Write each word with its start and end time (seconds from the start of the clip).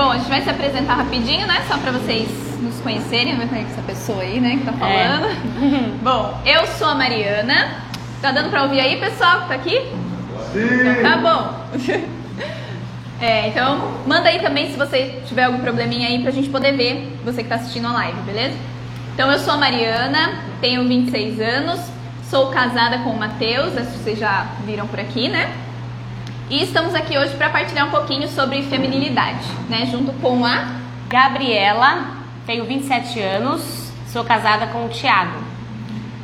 Bom, 0.00 0.12
a 0.12 0.16
gente 0.16 0.30
vai 0.30 0.40
se 0.40 0.48
apresentar 0.48 0.94
rapidinho, 0.94 1.46
né? 1.46 1.62
Só 1.68 1.76
para 1.76 1.92
vocês 1.92 2.26
nos 2.62 2.80
conhecerem, 2.80 3.36
ver 3.36 3.48
quem 3.50 3.58
é 3.58 3.62
essa 3.64 3.82
pessoa 3.82 4.22
aí, 4.22 4.40
né, 4.40 4.56
que 4.56 4.64
tá 4.64 4.72
falando. 4.72 5.26
É. 5.26 5.90
Bom, 6.02 6.40
eu 6.46 6.66
sou 6.68 6.88
a 6.88 6.94
Mariana. 6.94 7.82
Tá 8.22 8.32
dando 8.32 8.48
para 8.48 8.62
ouvir 8.62 8.80
aí, 8.80 8.98
pessoal, 8.98 9.42
que 9.42 9.48
tá 9.48 9.54
aqui? 9.56 9.78
Sim. 10.54 10.90
Então, 10.90 11.02
tá 11.02 11.16
bom. 11.18 12.10
É, 13.20 13.48
então, 13.48 13.92
manda 14.06 14.30
aí 14.30 14.38
também 14.40 14.70
se 14.70 14.78
você 14.78 15.20
tiver 15.26 15.44
algum 15.44 15.58
probleminha 15.58 16.08
aí 16.08 16.22
pra 16.22 16.30
gente 16.30 16.48
poder 16.48 16.74
ver, 16.74 17.20
você 17.22 17.42
que 17.42 17.50
tá 17.50 17.56
assistindo 17.56 17.86
a 17.86 17.92
live, 17.92 18.18
beleza? 18.22 18.56
Então, 19.12 19.30
eu 19.30 19.38
sou 19.38 19.52
a 19.52 19.56
Mariana, 19.58 20.40
tenho 20.62 20.88
26 20.88 21.38
anos, 21.38 21.78
sou 22.30 22.46
casada 22.46 23.00
com 23.00 23.10
o 23.10 23.18
Matheus, 23.18 23.76
acho 23.76 23.90
que 23.90 23.98
vocês 23.98 24.18
já 24.18 24.46
viram 24.64 24.86
por 24.86 24.98
aqui, 24.98 25.28
né? 25.28 25.52
E 26.50 26.64
estamos 26.64 26.96
aqui 26.96 27.16
hoje 27.16 27.32
para 27.36 27.48
partilhar 27.48 27.86
um 27.86 27.92
pouquinho 27.92 28.28
sobre 28.28 28.60
feminilidade, 28.64 29.46
né? 29.68 29.86
Junto 29.86 30.12
com 30.14 30.44
a 30.44 30.80
Gabriela, 31.08 32.16
tenho 32.44 32.64
27 32.64 33.20
anos, 33.20 33.92
sou 34.08 34.24
casada 34.24 34.66
com 34.66 34.84
o 34.84 34.88
Thiago. 34.88 35.38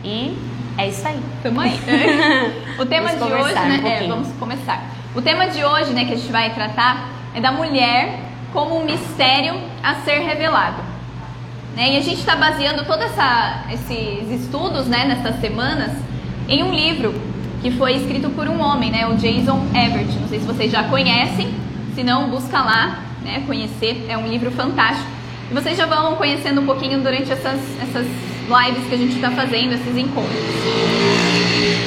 E 0.03 0.37
é 0.77 0.89
isso 0.89 1.07
aí. 1.07 1.23
Tamo 1.45 1.61
aí. 1.61 1.79
o 2.77 2.85
tema 2.85 3.11
vamos 3.11 3.25
de 3.25 3.41
hoje, 3.41 3.55
né? 3.55 3.81
Um 3.81 3.87
é, 3.87 4.09
vamos 4.09 4.33
começar. 4.33 4.83
O 5.15 5.23
tema 5.23 5.47
de 5.47 5.65
hoje, 5.65 5.93
né, 5.93 6.05
que 6.05 6.15
a 6.15 6.17
gente 6.17 6.33
vai 6.33 6.53
tratar 6.53 7.09
é 7.33 7.41
da 7.41 7.53
mulher 7.53 8.19
como 8.53 8.81
um 8.81 8.85
mistério 8.85 9.55
a 9.81 9.95
ser 9.97 10.19
revelado. 10.19 10.83
Né? 11.77 11.93
E 11.93 11.99
a 11.99 12.01
gente 12.01 12.19
está 12.19 12.35
baseando 12.35 12.85
todos 12.85 13.13
esses 13.71 14.43
estudos, 14.43 14.89
né, 14.89 15.05
nessas 15.05 15.41
semanas, 15.41 15.93
em 16.49 16.65
um 16.65 16.75
livro 16.75 17.15
que 17.63 17.71
foi 17.73 17.95
escrito 17.95 18.31
por 18.31 18.49
um 18.49 18.61
homem, 18.61 18.91
né, 18.91 19.07
o 19.07 19.15
Jason 19.17 19.67
Everett. 19.75 20.19
Não 20.19 20.29
sei 20.29 20.41
se 20.41 20.47
vocês 20.47 20.71
já 20.71 20.85
conhecem, 20.85 21.49
se 21.95 22.03
não, 22.03 22.29
busca 22.29 22.61
lá, 22.61 23.01
né, 23.23 23.43
conhecer. 23.47 24.07
É 24.09 24.17
um 24.17 24.27
livro 24.27 24.51
fantástico. 24.51 25.09
E 25.51 25.55
vocês 25.55 25.77
já 25.77 25.87
vão 25.87 26.17
conhecendo 26.17 26.61
um 26.61 26.67
pouquinho 26.67 27.01
durante 27.01 27.31
essas, 27.31 27.61
essas 27.81 28.07
lives 28.07 28.89
que 28.89 28.95
a 28.95 28.99
gente 28.99 29.15
está 29.15 29.31
fazendo, 29.31 29.75
esses 29.75 29.97
encontros. 29.97 30.37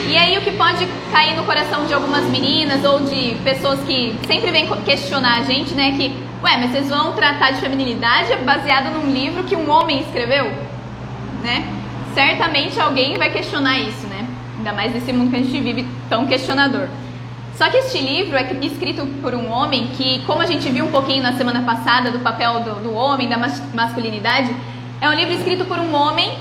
E 0.10 0.18
aí 0.18 0.38
o 0.38 0.42
que 0.42 0.52
pode 0.52 0.88
cair 1.12 1.36
no 1.36 1.44
coração 1.44 1.86
de 1.86 1.94
algumas 1.94 2.26
meninas 2.26 2.84
ou 2.84 3.02
de 3.02 3.36
pessoas 3.44 3.80
que 3.82 4.16
sempre 4.26 4.52
vêm 4.52 4.68
questionar 4.86 5.40
a 5.40 5.44
gente, 5.44 5.74
né, 5.74 5.94
que, 5.98 6.12
ué, 6.44 6.58
mas 6.58 6.72
vocês 6.72 6.90
vão 6.90 7.14
tratar 7.14 7.52
de 7.52 7.62
feminilidade 7.62 8.36
baseado 8.38 8.94
num 8.94 9.12
livro 9.12 9.44
que 9.44 9.56
um 9.56 9.70
homem 9.70 10.02
escreveu, 10.02 10.46
né? 11.44 11.68
Certamente 12.14 12.80
alguém 12.80 13.18
vai 13.18 13.30
questionar 13.30 13.80
isso? 13.80 14.09
Ainda 14.60 14.74
mais 14.74 14.94
nesse 14.94 15.14
mundo 15.14 15.32
que 15.32 15.38
a 15.38 15.40
gente 15.40 15.60
vive 15.62 15.88
tão 16.10 16.28
questionador. 16.28 16.90
Só 17.58 17.70
que 17.70 17.78
este 17.78 17.98
livro 18.00 18.38
é 18.38 18.44
escrito 18.62 19.06
por 19.22 19.34
um 19.34 19.50
homem 19.50 19.88
que, 19.88 20.22
como 20.26 20.42
a 20.42 20.46
gente 20.46 20.70
viu 20.70 20.86
um 20.86 20.92
pouquinho 20.92 21.24
na 21.24 21.34
semana 21.34 21.62
passada 21.62 22.12
do 22.12 22.20
papel 22.20 22.60
do, 22.60 22.76
do 22.84 22.94
homem, 22.94 23.28
da 23.30 23.38
masculinidade, 23.74 24.54
é 25.00 25.10
um 25.10 25.14
livro 25.14 25.34
escrito 25.34 25.64
por 25.64 25.80
um 25.80 25.96
homem 25.96 26.38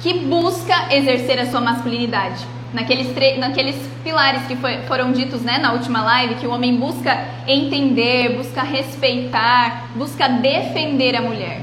que 0.00 0.14
busca 0.14 0.94
exercer 0.94 1.38
a 1.38 1.46
sua 1.46 1.60
masculinidade. 1.60 2.42
Naqueles, 2.72 3.08
naqueles 3.38 3.76
pilares 4.02 4.46
que 4.46 4.56
foi, 4.56 4.78
foram 4.82 5.12
ditos 5.12 5.42
né, 5.42 5.58
na 5.58 5.72
última 5.72 6.02
live, 6.02 6.36
que 6.36 6.46
o 6.46 6.50
homem 6.50 6.76
busca 6.76 7.18
entender, 7.46 8.36
busca 8.36 8.62
respeitar, 8.62 9.88
busca 9.94 10.26
defender 10.28 11.16
a 11.16 11.20
mulher. 11.20 11.60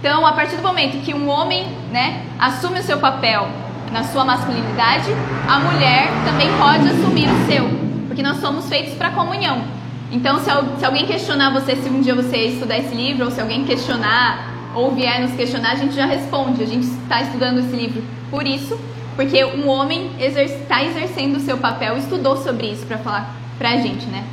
Então, 0.00 0.26
a 0.26 0.32
partir 0.32 0.56
do 0.56 0.62
momento 0.62 1.00
que 1.04 1.14
um 1.14 1.28
homem 1.28 1.64
né, 1.92 2.22
assume 2.38 2.80
o 2.80 2.82
seu 2.82 2.98
papel 2.98 3.48
na 3.92 4.04
sua 4.04 4.24
masculinidade, 4.24 5.10
a 5.46 5.58
mulher 5.60 6.08
também 6.24 6.48
pode 6.58 6.88
assumir 6.88 7.28
o 7.28 7.46
seu, 7.46 7.68
porque 8.08 8.22
nós 8.22 8.38
somos 8.38 8.68
feitos 8.68 8.94
para 8.94 9.10
comunhão. 9.10 9.62
Então, 10.10 10.38
se, 10.38 10.50
se 10.78 10.84
alguém 10.84 11.06
questionar 11.06 11.52
você 11.52 11.76
se 11.76 11.88
um 11.88 12.00
dia 12.00 12.14
você 12.14 12.36
estudar 12.38 12.78
esse 12.78 12.94
livro, 12.94 13.26
ou 13.26 13.30
se 13.30 13.40
alguém 13.40 13.64
questionar 13.64 14.52
ou 14.74 14.92
vier 14.92 15.20
nos 15.20 15.32
questionar, 15.32 15.72
a 15.72 15.76
gente 15.76 15.94
já 15.94 16.06
responde. 16.06 16.62
A 16.62 16.66
gente 16.66 16.86
está 16.86 17.22
estudando 17.22 17.58
esse 17.60 17.76
livro 17.76 18.02
por 18.30 18.46
isso, 18.46 18.78
porque 19.14 19.44
um 19.44 19.68
homem 19.68 20.10
está 20.18 20.82
exercendo 20.82 21.36
o 21.36 21.40
seu 21.40 21.58
papel, 21.58 21.96
estudou 21.98 22.36
sobre 22.36 22.68
isso 22.68 22.86
para 22.86 22.98
falar 22.98 23.36
para 23.58 23.70
a 23.70 23.76
gente, 23.76 24.06
né? 24.06 24.24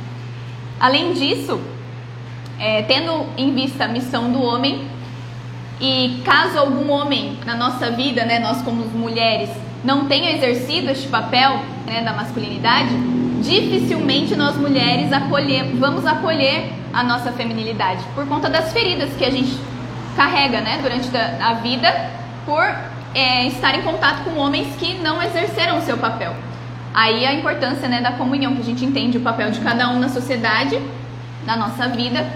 Além 0.78 1.12
disso, 1.12 1.60
é, 2.58 2.82
tendo 2.82 3.26
em 3.36 3.54
vista 3.54 3.84
a 3.84 3.88
missão 3.88 4.32
do 4.32 4.42
homem, 4.42 4.86
e 5.80 6.20
caso 6.24 6.58
algum 6.58 6.90
homem 6.90 7.38
na 7.46 7.56
nossa 7.56 7.90
vida, 7.90 8.24
né, 8.24 8.38
nós 8.38 8.60
como 8.62 8.84
mulheres, 8.84 9.48
não 9.82 10.06
tenha 10.06 10.36
exercido 10.36 10.90
este 10.90 11.08
papel 11.08 11.62
né, 11.86 12.02
da 12.02 12.12
masculinidade, 12.12 12.90
dificilmente 13.42 14.36
nós 14.36 14.56
mulheres 14.56 15.10
acolher, 15.10 15.64
vamos 15.76 16.04
acolher 16.04 16.70
a 16.92 17.02
nossa 17.02 17.32
feminilidade 17.32 18.04
por 18.14 18.26
conta 18.26 18.50
das 18.50 18.72
feridas 18.72 19.10
que 19.16 19.24
a 19.24 19.30
gente 19.30 19.56
carrega 20.16 20.60
né, 20.60 20.80
durante 20.82 21.08
a 21.16 21.54
vida 21.54 22.10
por 22.44 22.62
é, 23.14 23.46
estar 23.46 23.74
em 23.78 23.82
contato 23.82 24.24
com 24.24 24.38
homens 24.38 24.68
que 24.76 24.94
não 24.98 25.22
exerceram 25.22 25.78
o 25.78 25.82
seu 25.82 25.96
papel. 25.96 26.34
Aí 26.92 27.24
a 27.24 27.32
importância 27.32 27.88
né, 27.88 28.00
da 28.00 28.12
comunhão, 28.12 28.54
que 28.54 28.60
a 28.60 28.64
gente 28.64 28.84
entende 28.84 29.16
o 29.16 29.20
papel 29.20 29.50
de 29.50 29.60
cada 29.60 29.88
um 29.88 29.98
na 29.98 30.08
sociedade, 30.08 30.78
na 31.46 31.56
nossa 31.56 31.88
vida, 31.88 32.26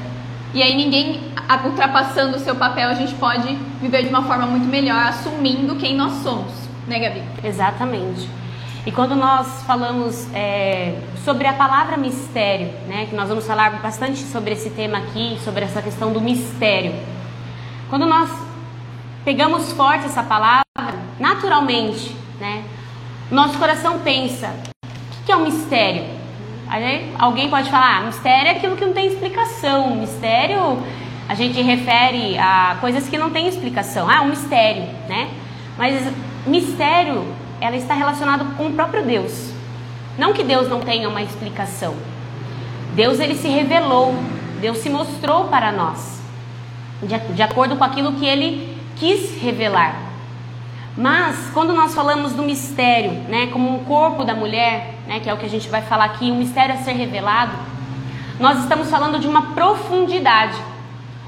e 0.54 0.62
aí 0.62 0.77
ninguém 0.77 1.21
ultrapassando 1.65 2.37
o 2.37 2.41
seu 2.41 2.55
papel, 2.55 2.88
a 2.88 2.94
gente 2.94 3.15
pode 3.15 3.55
viver 3.81 4.03
de 4.03 4.09
uma 4.09 4.22
forma 4.22 4.47
muito 4.47 4.66
melhor, 4.66 5.06
assumindo 5.06 5.77
quem 5.77 5.94
nós 5.97 6.12
somos, 6.22 6.53
né, 6.87 6.99
Gabi? 6.99 7.22
Exatamente. 7.43 8.28
E 8.87 8.93
quando 8.93 9.15
nós 9.15 9.62
falamos 9.62 10.28
é, 10.34 10.99
sobre 11.25 11.47
a 11.47 11.54
palavra 11.54 11.97
mistério, 11.97 12.69
né, 12.87 13.06
que 13.09 13.16
nós 13.16 13.28
vamos 13.28 13.47
falar 13.47 13.71
bastante 13.81 14.19
sobre 14.19 14.53
esse 14.53 14.71
tema 14.71 14.99
aqui, 14.99 15.38
sobre 15.43 15.65
essa 15.65 15.81
questão 15.81 16.12
do 16.12 16.21
mistério. 16.21 16.94
Quando 17.88 18.04
nós 18.04 18.31
pegamos 19.25 19.72
forte 19.72 20.04
essa 20.04 20.22
palavra, 20.22 20.65
naturalmente, 21.19 22.15
né, 22.38 22.62
nosso 23.31 23.59
coração 23.59 24.00
pensa: 24.00 24.54
o 24.84 25.25
que 25.25 25.33
é 25.33 25.37
um 25.37 25.44
mistério? 25.44 26.04
Aí 26.69 27.10
alguém 27.19 27.49
pode 27.49 27.71
falar: 27.71 27.99
ah, 27.99 28.00
mistério 28.03 28.49
é 28.49 28.50
aquilo 28.50 28.77
que 28.77 28.84
não 28.84 28.93
tem 28.93 29.06
explicação. 29.06 29.97
Mistério 29.97 30.83
a 31.29 31.35
gente 31.35 31.61
refere 31.62 32.39
a 32.39 32.77
coisas 32.81 33.09
que 33.09 33.17
não 33.17 33.31
têm 33.31 33.49
explicação. 33.49 34.09
Ah, 34.09 34.23
um 34.23 34.29
mistério, 34.29 34.85
né? 35.09 35.31
Mas 35.77 36.12
mistério, 36.47 37.25
ela 37.61 37.77
está 37.77 37.95
relacionado 37.95 38.57
com 38.57 38.67
o 38.67 38.73
próprio 38.73 39.03
Deus. 39.03 39.53
Não 40.19 40.33
que 40.33 40.45
Deus 40.45 40.69
não 40.69 40.81
tenha 40.81 41.09
uma 41.09 41.23
explicação. 41.23 41.95
Deus 42.95 43.19
ele 43.19 43.34
se 43.34 43.49
revelou, 43.49 44.15
Deus 44.61 44.79
se 44.79 44.89
mostrou 44.89 45.45
para 45.47 45.73
nós, 45.73 46.23
de, 47.03 47.19
de 47.34 47.43
acordo 47.43 47.77
com 47.77 47.83
aquilo 47.83 48.13
que 48.13 48.25
ele 48.25 48.79
quis 48.97 49.43
revelar. 49.43 49.97
Mas 50.97 51.51
quando 51.53 51.73
nós 51.73 51.93
falamos 51.93 52.34
do 52.34 52.45
mistério, 52.45 53.11
né, 53.29 53.49
como 53.49 53.75
um 53.75 53.84
corpo 53.84 54.25
da 54.25 54.34
mulher, 54.34 54.95
né, 55.09 55.19
que 55.19 55.29
é 55.29 55.34
o 55.34 55.37
que 55.37 55.47
a 55.47 55.49
gente 55.49 55.69
vai 55.69 55.83
falar 55.83 56.05
aqui, 56.05 56.31
um 56.31 56.37
mistério 56.37 56.75
a 56.75 56.79
ser 56.79 56.93
revelado, 56.93 57.53
nós 58.39 58.61
estamos 58.61 58.89
falando 58.89 59.19
de 59.19 59.27
uma 59.27 59.55
profundidade. 59.55 60.57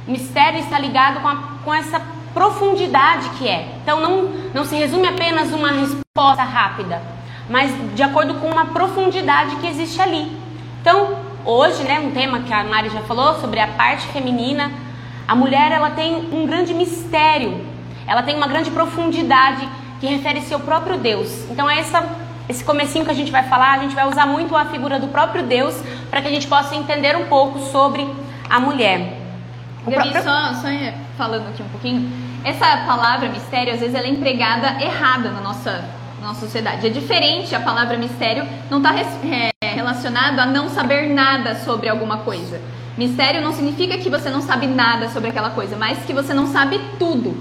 O 0.06 0.10
mistério 0.12 0.60
está 0.60 0.78
ligado 0.78 1.20
com, 1.20 1.28
a, 1.28 1.36
com 1.64 1.74
essa 1.74 2.00
profundidade 2.32 3.30
que 3.30 3.48
é. 3.48 3.66
Então 3.82 4.00
não, 4.00 4.24
não 4.54 4.64
se 4.64 4.76
resume 4.76 5.08
apenas 5.08 5.52
uma 5.52 5.70
resposta 5.72 6.42
rápida, 6.42 7.02
mas 7.48 7.72
de 7.94 8.02
acordo 8.02 8.34
com 8.34 8.46
uma 8.46 8.66
profundidade 8.66 9.56
que 9.56 9.66
existe 9.66 10.00
ali. 10.00 10.30
Então, 10.80 11.16
hoje, 11.44 11.82
né, 11.82 11.98
um 11.98 12.12
tema 12.12 12.40
que 12.40 12.52
a 12.52 12.62
Mari 12.62 12.90
já 12.90 13.00
falou 13.00 13.40
sobre 13.40 13.58
a 13.58 13.66
parte 13.68 14.06
feminina, 14.08 14.70
a 15.26 15.34
mulher 15.34 15.72
ela 15.72 15.90
tem 15.90 16.28
um 16.32 16.46
grande 16.46 16.72
mistério, 16.72 17.66
ela 18.06 18.22
tem 18.22 18.36
uma 18.36 18.46
grande 18.46 18.70
profundidade 18.70 19.68
que 19.98 20.06
refere-se 20.06 20.54
ao 20.54 20.60
próprio 20.60 20.98
Deus. 20.98 21.50
Então, 21.50 21.68
essa, 21.68 22.06
esse 22.48 22.62
comecinho 22.62 23.04
que 23.04 23.10
a 23.10 23.14
gente 23.14 23.32
vai 23.32 23.42
falar, 23.44 23.72
a 23.72 23.78
gente 23.78 23.94
vai 23.94 24.06
usar 24.08 24.26
muito 24.26 24.54
a 24.54 24.66
figura 24.66 25.00
do 25.00 25.08
próprio 25.08 25.42
Deus 25.42 25.74
para 26.10 26.20
que 26.20 26.28
a 26.28 26.30
gente 26.30 26.46
possa 26.46 26.76
entender 26.76 27.16
um 27.16 27.26
pouco 27.26 27.58
sobre 27.58 28.06
a 28.48 28.60
mulher. 28.60 29.25
Gabi, 29.90 30.10
próprio... 30.10 30.22
só, 30.22 30.54
só 30.54 30.68
falando 31.16 31.48
aqui 31.48 31.62
um 31.62 31.68
pouquinho, 31.68 32.10
essa 32.44 32.78
palavra 32.86 33.28
mistério, 33.28 33.72
às 33.72 33.80
vezes, 33.80 33.94
ela 33.94 34.06
é 34.06 34.10
empregada 34.10 34.82
errada 34.82 35.30
na 35.30 35.40
nossa, 35.40 35.84
na 36.20 36.28
nossa 36.28 36.40
sociedade. 36.40 36.86
É 36.86 36.90
diferente 36.90 37.54
a 37.54 37.60
palavra 37.60 37.96
mistério, 37.96 38.46
não 38.70 38.78
está 38.78 38.94
é, 38.94 39.50
relacionado 39.74 40.38
a 40.38 40.46
não 40.46 40.68
saber 40.68 41.08
nada 41.12 41.54
sobre 41.56 41.88
alguma 41.88 42.18
coisa. 42.18 42.60
Mistério 42.96 43.42
não 43.42 43.52
significa 43.52 43.98
que 43.98 44.08
você 44.08 44.30
não 44.30 44.40
sabe 44.40 44.66
nada 44.66 45.08
sobre 45.10 45.30
aquela 45.30 45.50
coisa, 45.50 45.76
mas 45.76 45.98
que 46.06 46.12
você 46.12 46.32
não 46.32 46.46
sabe 46.46 46.80
tudo. 46.98 47.36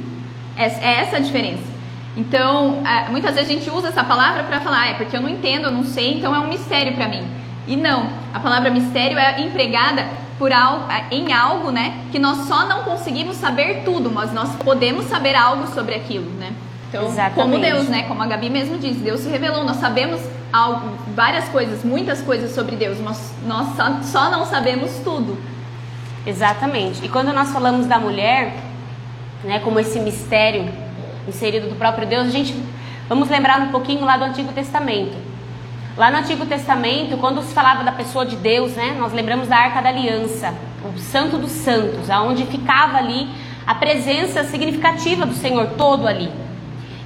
É, 0.58 0.66
é 0.66 1.02
essa 1.02 1.18
a 1.18 1.20
diferença. 1.20 1.64
Então, 2.18 2.82
é, 2.86 3.10
muitas 3.10 3.36
vezes 3.36 3.50
a 3.50 3.54
gente 3.54 3.70
usa 3.70 3.90
essa 3.90 4.04
palavra 4.04 4.44
para 4.44 4.60
falar, 4.60 4.82
ah, 4.82 4.88
é 4.90 4.94
porque 4.94 5.16
eu 5.16 5.22
não 5.22 5.30
entendo, 5.30 5.66
eu 5.66 5.72
não 5.72 5.84
sei, 5.84 6.18
então 6.18 6.34
é 6.34 6.40
um 6.40 6.48
mistério 6.48 6.94
para 6.94 7.08
mim. 7.08 7.26
E 7.68 7.76
não, 7.76 8.10
a 8.34 8.40
palavra 8.40 8.70
mistério 8.70 9.18
é 9.18 9.42
empregada 9.42 10.06
por 10.38 10.52
algo, 10.52 10.86
em 11.12 11.34
algo, 11.34 11.72
né, 11.72 12.02
que 12.12 12.20
nós 12.20 12.48
só 12.48 12.66
não 12.66 12.84
conseguimos 12.84 13.38
saber 13.38 13.84
tudo, 13.84 14.12
mas 14.12 14.34
nós 14.34 14.54
podemos 14.58 15.06
saber 15.06 15.36
algo 15.36 15.68
sobre 15.68 15.96
aquilo, 15.96 16.30
né? 16.32 16.54
Então, 16.90 17.08
Exatamente. 17.08 17.36
como 17.36 17.60
Deus, 17.60 17.88
né, 17.88 18.04
como 18.04 18.22
a 18.22 18.28
Gabi 18.28 18.50
mesmo 18.50 18.78
disse, 18.78 19.00
Deus 19.00 19.22
se 19.22 19.30
revelou, 19.30 19.64
nós 19.64 19.78
sabemos 19.78 20.22
algo, 20.52 20.92
várias 21.16 21.50
coisas, 21.50 21.84
muitas 21.84 22.22
coisas 22.22 22.54
sobre 22.54 22.76
Deus, 22.76 23.00
mas 23.00 23.34
nós 23.46 23.76
só, 23.76 24.02
só 24.04 24.30
não 24.30 24.46
sabemos 24.46 24.92
tudo. 25.04 25.38
Exatamente. 26.26 27.06
E 27.06 27.10
quando 27.10 27.34
nós 27.34 27.52
falamos 27.52 27.86
da 27.86 28.00
mulher, 28.00 28.56
né, 29.44 29.60
como 29.60 29.80
esse 29.80 30.00
mistério 30.00 30.70
inserido 31.28 31.70
do 31.70 31.76
próprio 31.76 32.08
Deus, 32.08 32.28
a 32.28 32.32
gente 32.32 32.56
vamos 33.08 33.30
lembrar 33.30 33.60
um 33.62 33.70
pouquinho 33.70 34.04
lá 34.06 34.18
do 34.18 34.26
Antigo 34.26 34.52
Testamento. 34.52 35.16
Lá 35.98 36.12
no 36.12 36.18
Antigo 36.18 36.46
Testamento, 36.46 37.16
quando 37.18 37.42
se 37.42 37.54
falava 37.54 37.82
da 37.82 37.92
pessoa 37.94 38.26
de 38.26 38.36
Deus, 38.36 38.74
né, 38.74 38.98
nós 39.00 39.14
lembramos 39.14 39.48
da 39.48 39.56
Arca 39.56 39.82
da 39.82 39.88
Aliança, 39.88 40.54
o 40.84 41.00
Santo 41.00 41.38
dos 41.38 41.52
Santos, 41.52 42.10
aonde 42.10 42.46
ficava 42.48 42.98
ali 42.98 43.30
a 43.66 43.74
presença 43.74 44.44
significativa 44.44 45.26
do 45.26 45.34
Senhor 45.34 45.68
todo 45.78 46.06
ali. 46.06 46.30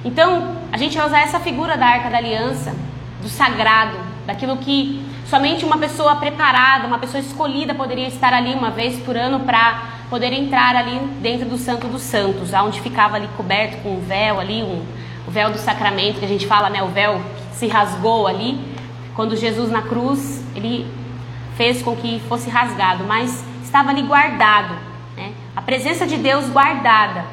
Então, 0.04 0.56
a 0.72 0.76
gente 0.76 0.96
vai 0.96 1.06
usar 1.06 1.20
essa 1.20 1.38
figura 1.38 1.76
da 1.76 1.86
Arca 1.86 2.10
da 2.10 2.16
Aliança, 2.16 2.74
do 3.22 3.28
sagrado, 3.28 3.96
daquilo 4.26 4.56
que 4.56 5.00
somente 5.24 5.64
uma 5.64 5.78
pessoa 5.78 6.16
preparada, 6.16 6.88
uma 6.88 6.98
pessoa 6.98 7.20
escolhida 7.20 7.72
poderia 7.72 8.08
estar 8.08 8.32
ali 8.32 8.52
uma 8.54 8.72
vez 8.72 8.98
por 9.04 9.16
ano 9.16 9.38
para 9.38 9.84
poder 10.10 10.32
entrar 10.32 10.74
ali 10.74 10.98
dentro 11.22 11.48
do 11.48 11.56
Santo 11.56 11.86
dos 11.86 12.02
Santos, 12.02 12.52
aonde 12.52 12.80
ficava 12.80 13.14
ali 13.14 13.28
coberto 13.36 13.80
com 13.84 13.90
um 13.90 14.00
véu 14.00 14.40
ali, 14.40 14.64
um, 14.64 14.84
o 15.28 15.30
véu 15.30 15.48
do 15.52 15.58
sacramento 15.58 16.18
que 16.18 16.24
a 16.24 16.28
gente 16.28 16.48
fala, 16.48 16.68
né, 16.68 16.82
o 16.82 16.88
véu 16.88 17.22
se 17.52 17.68
rasgou 17.68 18.26
ali, 18.26 18.69
quando 19.20 19.36
Jesus 19.36 19.70
na 19.70 19.82
cruz, 19.82 20.42
ele 20.56 20.86
fez 21.54 21.82
com 21.82 21.94
que 21.94 22.22
fosse 22.26 22.48
rasgado, 22.48 23.04
mas 23.04 23.44
estava 23.62 23.90
ali 23.90 24.00
guardado, 24.00 24.72
né? 25.14 25.32
A 25.54 25.60
presença 25.60 26.06
de 26.06 26.16
Deus 26.16 26.48
guardada. 26.48 27.26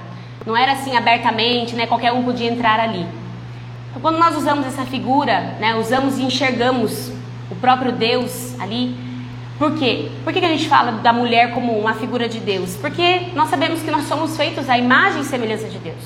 Não 0.46 0.58
era 0.58 0.74
assim 0.74 0.98
abertamente, 0.98 1.78
né? 1.78 1.88
Qualquer 1.88 2.12
um 2.12 2.26
podia 2.26 2.52
entrar 2.52 2.78
ali. 2.78 3.08
Então, 3.90 4.02
quando 4.02 4.18
nós 4.18 4.36
usamos 4.36 4.68
essa 4.68 4.84
figura, 4.84 5.56
né? 5.62 5.78
Usamos 5.78 6.18
e 6.18 6.24
enxergamos 6.24 7.10
o 7.50 7.56
próprio 7.56 7.94
Deus 7.94 8.60
ali. 8.60 8.94
Por 9.58 9.78
quê? 9.78 10.12
Por 10.26 10.34
que, 10.34 10.42
que 10.42 10.46
a 10.46 10.50
gente 10.50 10.68
fala 10.68 10.92
da 10.92 11.14
mulher 11.14 11.54
como 11.54 11.72
uma 11.72 11.94
figura 11.94 12.28
de 12.28 12.42
Deus? 12.42 12.76
Porque 12.76 13.28
nós 13.34 13.50
sabemos 13.50 13.82
que 13.82 13.90
nós 13.90 14.04
somos 14.10 14.36
feitos 14.36 14.70
à 14.70 14.78
imagem 14.78 15.22
e 15.22 15.24
semelhança 15.24 15.70
de 15.70 15.78
Deus. 15.78 16.04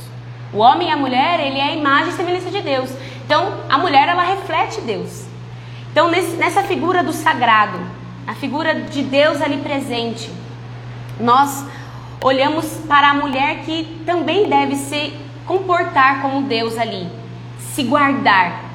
O 0.53 0.59
homem 0.59 0.89
e 0.89 0.91
a 0.91 0.95
mulher, 0.95 1.39
ele 1.39 1.57
é 1.57 1.69
a 1.69 1.73
imagem 1.73 2.09
e 2.09 2.11
semelhança 2.11 2.51
de 2.51 2.61
Deus. 2.61 2.91
Então, 3.25 3.51
a 3.67 3.79
mulher, 3.79 4.07
ela 4.07 4.21
reflete 4.21 4.79
Deus. 4.81 5.30
Então, 5.91 6.09
nessa 6.09 6.63
figura 6.63 7.03
do 7.03 7.11
sagrado, 7.11 7.79
a 8.25 8.33
figura 8.33 8.75
de 8.75 9.03
Deus 9.03 9.41
ali 9.41 9.57
presente, 9.57 10.31
nós 11.19 11.65
olhamos 12.23 12.65
para 12.87 13.09
a 13.09 13.13
mulher 13.13 13.59
que 13.65 14.01
também 14.05 14.47
deve 14.47 14.75
se 14.75 15.13
comportar 15.45 16.21
como 16.21 16.43
Deus 16.43 16.77
ali, 16.77 17.09
se 17.59 17.83
guardar. 17.83 18.71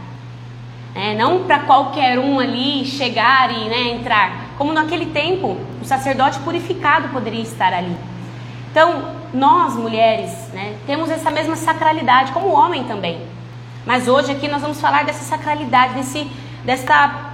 É, 0.95 1.15
não 1.15 1.45
para 1.45 1.61
qualquer 1.61 2.19
um 2.19 2.39
ali 2.41 2.85
chegar 2.85 3.51
e 3.51 3.69
né, 3.69 3.91
entrar. 3.91 4.47
Como 4.57 4.73
naquele 4.73 5.07
tempo, 5.07 5.59
o 5.81 5.85
sacerdote 5.85 6.39
purificado 6.41 7.09
poderia 7.11 7.43
estar 7.43 7.73
ali. 7.73 7.95
Então, 8.71 9.15
nós 9.33 9.75
mulheres 9.75 10.33
né, 10.53 10.75
temos 10.87 11.11
essa 11.11 11.31
mesma 11.31 11.57
sacralidade, 11.57 12.33
como 12.33 12.49
o 12.49 12.53
homem 12.53 12.85
também. 12.85 13.21
Mas 13.87 14.09
hoje 14.09 14.33
aqui 14.33 14.49
nós 14.49 14.63
vamos 14.63 14.81
falar 14.81 15.05
dessa 15.05 15.25
sacralidade, 15.25 15.95
desse, 15.95 16.31
dessa 16.67 17.33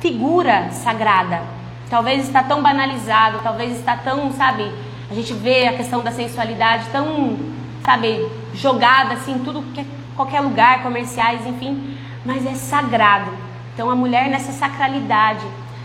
figura 0.00 0.70
sagrada. 0.72 1.42
Talvez 1.88 2.26
está 2.26 2.42
tão 2.42 2.62
banalizado, 2.62 3.38
talvez 3.42 3.78
está 3.78 3.96
tão, 3.96 4.32
sabe, 4.32 4.72
a 5.10 5.14
gente 5.14 5.34
vê 5.34 5.68
a 5.68 5.74
questão 5.74 6.02
da 6.02 6.10
sensualidade 6.10 6.86
tão, 6.90 7.36
sabe, 7.84 8.26
jogada 8.54 9.12
assim, 9.12 9.38
tudo 9.44 9.62
que 9.74 9.80
é 9.80 9.84
qualquer 10.16 10.40
lugar, 10.40 10.82
comerciais, 10.82 11.46
enfim, 11.46 11.96
mas 12.24 12.46
é 12.46 12.54
sagrado. 12.54 13.30
Então 13.74 13.90
a 13.90 13.94
mulher 13.94 14.28
nessa 14.28 14.52
sacralidade, 14.52 15.44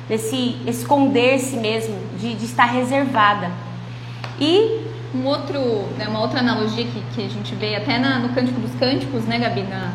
nesse 0.10 0.57
esconder-se 0.66 1.57
mesmo, 1.57 1.95
de, 2.18 2.36
de, 2.36 2.45
estar 2.45 2.66
reservada. 2.66 3.51
E 4.40 4.81
um 5.13 5.25
outro, 5.25 5.60
né, 5.98 6.07
uma 6.07 6.22
outra 6.22 6.40
analogia 6.40 6.86
que, 6.86 7.04
que 7.13 7.25
a 7.25 7.30
gente 7.30 7.54
vê 7.56 7.75
até 7.75 7.98
na, 7.98 8.19
no 8.19 8.30
Cântico 8.30 8.60
dos 8.62 8.74
Cânticos, 8.75 9.25
né, 9.25 9.40
Gabi, 9.40 9.63
na, 9.63 9.92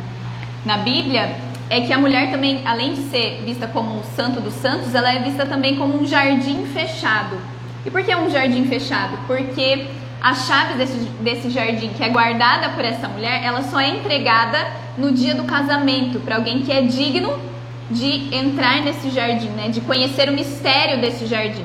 na 0.64 0.78
Bíblia, 0.78 1.36
é 1.72 1.80
que 1.80 1.90
a 1.90 1.96
mulher 1.96 2.30
também, 2.30 2.60
além 2.66 2.92
de 2.92 3.00
ser 3.04 3.42
vista 3.46 3.66
como 3.66 3.98
o 3.98 4.04
santo 4.14 4.42
dos 4.42 4.52
santos, 4.52 4.94
ela 4.94 5.10
é 5.10 5.20
vista 5.20 5.46
também 5.46 5.74
como 5.76 6.02
um 6.02 6.06
jardim 6.06 6.66
fechado. 6.66 7.38
E 7.86 7.90
por 7.90 8.02
que 8.02 8.14
um 8.14 8.28
jardim 8.28 8.66
fechado? 8.66 9.16
Porque 9.26 9.86
a 10.20 10.34
chave 10.34 10.74
desse, 10.74 10.98
desse 11.22 11.48
jardim, 11.48 11.88
que 11.88 12.04
é 12.04 12.10
guardada 12.10 12.68
por 12.68 12.84
essa 12.84 13.08
mulher, 13.08 13.42
ela 13.42 13.62
só 13.62 13.80
é 13.80 13.88
entregada 13.88 14.58
no 14.98 15.12
dia 15.12 15.34
do 15.34 15.44
casamento, 15.44 16.20
para 16.20 16.36
alguém 16.36 16.60
que 16.60 16.70
é 16.70 16.82
digno 16.82 17.40
de 17.90 18.36
entrar 18.36 18.82
nesse 18.82 19.08
jardim, 19.08 19.48
né? 19.48 19.70
de 19.70 19.80
conhecer 19.80 20.28
o 20.28 20.32
mistério 20.34 21.00
desse 21.00 21.24
jardim. 21.24 21.64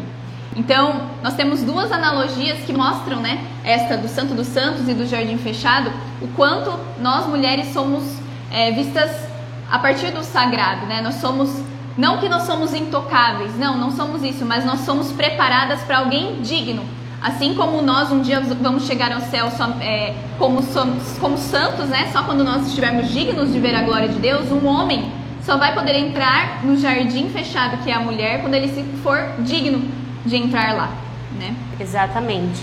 Então, 0.56 1.02
nós 1.22 1.34
temos 1.34 1.64
duas 1.64 1.92
analogias 1.92 2.60
que 2.60 2.72
mostram, 2.72 3.20
né, 3.20 3.46
esta 3.64 3.98
do 3.98 4.08
Santo 4.08 4.34
dos 4.34 4.48
Santos 4.48 4.88
e 4.88 4.94
do 4.94 5.06
Jardim 5.06 5.38
Fechado, 5.38 5.92
o 6.20 6.28
quanto 6.30 6.74
nós 7.00 7.28
mulheres 7.28 7.74
somos 7.74 8.04
é, 8.50 8.72
vistas 8.72 9.27
a 9.70 9.80
partir 9.80 10.12
do 10.12 10.24
sagrado, 10.24 10.86
né? 10.86 11.02
Nós 11.02 11.16
somos 11.16 11.62
não 11.98 12.20
que 12.20 12.30
nós 12.30 12.44
somos 12.44 12.74
intocáveis, 12.76 13.58
não, 13.58 13.76
não 13.76 13.92
somos 13.92 14.24
isso, 14.24 14.46
mas 14.46 14.64
nós 14.64 14.82
somos 14.82 15.12
preparadas 15.12 15.82
para 15.82 15.98
alguém 15.98 16.42
digno. 16.42 16.84
Assim 17.20 17.56
como 17.56 17.82
nós 17.82 18.12
um 18.12 18.22
dia 18.22 18.40
vamos 18.40 18.86
chegar 18.86 19.12
ao 19.12 19.22
céu 19.22 19.50
só, 19.50 19.66
é, 19.82 20.14
como, 20.38 20.62
somos, 20.62 21.18
como 21.18 21.38
santos, 21.38 21.90
né? 21.90 22.10
Só 22.14 22.22
quando 22.24 22.44
nós 22.44 22.68
estivermos 22.68 23.10
dignos 23.10 23.52
de 23.52 23.60
ver 23.60 23.74
a 23.74 23.82
glória 23.82 24.08
de 24.08 24.20
Deus, 24.20 24.52
um 24.52 24.68
homem 24.68 25.12
só 25.42 25.58
vai 25.58 25.74
poder 25.74 25.96
entrar 25.96 26.64
no 26.64 26.78
jardim 26.78 27.30
fechado 27.30 27.78
que 27.84 27.90
é 27.90 27.94
a 27.96 28.00
mulher 28.00 28.42
quando 28.42 28.54
ele 28.54 28.68
se 28.68 28.84
for 29.02 29.18
digno 29.40 29.90
de 30.24 30.36
entrar 30.36 30.76
lá, 30.76 30.92
né? 31.40 31.56
Exatamente. 31.80 32.62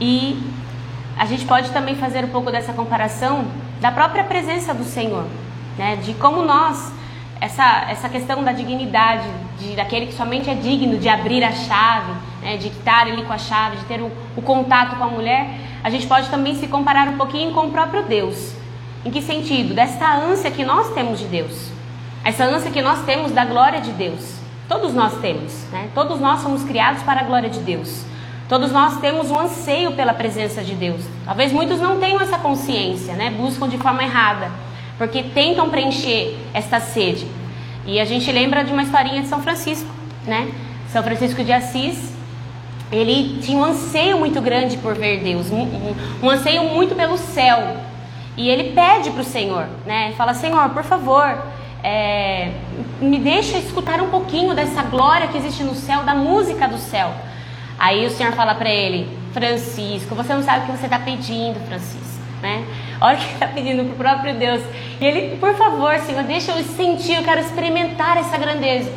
E 0.00 0.40
a 1.18 1.26
gente 1.26 1.44
pode 1.44 1.70
também 1.70 1.96
fazer 1.96 2.24
um 2.24 2.28
pouco 2.28 2.52
dessa 2.52 2.72
comparação 2.72 3.46
da 3.80 3.90
própria 3.90 4.22
presença 4.22 4.72
do 4.72 4.84
Senhor, 4.84 5.24
né? 5.78 5.96
De 5.96 6.12
como 6.14 6.42
nós 6.42 6.92
essa, 7.40 7.86
essa 7.88 8.08
questão 8.08 8.42
da 8.42 8.52
dignidade, 8.52 9.28
de, 9.58 9.76
daquele 9.76 10.06
que 10.06 10.14
somente 10.14 10.50
é 10.50 10.54
digno 10.54 10.98
de 10.98 11.08
abrir 11.08 11.44
a 11.44 11.52
chave, 11.52 12.12
né, 12.42 12.56
de 12.56 12.68
estar 12.68 13.06
ali 13.06 13.22
com 13.22 13.32
a 13.32 13.38
chave, 13.38 13.76
de 13.76 13.84
ter 13.84 14.00
o, 14.00 14.10
o 14.36 14.42
contato 14.42 14.96
com 14.96 15.04
a 15.04 15.08
mulher, 15.08 15.48
a 15.82 15.90
gente 15.90 16.06
pode 16.06 16.28
também 16.28 16.56
se 16.56 16.66
comparar 16.66 17.08
um 17.08 17.16
pouquinho 17.16 17.52
com 17.52 17.66
o 17.66 17.70
próprio 17.70 18.02
Deus. 18.02 18.52
Em 19.04 19.10
que 19.10 19.22
sentido? 19.22 19.74
Desta 19.74 20.12
ânsia 20.12 20.50
que 20.50 20.64
nós 20.64 20.92
temos 20.92 21.20
de 21.20 21.26
Deus. 21.26 21.70
Essa 22.24 22.44
ânsia 22.44 22.70
que 22.70 22.82
nós 22.82 23.04
temos 23.04 23.30
da 23.30 23.44
glória 23.44 23.80
de 23.80 23.92
Deus. 23.92 24.38
Todos 24.68 24.92
nós 24.92 25.14
temos, 25.20 25.64
né? 25.70 25.88
Todos 25.94 26.20
nós 26.20 26.40
somos 26.40 26.64
criados 26.64 27.02
para 27.02 27.20
a 27.20 27.22
glória 27.22 27.48
de 27.48 27.60
Deus. 27.60 28.04
Todos 28.48 28.72
nós 28.72 28.98
temos 28.98 29.30
um 29.30 29.38
anseio 29.38 29.92
pela 29.92 30.12
presença 30.12 30.62
de 30.62 30.74
Deus. 30.74 31.02
Talvez 31.24 31.52
muitos 31.52 31.80
não 31.80 31.98
tenham 31.98 32.20
essa 32.20 32.38
consciência, 32.38 33.14
né? 33.14 33.30
Buscam 33.30 33.68
de 33.68 33.78
forma 33.78 34.02
errada 34.02 34.50
porque 34.98 35.22
tentam 35.22 35.70
preencher 35.70 36.36
esta 36.52 36.80
sede. 36.80 37.26
E 37.86 38.00
a 38.00 38.04
gente 38.04 38.30
lembra 38.30 38.64
de 38.64 38.72
uma 38.72 38.82
historinha 38.82 39.22
de 39.22 39.28
São 39.28 39.40
Francisco, 39.40 39.88
né? 40.26 40.50
São 40.92 41.02
Francisco 41.02 41.42
de 41.44 41.52
Assis, 41.52 42.12
ele 42.90 43.40
tinha 43.40 43.56
um 43.56 43.64
anseio 43.64 44.18
muito 44.18 44.40
grande 44.40 44.76
por 44.78 44.94
ver 44.94 45.20
Deus, 45.22 45.50
um, 45.50 45.62
um, 45.62 45.94
um 46.22 46.30
anseio 46.30 46.64
muito 46.64 46.94
pelo 46.94 47.16
céu. 47.16 47.76
E 48.36 48.48
ele 48.48 48.72
pede 48.72 49.10
para 49.10 49.22
o 49.22 49.24
Senhor, 49.24 49.66
né? 49.86 50.12
Fala, 50.16 50.34
Senhor, 50.34 50.68
por 50.70 50.82
favor, 50.82 51.38
é, 51.82 52.52
me 53.00 53.18
deixa 53.18 53.58
escutar 53.58 54.00
um 54.00 54.08
pouquinho 54.08 54.54
dessa 54.54 54.82
glória 54.82 55.28
que 55.28 55.38
existe 55.38 55.62
no 55.62 55.74
céu, 55.74 56.02
da 56.02 56.14
música 56.14 56.66
do 56.66 56.78
céu. 56.78 57.12
Aí 57.78 58.06
o 58.06 58.10
Senhor 58.10 58.32
fala 58.32 58.54
para 58.54 58.70
ele, 58.70 59.08
Francisco, 59.32 60.14
você 60.14 60.34
não 60.34 60.42
sabe 60.42 60.64
o 60.64 60.66
que 60.66 60.78
você 60.78 60.86
está 60.86 60.98
pedindo, 60.98 61.60
Francisco 61.66 62.17
né? 62.42 62.64
Olha 63.00 63.16
o 63.16 63.18
que 63.18 63.24
ele 63.24 63.34
está 63.34 63.46
pedindo 63.46 63.84
para 63.84 63.92
o 63.92 63.96
próprio 63.96 64.34
Deus. 64.34 64.62
E 65.00 65.04
ele, 65.04 65.36
por 65.36 65.54
favor, 65.54 65.98
Senhor, 66.00 66.22
deixa 66.24 66.52
eu 66.52 66.62
sentir, 66.64 67.14
eu 67.14 67.22
quero 67.22 67.40
experimentar 67.40 68.16
essa 68.16 68.36
grandeza. 68.36 68.92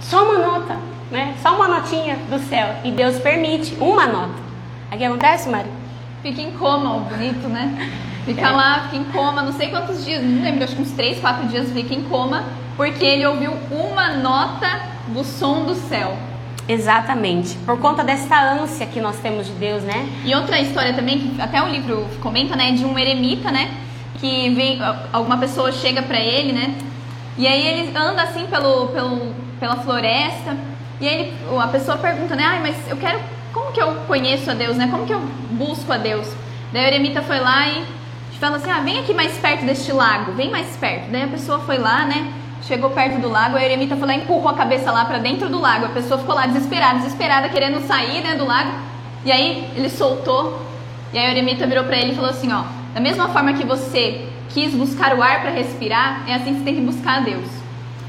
Só 0.00 0.24
uma 0.24 0.38
nota, 0.38 0.76
né? 1.10 1.34
Só 1.42 1.54
uma 1.54 1.68
notinha 1.68 2.16
do 2.28 2.38
céu. 2.38 2.76
E 2.84 2.90
Deus 2.90 3.18
permite 3.18 3.74
uma 3.80 4.06
nota. 4.06 4.34
Aí 4.90 4.96
o 4.96 4.98
que 4.98 5.04
acontece, 5.04 5.48
Mari? 5.48 5.68
Fica 6.22 6.40
em 6.40 6.52
coma, 6.52 6.96
ó, 6.96 6.98
bonito, 7.00 7.48
né? 7.48 7.90
Fica 8.24 8.48
é. 8.48 8.50
lá, 8.50 8.84
fica 8.84 8.96
em 8.96 9.04
coma, 9.04 9.42
não 9.42 9.52
sei 9.52 9.68
quantos 9.68 10.04
dias, 10.04 10.22
não 10.22 10.42
lembro, 10.42 10.64
acho 10.64 10.74
que 10.74 10.82
uns 10.82 10.92
3, 10.92 11.20
4 11.20 11.48
dias 11.48 11.70
fica 11.70 11.94
em 11.94 12.02
coma, 12.04 12.44
porque 12.76 13.04
ele 13.04 13.26
ouviu 13.26 13.52
uma 13.70 14.14
nota 14.14 14.80
do 15.08 15.22
som 15.22 15.64
do 15.64 15.74
céu. 15.74 16.16
Exatamente. 16.68 17.56
Por 17.66 17.78
conta 17.78 18.02
dessa 18.02 18.40
ânsia 18.40 18.86
que 18.86 19.00
nós 19.00 19.16
temos 19.18 19.46
de 19.46 19.52
Deus, 19.52 19.82
né? 19.82 20.08
E 20.24 20.34
outra 20.34 20.60
história 20.60 20.94
também, 20.94 21.18
que 21.18 21.40
até 21.40 21.62
o 21.62 21.68
livro 21.68 22.06
comenta, 22.22 22.56
né? 22.56 22.72
De 22.72 22.84
um 22.84 22.98
eremita, 22.98 23.50
né? 23.50 23.70
Que 24.18 24.48
vem, 24.54 24.78
alguma 25.12 25.36
pessoa 25.36 25.72
chega 25.72 26.02
para 26.02 26.18
ele, 26.18 26.52
né? 26.52 26.74
E 27.36 27.46
aí 27.46 27.66
ele 27.66 27.96
anda 27.96 28.22
assim 28.22 28.46
pelo, 28.46 28.88
pelo, 28.88 29.34
pela 29.60 29.76
floresta. 29.76 30.56
E 31.00 31.08
aí 31.08 31.20
ele, 31.20 31.58
a 31.60 31.68
pessoa 31.68 31.98
pergunta, 31.98 32.34
né? 32.34 32.44
Ai, 32.46 32.60
mas 32.60 32.88
eu 32.88 32.96
quero. 32.96 33.20
Como 33.52 33.72
que 33.72 33.80
eu 33.80 33.94
conheço 34.06 34.50
a 34.50 34.54
Deus, 34.54 34.76
né? 34.76 34.88
Como 34.90 35.06
que 35.06 35.12
eu 35.12 35.20
busco 35.50 35.92
a 35.92 35.98
Deus? 35.98 36.32
Daí 36.72 36.84
o 36.84 36.86
eremita 36.86 37.22
foi 37.22 37.40
lá 37.40 37.68
e 37.68 37.84
fala 38.44 38.56
assim: 38.56 38.70
Ah, 38.70 38.80
vem 38.80 38.98
aqui 38.98 39.14
mais 39.14 39.36
perto 39.38 39.64
deste 39.64 39.92
lago, 39.92 40.32
vem 40.32 40.50
mais 40.50 40.76
perto. 40.76 41.10
Daí 41.10 41.22
a 41.22 41.28
pessoa 41.28 41.60
foi 41.60 41.78
lá, 41.78 42.04
né? 42.04 42.32
Chegou 42.66 42.90
perto 42.90 43.20
do 43.20 43.28
lago, 43.28 43.56
a 43.56 43.62
eremita 43.62 43.96
foi 43.96 44.06
lá 44.06 44.14
e 44.14 44.18
empurrou 44.18 44.48
a 44.48 44.54
cabeça 44.54 44.90
lá 44.90 45.04
para 45.04 45.18
dentro 45.18 45.48
do 45.48 45.60
lago. 45.60 45.86
A 45.86 45.90
pessoa 45.90 46.18
ficou 46.18 46.34
lá 46.34 46.46
desesperada, 46.46 46.98
desesperada, 46.98 47.48
querendo 47.48 47.80
sair 47.86 48.22
né, 48.22 48.34
do 48.34 48.44
lago. 48.44 48.72
E 49.24 49.32
aí 49.32 49.70
ele 49.74 49.88
soltou, 49.88 50.60
e 51.12 51.18
aí 51.18 51.26
a 51.26 51.30
eremita 51.30 51.66
virou 51.66 51.84
para 51.84 51.96
ele 51.96 52.12
e 52.12 52.14
falou 52.14 52.30
assim: 52.30 52.52
ó, 52.52 52.64
da 52.92 53.00
mesma 53.00 53.28
forma 53.28 53.52
que 53.54 53.64
você 53.64 54.26
quis 54.50 54.74
buscar 54.74 55.16
o 55.16 55.22
ar 55.22 55.40
para 55.40 55.50
respirar, 55.50 56.22
é 56.28 56.34
assim 56.34 56.52
que 56.52 56.58
você 56.58 56.64
tem 56.64 56.74
que 56.74 56.80
buscar 56.80 57.18
a 57.18 57.20
Deus. 57.20 57.46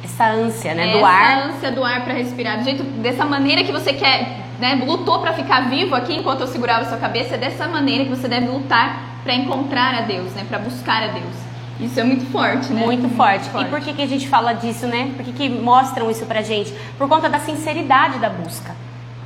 Essa 0.04 0.28
ânsia, 0.28 0.74
né, 0.74 0.90
Essa 0.90 1.00
do 1.00 1.06
ar. 1.06 1.38
Essa 1.38 1.48
ânsia 1.48 1.72
do 1.72 1.84
ar 1.84 2.04
para 2.04 2.14
respirar, 2.14 2.60
do 2.60 2.64
jeito, 2.64 2.84
dessa 2.84 3.26
maneira 3.26 3.64
que 3.64 3.72
você 3.72 3.94
quer, 3.94 4.42
né, 4.60 4.84
lutou 4.86 5.20
para 5.20 5.34
ficar 5.34 5.70
vivo 5.70 5.96
aqui 5.96 6.14
enquanto 6.14 6.42
eu 6.42 6.48
segurava 6.48 6.82
a 6.82 6.86
sua 6.86 6.98
cabeça, 6.98 7.36
é 7.36 7.38
dessa 7.38 7.68
maneira 7.68 8.04
que 8.04 8.10
você 8.10 8.28
deve 8.28 8.48
lutar 8.48 9.00
para 9.24 9.34
encontrar 9.34 9.96
a 9.96 10.02
Deus, 10.02 10.32
né, 10.34 10.46
para 10.48 10.60
buscar 10.60 11.04
a 11.04 11.08
Deus. 11.08 11.55
Isso 11.80 12.00
é 12.00 12.04
muito 12.04 12.26
forte, 12.32 12.72
né? 12.72 12.86
Muito 12.86 13.10
forte. 13.16 13.50
E 13.50 13.66
por 13.66 13.82
que, 13.82 13.94
que 13.94 14.02
a 14.02 14.08
gente 14.08 14.28
fala 14.28 14.54
disso, 14.54 14.88
né? 14.88 15.12
Por 15.16 15.26
que, 15.26 15.34
que 15.34 15.50
mostram 15.50 16.10
isso 16.10 16.26
pra 16.26 16.42
gente? 16.42 16.74
Por 16.98 17.08
conta 17.10 17.28
da 17.28 17.40
sinceridade 17.40 18.18
da 18.20 18.30
busca. 18.30 18.74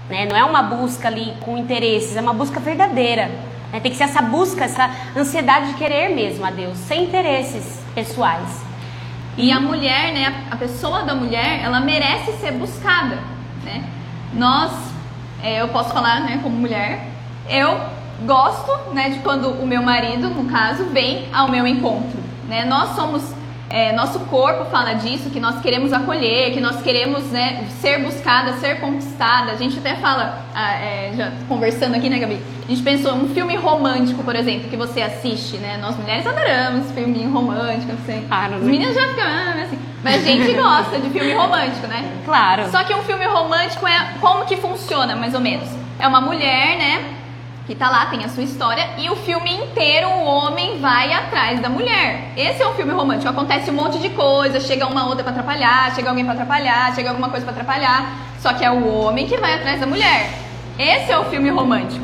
Né? 0.10 0.25
Não 0.25 0.36
é 0.36 0.44
uma 0.44 0.63
busca 0.63 1.08
ali 1.08 1.34
com 1.41 1.58
interesses, 1.58 2.18
é 2.18 2.22
uma 2.22 2.34
busca 2.34 2.60
verdadeira. 2.60 3.29
Né? 3.72 3.79
Tem 3.79 3.91
que 3.91 3.98
ser 3.98 4.06
essa 4.06 4.22
busca, 4.22 4.65
essa 4.65 4.89
ansiedade 5.15 5.68
de 5.68 5.74
querer 5.75 6.10
mesmo 6.15 6.44
a 6.44 6.50
Deus, 6.50 6.77
sem 6.79 7.03
interesses 7.03 7.79
pessoais. 7.94 8.63
E 9.38 9.51
a 9.51 9.60
mulher, 9.60 10.12
né, 10.12 10.44
a 10.50 10.58
pessoa 10.58 11.03
da 11.03 11.15
mulher, 11.15 11.62
ela 11.63 11.79
merece 11.79 12.34
ser 12.41 12.51
buscada, 12.51 13.20
né? 13.63 13.86
Nós, 14.34 14.72
é, 15.41 15.62
eu 15.62 15.70
posso 15.70 15.91
falar, 15.91 16.22
né, 16.22 16.39
como 16.44 16.58
mulher, 16.58 17.06
eu 17.48 17.79
gosto, 18.25 18.94
né, 18.94 19.12
de 19.12 19.20
quando 19.20 19.50
o 19.51 19.65
meu 19.65 19.82
marido, 19.82 20.29
no 20.29 20.46
caso, 20.50 20.86
vem 20.86 21.29
ao 21.32 21.48
meu 21.48 21.65
encontro, 21.65 22.20
né? 22.50 22.65
Nós 22.65 22.96
somos, 22.96 23.24
é, 23.70 23.94
nosso 23.94 24.20
corpo 24.22 24.65
fala 24.65 24.94
disso, 24.94 25.29
que 25.29 25.39
nós 25.39 25.62
queremos 25.62 25.94
acolher, 25.94 26.51
que 26.51 26.60
nós 26.60 26.82
queremos, 26.82 27.25
né, 27.25 27.65
ser 27.79 28.00
buscada, 28.00 28.53
ser 28.53 28.82
conquistada. 28.82 29.51
A 29.51 29.56
gente 29.56 29.77
até 29.77 29.96
fala, 29.96 30.39
ah, 30.53 30.74
é, 30.74 31.13
já 31.15 31.32
conversando 31.48 31.96
aqui, 31.96 32.10
né, 32.10 32.18
Gabi? 32.20 32.41
A 32.65 32.70
gente 32.70 32.84
pensou 32.84 33.13
um 33.13 33.29
filme 33.29 33.56
romântico, 33.56 34.24
por 34.24 34.36
exemplo, 34.36 34.70
que 34.70 34.75
você 34.75 35.01
assiste, 35.01 35.58
né? 35.58 35.77
Nós 35.82 35.96
mulheres 35.96 36.25
adoramos 36.25 36.91
filminho 36.91 37.32
romântico, 37.32 37.94
assim. 37.94 38.25
Claro, 38.27 38.58
Os 38.58 38.63
né? 38.63 38.72
meninos 38.72 38.96
já 38.96 39.08
ficam, 39.08 39.24
ah, 39.24 39.56
assim. 39.63 39.79
Mas 40.03 40.15
a 40.15 40.25
gente 40.25 40.53
gosta 40.53 41.00
de 41.00 41.10
filme 41.10 41.34
romântico, 41.34 41.88
né? 41.88 42.12
Claro. 42.25 42.70
Só 42.70 42.84
que 42.84 42.94
um 42.94 43.03
filme 43.03 43.25
romântico 43.25 43.88
é 43.88 44.13
como 44.22 44.46
que 44.46 44.56
funciona, 44.58 45.15
mais 45.15 45.34
ou 45.34 45.41
menos. 45.41 45.68
É 46.00 46.08
uma 46.08 46.22
mulher, 46.22 46.77
né? 46.77 47.18
Que 47.69 47.75
tá 47.75 47.88
lá, 47.88 48.07
tem 48.07 48.25
a 48.25 48.29
sua 48.29 48.41
história, 48.41 48.83
e 48.97 49.11
o 49.11 49.15
filme 49.15 49.53
inteiro 49.53 50.09
o 50.09 50.25
homem 50.25 50.79
vai 50.79 51.13
atrás 51.13 51.61
da 51.61 51.69
mulher. 51.69 52.33
Esse 52.35 52.63
é 52.63 52.67
um 52.67 52.73
filme 52.73 52.91
romântico. 52.91 53.29
Acontece 53.29 53.69
um 53.69 53.75
monte 53.75 53.99
de 53.99 54.09
coisa, 54.09 54.59
chega 54.59 54.88
uma 54.88 55.05
outra 55.05 55.21
pra 55.21 55.31
atrapalhar, 55.31 55.93
chega 55.93 56.09
alguém 56.09 56.25
pra 56.25 56.33
atrapalhar, 56.33 56.95
chega 56.95 57.09
alguma 57.09 57.29
coisa 57.29 57.45
pra 57.45 57.53
atrapalhar. 57.53 58.11
Só 58.39 58.53
que 58.53 58.65
é 58.65 58.71
o 58.71 59.03
homem 59.03 59.27
que 59.27 59.38
vai 59.38 59.53
atrás 59.53 59.79
da 59.79 59.85
mulher. 59.85 60.31
Esse 60.79 61.11
é 61.11 61.19
o 61.19 61.25
filme 61.25 61.51
romântico. 61.51 62.03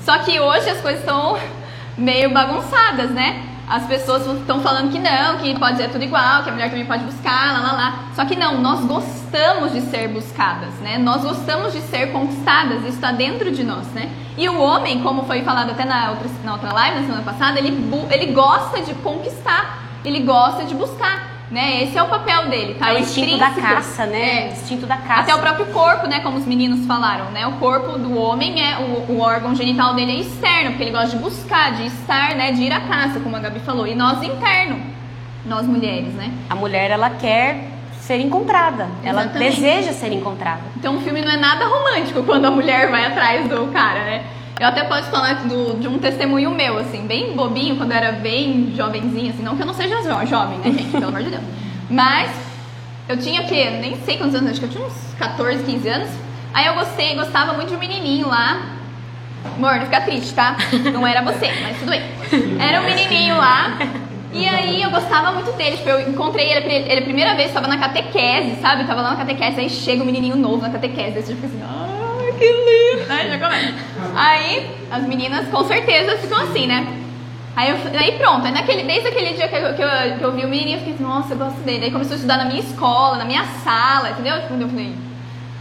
Só 0.00 0.16
que 0.16 0.40
hoje 0.40 0.70
as 0.70 0.80
coisas 0.80 1.00
estão 1.00 1.38
meio 1.98 2.30
bagunçadas, 2.30 3.10
né? 3.10 3.42
As 3.68 3.84
pessoas 3.86 4.24
estão 4.26 4.60
falando 4.60 4.92
que 4.92 4.98
não, 4.98 5.38
que 5.38 5.58
pode 5.58 5.76
ser 5.76 5.90
tudo 5.90 6.04
igual, 6.04 6.44
que 6.44 6.50
a 6.50 6.52
mulher 6.52 6.70
também 6.70 6.86
pode 6.86 7.02
buscar, 7.02 7.52
lá, 7.52 7.60
lá, 7.60 7.72
lá. 7.72 8.04
Só 8.14 8.24
que 8.24 8.36
não, 8.36 8.60
nós 8.60 8.84
gostamos 8.84 9.72
de 9.72 9.80
ser 9.80 10.08
buscadas, 10.08 10.72
né? 10.74 10.98
Nós 10.98 11.22
gostamos 11.22 11.72
de 11.72 11.80
ser 11.80 12.12
conquistadas, 12.12 12.78
isso 12.82 12.90
está 12.90 13.10
dentro 13.10 13.50
de 13.50 13.64
nós, 13.64 13.88
né? 13.88 14.08
E 14.38 14.48
o 14.48 14.60
homem, 14.60 15.02
como 15.02 15.24
foi 15.24 15.42
falado 15.42 15.70
até 15.70 15.84
na 15.84 16.10
outra, 16.10 16.28
na 16.44 16.52
outra 16.52 16.72
live, 16.72 17.00
na 17.00 17.06
semana 17.06 17.22
passada, 17.24 17.58
ele, 17.58 17.90
ele 18.10 18.32
gosta 18.32 18.80
de 18.82 18.94
conquistar, 18.94 19.82
ele 20.04 20.20
gosta 20.20 20.64
de 20.64 20.74
buscar, 20.74 21.35
né? 21.50 21.84
Esse 21.84 21.96
é 21.96 22.02
o 22.02 22.08
papel 22.08 22.48
dele, 22.48 22.74
tá? 22.74 22.90
É 22.90 22.94
o 22.94 22.98
instinto 22.98 23.38
da 23.38 23.48
Intrínseco. 23.50 23.74
caça, 23.74 24.06
né? 24.06 24.48
É. 24.48 24.52
Instinto 24.52 24.86
da 24.86 24.96
caça. 24.96 25.20
Até 25.20 25.34
o 25.34 25.38
próprio 25.38 25.66
corpo, 25.66 26.06
né? 26.06 26.20
Como 26.20 26.38
os 26.38 26.44
meninos 26.44 26.84
falaram, 26.86 27.26
né? 27.30 27.46
O 27.46 27.52
corpo 27.52 27.98
do 27.98 28.18
homem 28.18 28.60
é 28.60 28.78
o, 28.78 29.12
o 29.12 29.20
órgão 29.20 29.54
genital 29.54 29.94
dele 29.94 30.12
é 30.12 30.20
externo, 30.20 30.70
porque 30.70 30.82
ele 30.84 30.90
gosta 30.90 31.10
de 31.10 31.18
buscar, 31.18 31.72
de 31.74 31.86
estar, 31.86 32.34
né? 32.34 32.52
De 32.52 32.62
ir 32.62 32.72
à 32.72 32.80
caça, 32.80 33.20
como 33.20 33.36
a 33.36 33.38
Gabi 33.38 33.60
falou. 33.60 33.86
E 33.86 33.94
nós 33.94 34.22
interno, 34.22 34.80
nós 35.44 35.66
mulheres, 35.66 36.12
né? 36.14 36.32
A 36.50 36.54
mulher, 36.56 36.90
ela 36.90 37.10
quer 37.10 37.68
ser 38.00 38.20
encontrada. 38.20 38.88
Ela 39.04 39.22
Exatamente. 39.22 39.54
deseja 39.56 39.92
ser 39.92 40.12
encontrada. 40.12 40.62
Então 40.76 40.96
o 40.96 41.00
filme 41.00 41.22
não 41.22 41.30
é 41.30 41.36
nada 41.36 41.64
romântico 41.66 42.22
quando 42.22 42.44
a 42.44 42.50
mulher 42.50 42.90
vai 42.90 43.04
atrás 43.04 43.48
do 43.48 43.66
cara, 43.72 44.04
né? 44.04 44.24
Eu 44.58 44.68
até 44.68 44.84
posso 44.84 45.10
falar 45.10 45.34
do- 45.46 45.78
de 45.78 45.86
um 45.86 45.98
testemunho 45.98 46.50
meu, 46.50 46.78
assim, 46.78 47.06
bem 47.06 47.34
bobinho, 47.34 47.76
quando 47.76 47.90
eu 47.92 47.96
era 47.98 48.12
bem 48.12 48.72
jovenzinha, 48.74 49.30
assim, 49.32 49.42
não 49.42 49.54
que 49.54 49.62
eu 49.62 49.66
não 49.66 49.74
seja 49.74 49.96
jo- 50.00 50.26
jovem, 50.26 50.58
né, 50.58 50.70
gente, 50.72 50.90
pelo 50.92 51.08
amor 51.08 51.22
de 51.22 51.28
Deus. 51.30 51.42
Mas 51.90 52.30
eu 53.08 53.18
tinha 53.18 53.42
o 53.42 53.46
quê? 53.46 53.68
Nem 53.80 53.96
sei 54.04 54.16
quantos 54.16 54.34
anos, 54.34 54.50
acho 54.52 54.60
que 54.60 54.66
eu 54.66 54.70
tinha 54.70 54.84
uns 54.86 55.14
14, 55.18 55.62
15 55.62 55.86
anos. 55.88 56.08
Aí 56.54 56.66
eu 56.66 56.74
gostei, 56.74 57.14
gostava 57.14 57.52
muito 57.52 57.68
de 57.68 57.74
um 57.74 57.78
menininho 57.78 58.28
lá. 58.28 58.62
Amor, 59.56 59.74
não 59.76 59.82
fica 59.84 60.00
triste, 60.00 60.34
tá? 60.34 60.56
Não 60.92 61.06
era 61.06 61.20
você, 61.22 61.52
mas 61.62 61.78
tudo 61.78 61.90
bem. 61.90 62.02
Era 62.58 62.80
um 62.80 62.84
menininho 62.84 63.36
lá. 63.36 63.78
E 64.32 64.48
aí 64.48 64.82
eu 64.82 64.90
gostava 64.90 65.32
muito 65.32 65.52
dele. 65.52 65.76
Tipo, 65.76 65.90
eu 65.90 66.08
encontrei 66.10 66.50
ele, 66.50 66.66
ele 66.90 67.00
a 67.00 67.02
primeira 67.02 67.34
vez, 67.34 67.52
tava 67.52 67.68
na 67.68 67.76
catequese, 67.78 68.56
sabe? 68.60 68.84
Tava 68.84 69.02
lá 69.02 69.10
na 69.10 69.16
catequese, 69.16 69.60
aí 69.60 69.68
chega 69.70 70.02
um 70.02 70.06
menininho 70.06 70.34
novo 70.36 70.62
na 70.62 70.70
catequese. 70.70 71.18
Aí 71.18 71.22
você 71.22 71.34
fica 71.34 71.46
assim, 71.46 71.60
ai, 71.62 72.05
que 72.32 72.44
lindo. 72.44 73.12
Aí 73.12 73.30
já 73.30 73.38
começa. 73.38 73.74
Aí 74.14 74.70
as 74.90 75.02
meninas 75.02 75.48
com 75.48 75.64
certeza 75.64 76.16
ficam 76.18 76.40
assim, 76.42 76.66
né? 76.66 77.02
Aí, 77.56 77.70
eu, 77.70 77.76
aí 77.98 78.18
pronto, 78.18 78.44
aí 78.44 78.52
naquele, 78.52 78.82
desde 78.82 79.08
aquele 79.08 79.32
dia 79.32 79.48
que 79.48 79.56
eu, 79.56 79.74
que, 79.74 79.82
eu, 79.82 80.18
que 80.18 80.22
eu 80.22 80.32
vi 80.32 80.44
o 80.44 80.48
menininho, 80.48 80.76
eu 80.76 80.78
fiquei 80.80 80.94
assim, 80.94 81.02
nossa, 81.02 81.32
eu 81.32 81.38
gosto 81.38 81.58
dele. 81.60 81.86
Aí 81.86 81.90
começou 81.90 82.12
a 82.12 82.16
estudar 82.16 82.36
na 82.36 82.44
minha 82.44 82.60
escola, 82.60 83.16
na 83.16 83.24
minha 83.24 83.44
sala, 83.64 84.10
entendeu? 84.10 84.36
Quando 84.46 84.62
eu 84.62 84.68
falei, 84.68 84.94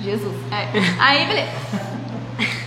Jesus. 0.02 0.36
É. 0.52 0.68
Aí, 1.00 1.26
beleza. 1.26 1.96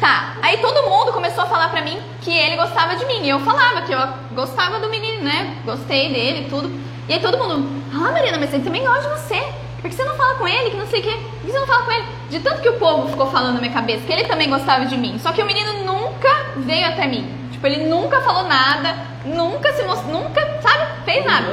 Tá, 0.00 0.36
aí 0.40 0.58
todo 0.58 0.88
mundo 0.88 1.12
começou 1.12 1.44
a 1.44 1.46
falar 1.46 1.68
pra 1.68 1.82
mim 1.82 1.98
que 2.22 2.30
ele 2.30 2.56
gostava 2.56 2.96
de 2.96 3.04
mim. 3.04 3.22
E 3.22 3.28
eu 3.28 3.40
falava 3.40 3.82
que 3.82 3.92
eu 3.92 3.98
gostava 4.32 4.78
do 4.78 4.88
menino, 4.88 5.22
né? 5.22 5.56
Gostei 5.64 6.12
dele 6.12 6.48
tudo. 6.48 6.70
E 7.08 7.12
aí 7.12 7.20
todo 7.20 7.36
mundo, 7.36 7.68
ah, 7.92 8.12
Mariana, 8.12 8.38
mas 8.38 8.52
ele 8.54 8.62
também 8.62 8.82
gosta 8.82 9.02
de 9.02 9.20
você. 9.20 9.67
Por 9.80 9.88
que 9.88 9.96
você 9.96 10.04
não 10.04 10.16
fala 10.16 10.34
com 10.34 10.48
ele? 10.48 10.70
Que 10.70 10.76
não 10.76 10.86
sei 10.86 11.00
o 11.00 11.02
quê. 11.02 11.16
Por 11.40 11.46
que 11.46 11.52
você 11.52 11.58
não 11.58 11.66
fala 11.66 11.84
com 11.84 11.92
ele? 11.92 12.04
De 12.30 12.40
tanto 12.40 12.60
que 12.60 12.68
o 12.68 12.78
povo 12.78 13.08
ficou 13.08 13.30
falando 13.30 13.54
na 13.54 13.60
minha 13.60 13.72
cabeça 13.72 14.04
que 14.04 14.12
ele 14.12 14.24
também 14.24 14.50
gostava 14.50 14.86
de 14.86 14.96
mim. 14.96 15.18
Só 15.18 15.32
que 15.32 15.40
o 15.40 15.46
menino 15.46 15.84
nunca 15.84 16.28
veio 16.56 16.86
até 16.88 17.06
mim. 17.06 17.28
Tipo, 17.52 17.66
ele 17.66 17.88
nunca 17.88 18.20
falou 18.20 18.44
nada, 18.44 18.94
nunca 19.24 19.72
se 19.72 19.82
mostrou, 19.84 20.12
nunca, 20.12 20.40
sabe, 20.60 20.86
fez 21.04 21.24
nada. 21.24 21.46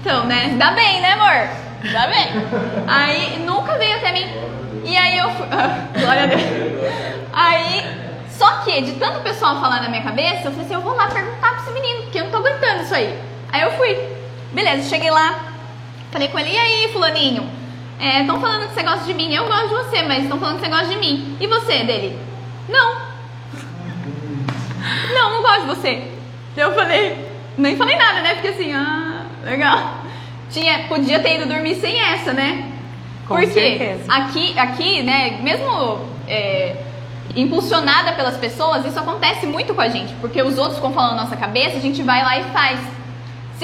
Então, 0.00 0.24
né? 0.26 0.54
Dá 0.58 0.72
bem, 0.72 1.00
né, 1.00 1.12
amor? 1.12 1.92
Dá 1.92 2.06
bem. 2.06 2.28
Aí 2.86 3.38
nunca 3.44 3.78
veio 3.78 3.96
até 3.96 4.12
mim. 4.12 4.26
E 4.84 4.96
aí 4.96 5.16
eu 5.16 5.30
fui. 5.30 5.46
Glória 6.00 6.24
a 6.24 6.26
Deus. 6.26 6.42
Aí, 7.32 7.82
só 8.28 8.58
que 8.58 8.82
de 8.82 8.92
tanto 8.92 9.20
pessoal 9.20 9.60
falar 9.60 9.80
na 9.80 9.88
minha 9.88 10.02
cabeça, 10.02 10.44
eu 10.44 10.50
falei 10.50 10.64
assim: 10.64 10.74
eu 10.74 10.80
vou 10.80 10.94
lá 10.94 11.08
perguntar 11.08 11.54
pra 11.54 11.62
esse 11.62 11.70
menino, 11.72 12.02
porque 12.02 12.18
eu 12.18 12.24
não 12.24 12.30
tô 12.30 12.38
aguentando 12.38 12.82
isso 12.82 12.94
aí. 12.94 13.18
Aí 13.52 13.62
eu 13.62 13.72
fui. 13.72 13.98
Beleza, 14.52 14.88
cheguei 14.88 15.10
lá, 15.10 15.53
falei 16.14 16.28
com 16.28 16.38
ele: 16.38 16.50
e 16.50 16.56
aí, 16.56 16.90
Fulaninho? 16.92 17.44
Estão 18.00 18.40
falando 18.40 18.68
que 18.68 18.74
você 18.74 18.82
gosta 18.82 19.04
de 19.04 19.14
mim. 19.14 19.34
Eu 19.34 19.46
gosto 19.46 19.68
de 19.68 19.74
você, 19.74 20.02
mas 20.02 20.22
estão 20.22 20.38
falando 20.38 20.56
que 20.56 20.64
você 20.64 20.70
gosta 20.70 20.88
de 20.88 20.96
mim. 20.96 21.36
E 21.40 21.46
você, 21.46 21.84
dele? 21.84 22.18
Não. 22.68 23.04
Não, 25.14 25.30
não 25.30 25.42
gosto 25.42 25.60
de 25.62 25.66
você. 25.66 26.10
Eu 26.54 26.74
falei, 26.74 27.16
nem 27.56 27.74
falei 27.76 27.96
nada, 27.96 28.20
né? 28.20 28.34
Porque 28.34 28.48
assim, 28.48 28.72
ah, 28.72 29.24
legal. 29.42 30.04
Tinha, 30.50 30.84
podia 30.88 31.20
ter 31.20 31.36
ido 31.36 31.46
dormir 31.48 31.74
sem 31.76 31.98
essa, 31.98 32.32
né? 32.34 32.70
Com 33.26 33.36
Porque 33.36 33.46
certeza. 33.48 34.12
aqui, 34.12 34.58
aqui, 34.58 35.02
né, 35.02 35.38
mesmo 35.40 36.06
é, 36.28 36.76
impulsionada 37.34 38.12
pelas 38.12 38.36
pessoas, 38.36 38.84
isso 38.84 38.98
acontece 38.98 39.46
muito 39.46 39.74
com 39.74 39.80
a 39.80 39.88
gente, 39.88 40.12
porque 40.20 40.42
os 40.42 40.58
outros 40.58 40.76
ficam 40.76 40.92
falando 40.92 41.16
na 41.16 41.22
nossa 41.22 41.36
cabeça, 41.36 41.78
a 41.78 41.80
gente 41.80 42.02
vai 42.02 42.22
lá 42.22 42.38
e 42.38 42.44
faz. 42.44 42.78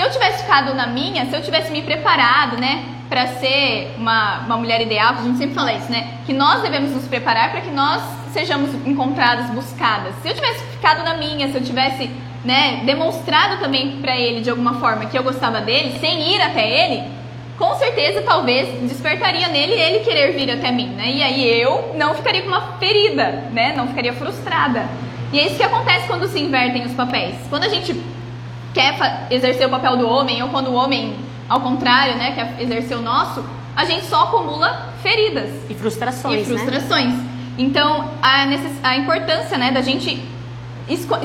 Se 0.00 0.07
eu 0.07 0.11
tivesse 0.12 0.45
ficado 0.45 0.73
na 0.73 0.87
minha, 0.87 1.26
se 1.26 1.37
eu 1.37 1.42
tivesse 1.42 1.71
me 1.71 1.83
preparado, 1.83 2.57
né, 2.57 2.87
para 3.07 3.26
ser 3.26 3.95
uma, 3.99 4.38
uma 4.47 4.57
mulher 4.57 4.80
ideal, 4.80 5.12
a 5.12 5.23
gente 5.23 5.37
sempre 5.37 5.54
fala 5.54 5.75
isso, 5.75 5.92
né, 5.92 6.21
que 6.25 6.33
nós 6.33 6.62
devemos 6.62 6.92
nos 6.92 7.07
preparar 7.07 7.50
para 7.50 7.61
que 7.61 7.71
nós 7.71 8.02
sejamos 8.33 8.75
encontradas, 8.87 9.50
buscadas. 9.50 10.14
Se 10.23 10.28
eu 10.30 10.35
tivesse 10.35 10.64
ficado 10.69 11.04
na 11.04 11.19
minha, 11.19 11.49
se 11.49 11.54
eu 11.54 11.62
tivesse, 11.62 12.09
né, 12.42 12.80
demonstrado 12.87 13.61
também 13.61 13.99
para 14.00 14.16
ele 14.16 14.40
de 14.40 14.49
alguma 14.49 14.80
forma 14.80 15.04
que 15.04 15.19
eu 15.19 15.23
gostava 15.23 15.61
dele, 15.61 15.99
sem 16.00 16.35
ir 16.35 16.40
até 16.40 16.66
ele, 16.66 17.02
com 17.59 17.75
certeza 17.75 18.23
talvez 18.23 18.80
despertaria 18.88 19.49
nele 19.49 19.75
ele 19.75 19.99
querer 19.99 20.33
vir 20.33 20.50
até 20.50 20.73
mim, 20.73 20.87
né? 20.87 21.11
E 21.11 21.23
aí 21.23 21.61
eu 21.61 21.95
não 21.99 22.14
ficaria 22.14 22.40
com 22.40 22.49
uma 22.49 22.78
ferida, 22.78 23.50
né? 23.52 23.75
Não 23.76 23.87
ficaria 23.88 24.14
frustrada. 24.14 24.88
E 25.30 25.38
é 25.38 25.47
isso 25.47 25.57
que 25.57 25.62
acontece 25.62 26.07
quando 26.07 26.26
se 26.26 26.40
invertem 26.40 26.87
os 26.87 26.95
papéis. 26.95 27.35
Quando 27.50 27.64
a 27.64 27.69
gente 27.69 27.92
quer 28.75 29.27
exercer 29.31 29.67
o 29.67 29.71
papel 29.71 29.97
do 29.97 30.09
homem, 30.09 30.43
ou 30.43 30.49
quando 30.49 30.69
o 30.69 30.75
homem, 30.75 31.17
ao 31.49 31.61
contrário, 31.61 32.17
né, 32.17 32.33
quer 32.33 32.62
exercer 32.62 32.97
o 32.97 33.03
nosso, 33.03 33.45
a 33.77 33.85
gente 33.85 34.05
só 34.07 34.25
acumula 34.25 34.89
feridas 35.03 35.50
E 35.69 35.75
frustrações, 35.75 36.49
e 36.49 36.53
né? 36.53 36.59
frustrações. 36.59 37.15
Então, 37.57 38.11
a, 38.23 38.47
a 38.83 38.97
importância, 38.97 39.57
né, 39.57 39.71
da 39.71 39.81
gente 39.81 40.23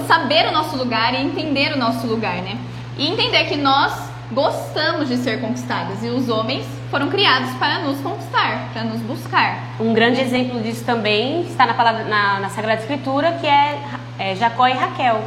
saber 0.07 0.47
o 0.47 0.51
nosso 0.51 0.75
lugar 0.77 1.13
e 1.13 1.23
entender 1.23 1.73
o 1.73 1.77
nosso 1.77 2.05
lugar, 2.07 2.35
né? 2.35 2.57
E 2.97 3.07
entender 3.07 3.45
que 3.45 3.57
nós 3.57 4.09
gostamos 4.31 5.07
de 5.07 5.17
ser 5.17 5.39
conquistadas 5.41 6.03
e 6.03 6.07
os 6.07 6.29
homens 6.29 6.65
foram 6.89 7.09
criados 7.09 7.51
para 7.57 7.79
nos 7.79 7.99
conquistar, 7.99 8.69
para 8.73 8.83
nos 8.83 9.01
buscar. 9.01 9.59
Um 9.79 9.93
grande 9.93 10.21
exemplo 10.21 10.61
disso 10.61 10.83
também 10.83 11.41
está 11.41 11.65
na, 11.65 11.73
palavra, 11.73 12.03
na, 12.05 12.39
na 12.39 12.49
Sagrada 12.49 12.81
Escritura, 12.81 13.33
que 13.33 13.47
é, 13.47 13.79
é 14.17 14.35
Jacó 14.35 14.67
e 14.67 14.73
Raquel, 14.73 15.21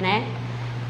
né? 0.00 0.24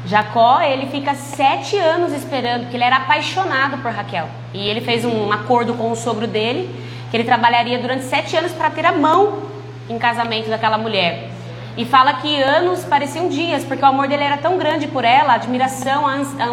Jacó, 0.05 0.61
ele 0.61 0.87
fica 0.87 1.13
sete 1.13 1.77
anos 1.77 2.11
esperando, 2.11 2.61
porque 2.61 2.75
ele 2.75 2.83
era 2.83 2.97
apaixonado 2.97 3.77
por 3.77 3.91
Raquel. 3.91 4.27
E 4.53 4.67
ele 4.67 4.81
fez 4.81 5.05
um 5.05 5.31
acordo 5.31 5.73
com 5.75 5.91
o 5.91 5.95
sogro 5.95 6.27
dele, 6.27 6.73
que 7.09 7.17
ele 7.17 7.23
trabalharia 7.23 7.77
durante 7.77 8.05
sete 8.05 8.35
anos 8.35 8.51
para 8.51 8.69
ter 8.69 8.85
a 8.85 8.91
mão 8.91 9.43
em 9.89 9.97
casamento 9.99 10.49
daquela 10.49 10.77
mulher. 10.77 11.29
E 11.77 11.85
fala 11.85 12.13
que 12.15 12.41
anos 12.41 12.83
pareciam 12.83 13.29
dias, 13.29 13.63
porque 13.63 13.81
o 13.81 13.87
amor 13.87 14.07
dele 14.07 14.23
era 14.23 14.37
tão 14.37 14.57
grande 14.57 14.87
por 14.87 15.05
ela, 15.05 15.33
a 15.33 15.35
admiração, 15.35 16.03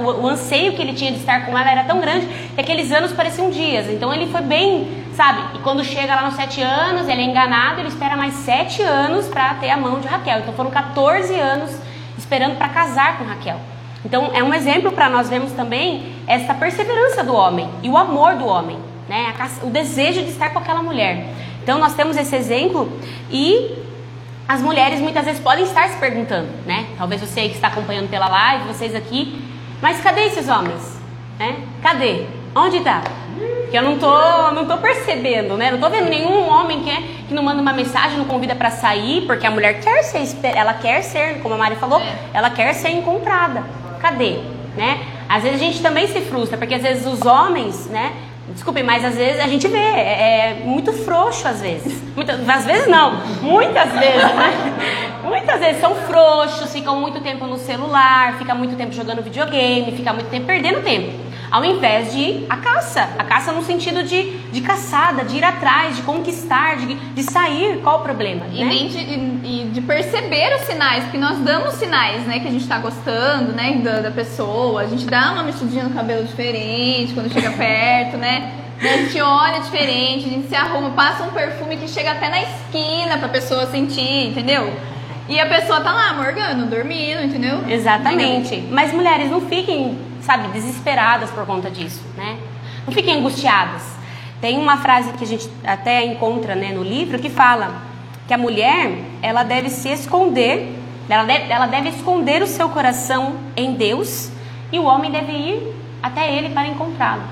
o 0.05 0.29
anseio 0.29 0.75
que 0.75 0.83
ele 0.83 0.93
tinha 0.93 1.11
de 1.11 1.19
estar 1.19 1.45
com 1.45 1.59
ela 1.59 1.71
era 1.71 1.83
tão 1.83 2.01
grande 2.01 2.27
que 2.55 2.61
aqueles 2.61 2.93
anos 2.93 3.13
pareciam 3.13 3.51
dias. 3.51 3.89
Então 3.89 4.15
ele 4.15 4.31
foi 4.31 4.43
bem, 4.43 5.05
sabe? 5.17 5.57
E 5.57 5.59
quando 5.59 5.83
chega 5.83 6.15
lá 6.15 6.23
nos 6.23 6.35
sete 6.35 6.63
anos, 6.63 7.09
ele 7.09 7.23
é 7.23 7.25
enganado, 7.25 7.81
ele 7.81 7.89
espera 7.89 8.17
mais 8.17 8.35
sete 8.35 8.81
anos 8.81 9.27
para 9.27 9.55
ter 9.55 9.71
a 9.71 9.77
mão 9.77 9.99
de 9.99 10.07
Raquel. 10.07 10.39
Então 10.39 10.55
foram 10.55 10.71
14 10.71 11.35
anos 11.35 11.88
esperando 12.29 12.59
para 12.59 12.69
casar 12.69 13.17
com 13.17 13.25
Raquel. 13.25 13.59
Então 14.05 14.31
é 14.35 14.45
um 14.45 14.53
exemplo 14.53 14.93
para 14.93 15.09
nós 15.09 15.31
vermos 15.31 15.53
também 15.53 16.15
essa 16.27 16.53
perseverança 16.53 17.25
do 17.25 17.35
homem 17.35 17.69
e 17.83 17.89
o 17.89 17.97
amor 17.97 18.35
do 18.35 18.47
homem, 18.47 18.79
né? 19.09 19.35
o 19.63 19.71
desejo 19.71 20.23
de 20.23 20.29
estar 20.29 20.51
com 20.51 20.59
aquela 20.59 20.83
mulher. 20.83 21.27
Então 21.63 21.79
nós 21.79 21.95
temos 21.95 22.19
esse 22.19 22.37
exemplo 22.37 22.93
e 23.31 23.83
as 24.47 24.61
mulheres 24.61 25.01
muitas 25.01 25.25
vezes 25.25 25.41
podem 25.41 25.65
estar 25.65 25.89
se 25.89 25.97
perguntando, 25.99 26.49
né? 26.65 26.87
Talvez 26.97 27.21
você 27.21 27.49
que 27.49 27.55
está 27.55 27.69
acompanhando 27.69 28.09
pela 28.09 28.29
live, 28.29 28.65
vocês 28.69 28.95
aqui, 28.95 29.43
mas 29.81 30.01
cadê 30.01 30.23
esses 30.23 30.49
homens? 30.49 30.99
Né? 31.39 31.57
Cadê? 31.83 32.27
Onde 32.59 32.79
está? 32.79 33.03
Que 33.71 33.79
eu 33.79 33.83
não 33.83 33.99
tô, 33.99 34.51
não 34.51 34.67
tô 34.67 34.79
percebendo, 34.79 35.57
né? 35.57 35.71
Não 35.71 35.79
tô 35.79 35.89
vendo 35.89 36.09
nenhum 36.09 36.49
homem 36.49 36.81
que, 36.83 36.91
é, 36.91 37.03
que 37.29 37.33
não 37.33 37.43
manda 37.43 37.63
uma 37.63 37.73
mensagem, 37.73 38.19
não 38.19 38.25
convida 38.25 38.55
para 38.57 38.71
sair, 38.71 39.27
porque 39.27 39.47
a 39.47 39.51
mulher 39.51 39.81
quer 39.81 40.03
ser, 40.03 40.27
ela 40.57 40.75
quer 40.75 41.03
ser, 41.03 41.41
como 41.41 41.55
a 41.55 41.59
Mari 41.59 41.77
falou, 41.77 42.01
é. 42.01 42.17
ela 42.35 42.51
quer 42.51 42.73
ser 42.73 42.89
encontrada. 42.89 43.63
Cadê? 44.01 44.39
Né? 44.77 45.01
Às 45.29 45.45
vezes 45.45 45.61
a 45.61 45.65
gente 45.65 45.81
também 45.81 46.09
se 46.09 46.21
frustra, 46.23 46.59
porque 46.59 46.75
às 46.75 46.83
vezes 46.83 47.07
os 47.07 47.25
homens, 47.25 47.87
né? 47.87 48.13
Desculpe, 48.49 48.83
mas 48.83 49.05
às 49.05 49.15
vezes 49.15 49.41
a 49.41 49.47
gente 49.47 49.69
vê, 49.69 49.79
é, 49.79 50.51
é 50.51 50.63
muito 50.65 50.93
frouxo 50.93 51.47
às 51.47 51.61
vezes. 51.61 52.03
Muitas, 52.17 52.49
às 52.49 52.65
vezes 52.65 52.89
não, 52.89 53.21
muitas 53.41 53.93
vezes, 53.93 54.35
né? 54.35 55.09
Muitas 55.23 55.61
vezes 55.61 55.81
são 55.81 55.95
frouxos, 55.95 56.73
ficam 56.73 56.99
muito 56.99 57.21
tempo 57.21 57.47
no 57.47 57.59
celular, 57.59 58.39
fica 58.39 58.55
muito 58.55 58.77
tempo 58.77 58.93
jogando 58.93 59.23
videogame, 59.23 59.93
fica 59.93 60.11
muito 60.13 60.31
tempo 60.31 60.47
perdendo 60.47 60.83
tempo 60.83 61.28
ao 61.51 61.65
invés 61.65 62.13
de 62.13 62.45
a 62.49 62.57
caça. 62.57 63.09
A 63.19 63.25
caça 63.25 63.53
no 63.53 63.63
sentido 63.63 64.03
de, 64.03 64.39
de 64.53 64.61
caçada, 64.61 65.25
de 65.25 65.37
ir 65.37 65.45
atrás, 65.45 65.97
de 65.97 66.03
conquistar, 66.03 66.77
de, 66.77 66.95
de 66.95 67.23
sair. 67.23 67.81
Qual 67.83 68.01
o 68.01 68.03
problema? 68.03 68.47
E, 68.53 68.65
né? 68.65 68.71
de, 68.71 68.99
e, 68.99 69.71
de 69.73 69.81
perceber 69.81 70.55
os 70.57 70.63
sinais, 70.63 71.05
porque 71.05 71.19
nós 71.19 71.39
damos 71.39 71.75
sinais, 71.75 72.23
né? 72.27 72.41
Que 72.41 72.49
a 72.49 72.51
gente 72.51 72.63
está 72.63 72.79
gostando, 72.79 73.53
né? 73.53 73.81
Da, 73.83 74.01
da, 74.01 74.11
pessoa. 74.11 74.83
A 74.83 74.87
gente 74.87 75.07
dá 75.07 75.33
uma 75.33 75.43
mexidinha 75.43 75.85
no 75.85 75.91
cabelo 75.91 76.25
diferente 76.25 77.15
quando 77.15 77.33
chega 77.33 77.51
perto, 77.57 78.17
né? 78.17 78.53
A 78.81 78.97
gente 78.99 79.21
olha 79.21 79.59
diferente, 79.59 80.27
a 80.27 80.31
gente 80.31 80.49
se 80.49 80.55
arruma, 80.55 80.91
passa 80.91 81.25
um 81.25 81.31
perfume 81.31 81.77
que 81.77 81.89
chega 81.89 82.13
até 82.13 82.29
na 82.29 82.43
esquina 82.43 83.19
pra 83.19 83.29
pessoa 83.29 83.67
sentir, 83.67 84.29
entendeu? 84.29 84.73
E 85.29 85.39
a 85.39 85.47
pessoa 85.47 85.81
tá 85.81 85.93
lá, 85.93 86.15
morgando, 86.15 86.67
dormindo, 86.67 87.23
entendeu? 87.23 87.59
Exatamente. 87.69 88.65
Mas 88.71 88.93
mulheres, 88.93 89.31
não 89.31 89.41
fiquem 89.43 89.99
sabe, 90.29 90.49
desesperadas 90.49 91.31
por 91.31 91.47
conta 91.47 91.71
disso, 91.71 92.03
né? 92.15 92.37
Não 92.87 92.93
fiquem 92.93 93.15
angustiadas. 93.15 93.83
Tem 94.43 94.59
uma 94.59 94.77
frase 94.77 95.15
que 95.15 95.25
a 95.25 95.27
gente 95.27 95.49
até 95.65 96.05
encontra 96.05 96.55
né, 96.55 96.71
no 96.71 96.83
livro 96.83 97.19
que 97.19 97.31
fala 97.31 97.81
que 98.27 98.35
a 98.35 98.37
mulher 98.37 98.99
ela 99.23 99.43
deve 99.43 99.71
se 99.71 99.89
esconder, 99.89 100.79
ela 101.09 101.25
deve, 101.25 101.51
ela 101.51 101.67
deve 101.67 101.89
esconder 101.89 102.43
o 102.43 102.47
seu 102.47 102.69
coração 102.69 103.37
em 103.57 103.73
Deus 103.73 104.31
e 104.71 104.79
o 104.79 104.85
homem 104.85 105.11
deve 105.11 105.33
ir 105.33 105.75
até 106.03 106.31
ele 106.31 106.51
para 106.51 106.69
encontrá-lo. 106.69 107.23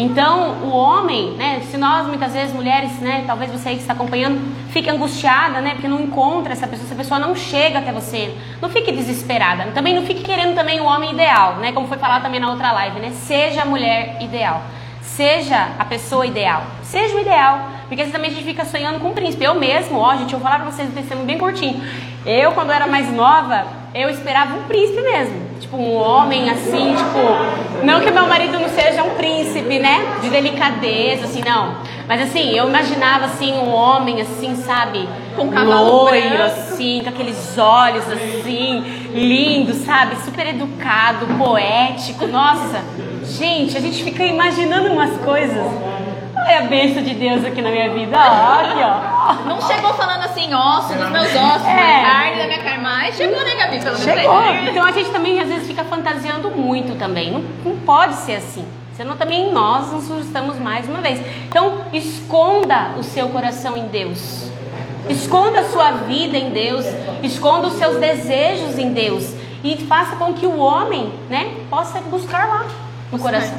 Então, 0.00 0.58
o 0.62 0.70
homem, 0.70 1.32
né, 1.32 1.60
se 1.68 1.76
nós 1.76 2.06
muitas 2.06 2.32
vezes 2.32 2.54
mulheres, 2.54 3.00
né, 3.00 3.24
talvez 3.26 3.50
você 3.50 3.70
aí 3.70 3.74
que 3.74 3.80
está 3.80 3.94
acompanhando, 3.94 4.38
fique 4.70 4.88
angustiada, 4.88 5.60
né, 5.60 5.72
porque 5.72 5.88
não 5.88 6.00
encontra 6.00 6.52
essa 6.52 6.68
pessoa, 6.68 6.86
essa 6.86 6.94
pessoa 6.94 7.18
não 7.18 7.34
chega 7.34 7.80
até 7.80 7.90
você. 7.90 8.32
Não 8.62 8.68
fique 8.68 8.92
desesperada. 8.92 9.64
Também 9.74 9.96
não 9.96 10.06
fique 10.06 10.22
querendo 10.22 10.54
também 10.54 10.80
o 10.80 10.84
homem 10.84 11.10
ideal, 11.10 11.56
né, 11.56 11.72
como 11.72 11.88
foi 11.88 11.98
falado 11.98 12.22
também 12.22 12.38
na 12.38 12.48
outra 12.48 12.70
live, 12.70 13.00
né? 13.00 13.10
Seja 13.10 13.62
a 13.62 13.64
mulher 13.64 14.18
ideal. 14.20 14.62
Seja 15.02 15.70
a 15.76 15.84
pessoa 15.84 16.24
ideal. 16.24 16.62
Seja 16.84 17.16
o 17.16 17.20
ideal. 17.20 17.68
Porque 17.88 18.04
também 18.04 18.30
a 18.30 18.34
gente 18.34 18.44
fica 18.44 18.64
sonhando 18.64 19.00
com 19.00 19.08
um 19.08 19.14
príncipe. 19.14 19.42
Eu 19.42 19.56
mesmo, 19.56 19.98
ó, 19.98 20.14
gente, 20.14 20.32
eu 20.32 20.38
vou 20.38 20.48
falar 20.48 20.62
pra 20.62 20.70
vocês 20.70 20.88
um 20.88 20.92
testemunho 20.92 21.26
bem 21.26 21.38
curtinho. 21.38 21.82
Eu, 22.24 22.52
quando 22.52 22.70
era 22.70 22.86
mais 22.86 23.12
nova, 23.12 23.66
eu 23.92 24.08
esperava 24.10 24.54
um 24.54 24.62
príncipe 24.62 25.02
mesmo. 25.02 25.47
Tipo, 25.60 25.76
um 25.76 25.96
homem 25.96 26.48
assim, 26.50 26.94
tipo. 26.94 27.84
Não 27.84 28.00
que 28.00 28.10
meu 28.10 28.26
marido 28.26 28.58
não 28.58 28.68
seja 28.68 29.02
um 29.02 29.10
príncipe, 29.10 29.78
né? 29.78 30.18
De 30.20 30.30
delicadeza, 30.30 31.24
assim, 31.24 31.42
não. 31.44 31.76
Mas 32.06 32.22
assim, 32.22 32.56
eu 32.56 32.68
imaginava 32.68 33.26
assim, 33.26 33.52
um 33.52 33.70
homem 33.72 34.20
assim, 34.20 34.56
sabe? 34.56 35.08
Com 35.36 35.48
cabelo 35.48 36.04
loiro, 36.04 36.28
branco. 36.28 36.44
assim, 36.44 37.00
com 37.02 37.10
aqueles 37.10 37.58
olhos 37.58 38.04
assim, 38.10 38.80
lindo, 39.12 39.74
sabe? 39.74 40.16
Super 40.24 40.48
educado, 40.48 41.26
poético. 41.36 42.26
Nossa, 42.26 42.82
gente, 43.24 43.76
a 43.76 43.80
gente 43.80 44.02
fica 44.02 44.24
imaginando 44.24 44.90
umas 44.92 45.16
coisas. 45.18 45.66
Olha 46.48 46.60
a 46.60 46.62
bênção 46.62 47.02
de 47.02 47.12
Deus 47.14 47.44
aqui 47.44 47.60
na 47.60 47.70
minha 47.70 47.90
vida. 47.90 48.16
Ó, 48.16 48.60
aqui, 48.60 48.80
ó. 48.82 49.48
Não 49.48 49.60
chegou 49.60 49.92
falando 49.92 50.22
assim, 50.24 50.54
osso 50.54 50.94
dos 50.94 51.10
meus 51.10 51.26
ossos, 51.26 51.66
É. 51.66 52.02
carne 52.02 52.38
da 52.38 52.46
minha 52.46 52.62
carne, 52.62 52.82
mas 52.82 53.16
chegou, 53.16 53.38
né, 53.44 53.54
Gabi? 53.54 53.78
Pelo 53.80 53.98
Chegou. 53.98 54.42
Então 54.66 54.82
a 54.86 54.90
gente 54.92 55.10
também 55.10 55.38
às 55.40 55.48
vezes 55.48 55.66
fica 55.66 55.84
fantasiando 55.84 56.50
muito 56.50 56.98
também. 56.98 57.30
Não, 57.30 57.44
não 57.64 57.76
pode 57.80 58.14
ser 58.14 58.36
assim. 58.36 58.64
Senão 58.96 59.14
também 59.14 59.52
nós 59.52 59.92
nos 59.92 60.10
assustamos 60.10 60.58
mais 60.58 60.88
uma 60.88 61.02
vez. 61.02 61.20
Então 61.46 61.82
esconda 61.92 62.92
o 62.98 63.02
seu 63.02 63.28
coração 63.28 63.76
em 63.76 63.86
Deus. 63.88 64.50
Esconda 65.10 65.60
a 65.60 65.64
sua 65.64 65.90
vida 65.92 66.38
em 66.38 66.48
Deus. 66.48 66.86
Esconda 67.22 67.66
os 67.66 67.74
seus 67.74 67.98
desejos 67.98 68.78
em 68.78 68.90
Deus. 68.94 69.34
E 69.62 69.76
faça 69.86 70.16
com 70.16 70.32
que 70.32 70.46
o 70.46 70.58
homem, 70.58 71.12
né, 71.28 71.52
possa 71.68 72.00
buscar 72.00 72.48
lá 72.48 72.64
no 73.12 73.18
coração. 73.18 73.54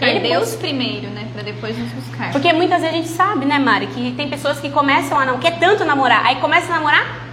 É, 0.00 0.10
buscar 0.10 0.10
Ele 0.10 0.28
Deus 0.28 0.54
primeiro, 0.54 1.08
né? 1.08 1.28
Pra 1.32 1.42
depois 1.42 1.76
nos 1.76 1.90
buscar. 1.90 2.32
Porque 2.32 2.52
muitas 2.52 2.80
vezes 2.80 2.94
a 2.94 2.98
gente 2.98 3.08
sabe, 3.08 3.44
né, 3.44 3.58
Mari, 3.58 3.88
que 3.88 4.12
tem 4.12 4.28
pessoas 4.28 4.60
que 4.60 4.70
começam 4.70 5.18
a 5.18 5.24
não 5.24 5.38
quer 5.38 5.58
tanto 5.58 5.84
namorar, 5.84 6.24
aí 6.24 6.36
começa 6.36 6.72
a 6.72 6.76
namorar, 6.76 7.28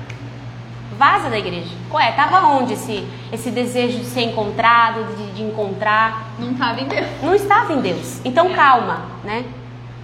vaza 0.98 1.30
da 1.30 1.38
igreja. 1.38 1.70
Ué, 1.92 2.12
tava 2.14 2.48
onde 2.48 2.74
esse, 2.74 3.06
esse 3.32 3.52
desejo 3.52 4.00
de 4.00 4.06
ser 4.06 4.22
encontrado, 4.22 5.16
de, 5.16 5.32
de 5.34 5.44
encontrar? 5.44 6.34
Não 6.40 6.54
tava 6.54 6.82
em 6.82 6.88
Deus. 6.88 7.08
Não 7.22 7.36
estava 7.36 7.74
em 7.74 7.82
Deus. 7.82 8.22
Então 8.26 8.52
calma, 8.54 9.06
né? 9.24 9.46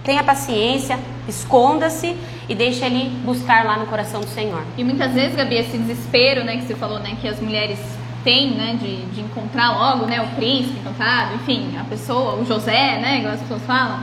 Tenha 0.04 0.24
paciência, 0.24 0.98
esconda-se 1.28 2.16
e 2.48 2.54
deixe 2.54 2.84
ele 2.84 3.08
buscar 3.24 3.64
lá 3.64 3.78
no 3.78 3.86
coração 3.86 4.20
do 4.20 4.26
Senhor. 4.26 4.62
E 4.76 4.82
muitas 4.82 5.12
vezes, 5.12 5.36
Gabi, 5.36 5.56
esse 5.56 5.78
desespero, 5.78 6.44
né, 6.44 6.56
que 6.56 6.62
você 6.62 6.74
falou, 6.74 6.98
né, 6.98 7.16
que 7.20 7.28
as 7.28 7.38
mulheres 7.38 7.78
têm, 8.24 8.52
né, 8.52 8.78
de, 8.80 9.02
de 9.06 9.20
encontrar 9.20 9.70
logo, 9.72 10.06
né, 10.06 10.20
o 10.20 10.36
príncipe 10.36 10.78
encantado, 10.78 11.34
enfim, 11.34 11.76
a 11.80 11.84
pessoa, 11.84 12.36
o 12.36 12.46
José, 12.46 12.98
né, 12.98 13.18
igual 13.18 13.34
as 13.34 13.40
pessoas 13.40 13.62
falam, 13.62 14.00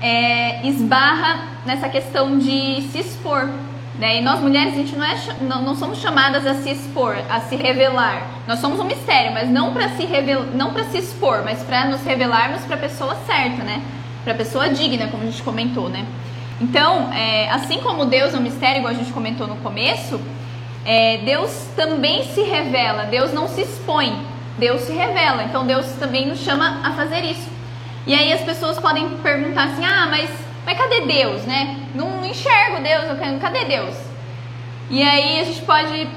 é, 0.00 0.66
esbarra 0.66 1.48
nessa 1.66 1.88
questão 1.88 2.38
de 2.38 2.82
se 2.92 3.00
expor. 3.00 3.48
Né? 3.98 4.20
E 4.20 4.22
nós 4.22 4.40
mulheres, 4.40 4.74
a 4.74 4.76
gente 4.76 4.94
não, 4.94 5.04
é, 5.04 5.16
não, 5.40 5.62
não 5.62 5.74
somos 5.74 5.98
chamadas 5.98 6.46
a 6.46 6.54
se 6.54 6.70
expor, 6.70 7.16
a 7.28 7.40
se 7.40 7.56
revelar. 7.56 8.28
Nós 8.46 8.60
somos 8.60 8.78
um 8.78 8.84
mistério, 8.84 9.32
mas 9.34 9.48
não 9.50 9.72
para 9.72 9.88
se 9.90 10.06
revel, 10.06 10.44
não 10.54 10.72
para 10.72 10.84
se 10.84 10.98
expor, 10.98 11.42
mas 11.44 11.64
para 11.64 11.86
nos 11.86 12.04
revelarmos 12.04 12.62
para 12.62 12.76
a 12.76 12.78
pessoa 12.78 13.16
certa, 13.26 13.64
né? 13.64 13.82
Para 14.22 14.34
a 14.34 14.36
pessoa 14.36 14.68
digna, 14.68 15.08
como 15.08 15.24
a 15.24 15.26
gente 15.26 15.42
comentou, 15.42 15.88
né? 15.88 16.06
Então, 16.60 17.12
é, 17.12 17.50
assim 17.50 17.78
como 17.80 18.04
Deus 18.04 18.34
é 18.34 18.36
um 18.36 18.40
mistério, 18.40 18.78
igual 18.78 18.92
a 18.92 18.96
gente 18.96 19.12
comentou 19.12 19.48
no 19.48 19.56
começo, 19.56 20.20
é, 20.88 21.18
Deus 21.18 21.68
também 21.76 22.24
se 22.32 22.40
revela, 22.40 23.04
Deus 23.04 23.30
não 23.30 23.46
se 23.46 23.60
expõe, 23.60 24.18
Deus 24.56 24.80
se 24.80 24.92
revela. 24.92 25.42
Então 25.42 25.66
Deus 25.66 25.84
também 26.00 26.26
nos 26.26 26.38
chama 26.38 26.80
a 26.82 26.92
fazer 26.92 27.24
isso. 27.26 27.46
E 28.06 28.14
aí 28.14 28.32
as 28.32 28.40
pessoas 28.40 28.78
podem 28.78 29.06
perguntar 29.18 29.64
assim: 29.64 29.84
ah, 29.84 30.06
mas, 30.10 30.30
mas 30.64 30.78
cadê 30.78 31.02
Deus, 31.02 31.42
né? 31.42 31.76
Não 31.94 32.24
enxergo 32.24 32.82
Deus, 32.82 33.04
eu 33.04 33.16
quero, 33.16 33.38
cadê 33.38 33.66
Deus? 33.66 33.94
E 34.88 35.02
aí 35.02 35.40
a 35.40 35.44
gente 35.44 35.60
pode. 35.60 36.08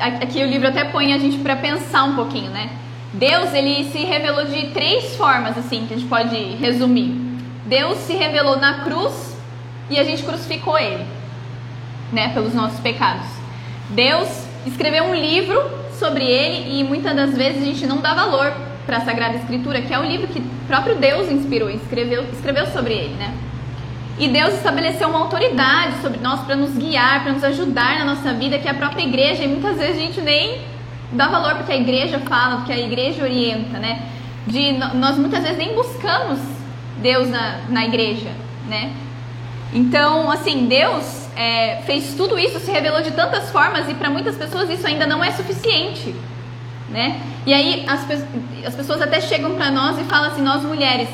Aqui 0.00 0.42
o 0.42 0.46
livro 0.46 0.68
até 0.68 0.84
põe 0.84 1.12
a 1.12 1.18
gente 1.18 1.36
para 1.40 1.56
pensar 1.56 2.04
um 2.04 2.16
pouquinho, 2.16 2.50
né? 2.50 2.70
Deus 3.12 3.52
ele 3.52 3.84
se 3.90 3.98
revelou 4.06 4.46
de 4.46 4.68
três 4.68 5.16
formas 5.16 5.58
assim 5.58 5.86
que 5.86 5.92
a 5.92 5.98
gente 5.98 6.08
pode 6.08 6.34
resumir. 6.56 7.14
Deus 7.66 7.98
se 7.98 8.14
revelou 8.14 8.56
na 8.56 8.84
cruz 8.84 9.36
e 9.90 10.00
a 10.00 10.02
gente 10.02 10.22
crucificou 10.22 10.78
ele, 10.78 11.04
né, 12.10 12.30
pelos 12.32 12.54
nossos 12.54 12.80
pecados. 12.80 13.33
Deus 13.90 14.28
escreveu 14.66 15.04
um 15.04 15.14
livro 15.14 15.62
sobre 15.98 16.24
ele 16.24 16.80
e 16.80 16.84
muitas 16.84 17.14
das 17.14 17.36
vezes 17.36 17.62
a 17.62 17.66
gente 17.66 17.86
não 17.86 17.98
dá 17.98 18.14
valor 18.14 18.52
para 18.86 18.98
a 18.98 19.00
Sagrada 19.00 19.36
Escritura, 19.36 19.80
que 19.82 19.92
é 19.92 19.98
o 19.98 20.04
livro 20.04 20.26
que 20.26 20.40
próprio 20.66 20.96
Deus 20.96 21.30
inspirou, 21.30 21.70
escreveu, 21.70 22.24
escreveu 22.32 22.66
sobre 22.66 22.94
ele, 22.94 23.14
né? 23.14 23.34
E 24.18 24.28
Deus 24.28 24.54
estabeleceu 24.54 25.08
uma 25.08 25.20
autoridade 25.20 26.00
sobre 26.00 26.20
nós 26.20 26.40
para 26.42 26.54
nos 26.54 26.76
guiar, 26.76 27.22
para 27.22 27.32
nos 27.32 27.42
ajudar 27.42 27.98
na 27.98 28.04
nossa 28.04 28.32
vida, 28.32 28.58
que 28.58 28.68
é 28.68 28.70
a 28.70 28.74
própria 28.74 29.02
igreja, 29.02 29.42
e 29.42 29.48
muitas 29.48 29.76
vezes 29.76 29.96
a 29.96 30.00
gente 30.00 30.20
nem 30.20 30.60
dá 31.12 31.28
valor 31.28 31.54
porque 31.56 31.72
a 31.72 31.76
igreja 31.76 32.20
fala, 32.20 32.56
porque 32.58 32.72
a 32.72 32.78
igreja 32.78 33.22
orienta, 33.22 33.78
né? 33.78 34.02
De, 34.46 34.72
nós 34.72 35.18
muitas 35.18 35.42
vezes 35.42 35.58
nem 35.58 35.74
buscamos 35.74 36.38
Deus 36.98 37.28
na, 37.28 37.60
na 37.68 37.84
igreja, 37.86 38.30
né? 38.68 38.92
Então, 39.72 40.30
assim, 40.30 40.66
Deus 40.66 41.23
é, 41.36 41.82
fez 41.84 42.14
tudo 42.14 42.38
isso, 42.38 42.60
se 42.60 42.70
revelou 42.70 43.02
de 43.02 43.10
tantas 43.10 43.50
formas 43.50 43.88
e 43.88 43.94
para 43.94 44.08
muitas 44.08 44.36
pessoas 44.36 44.70
isso 44.70 44.86
ainda 44.86 45.06
não 45.06 45.22
é 45.22 45.32
suficiente, 45.32 46.14
né? 46.88 47.20
E 47.46 47.52
aí 47.52 47.84
as, 47.88 48.06
as 48.66 48.74
pessoas 48.74 49.02
até 49.02 49.20
chegam 49.20 49.54
para 49.54 49.70
nós 49.70 49.98
e 49.98 50.04
falam 50.04 50.30
assim, 50.30 50.42
nós 50.42 50.62
mulheres, 50.62 51.08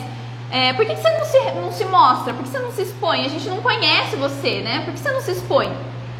é, 0.50 0.72
por 0.72 0.84
que, 0.84 0.94
que 0.94 1.00
você 1.00 1.10
não 1.10 1.24
se, 1.24 1.38
não 1.52 1.72
se 1.72 1.84
mostra? 1.84 2.34
Por 2.34 2.42
que 2.42 2.50
você 2.50 2.58
não 2.58 2.72
se 2.72 2.82
expõe? 2.82 3.24
A 3.24 3.28
gente 3.28 3.48
não 3.48 3.58
conhece 3.58 4.16
você, 4.16 4.60
né? 4.60 4.82
Por 4.84 4.92
que 4.92 5.00
você 5.00 5.10
não 5.10 5.20
se 5.20 5.30
expõe? 5.32 5.70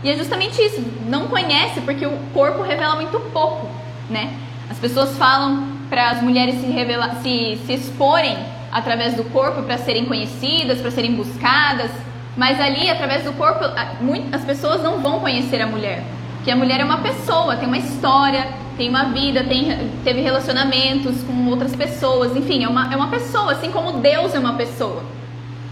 E 0.03 0.11
é 0.11 0.17
justamente 0.17 0.61
isso, 0.63 0.83
não 1.07 1.27
conhece 1.29 1.81
porque 1.83 2.07
o 2.07 2.17
corpo 2.33 2.63
revela 2.63 2.95
muito 2.97 3.21
pouco, 3.33 3.69
né? 4.09 4.33
As 4.71 4.79
pessoas 4.79 5.17
falam 5.19 5.69
para 5.91 6.11
as 6.11 6.23
mulheres 6.23 6.61
se, 6.61 6.67
revela, 6.67 7.17
se, 7.17 7.61
se 7.67 7.73
exporem 7.75 8.39
através 8.73 9.15
do 9.15 9.25
corpo 9.25 9.63
para 9.65 9.77
serem 9.77 10.07
conhecidas, 10.07 10.81
para 10.81 10.91
serem 10.91 11.15
buscadas, 11.15 11.91
mas 12.37 12.61
ali, 12.61 12.88
através 12.88 13.25
do 13.25 13.33
corpo, 13.33 13.64
as 14.33 14.45
pessoas 14.45 14.83
não 14.83 15.01
vão 15.01 15.21
conhecer 15.21 15.61
a 15.61 15.66
mulher. 15.66 16.03
Porque 16.37 16.51
a 16.51 16.57
mulher 16.57 16.81
é 16.81 16.85
uma 16.85 16.99
pessoa, 16.99 17.57
tem 17.57 17.66
uma 17.66 17.77
história, 17.77 18.49
tem 18.77 18.88
uma 18.88 19.05
vida, 19.05 19.45
tem, 19.45 19.90
teve 20.03 20.23
relacionamentos 20.23 21.23
com 21.23 21.49
outras 21.49 21.77
pessoas, 21.77 22.35
enfim, 22.35 22.64
é 22.64 22.69
uma, 22.69 22.93
é 22.93 22.97
uma 22.97 23.09
pessoa, 23.09 23.53
assim 23.53 23.71
como 23.71 23.99
Deus 24.01 24.35
é 24.35 24.38
uma 24.38 24.55
pessoa. 24.55 25.03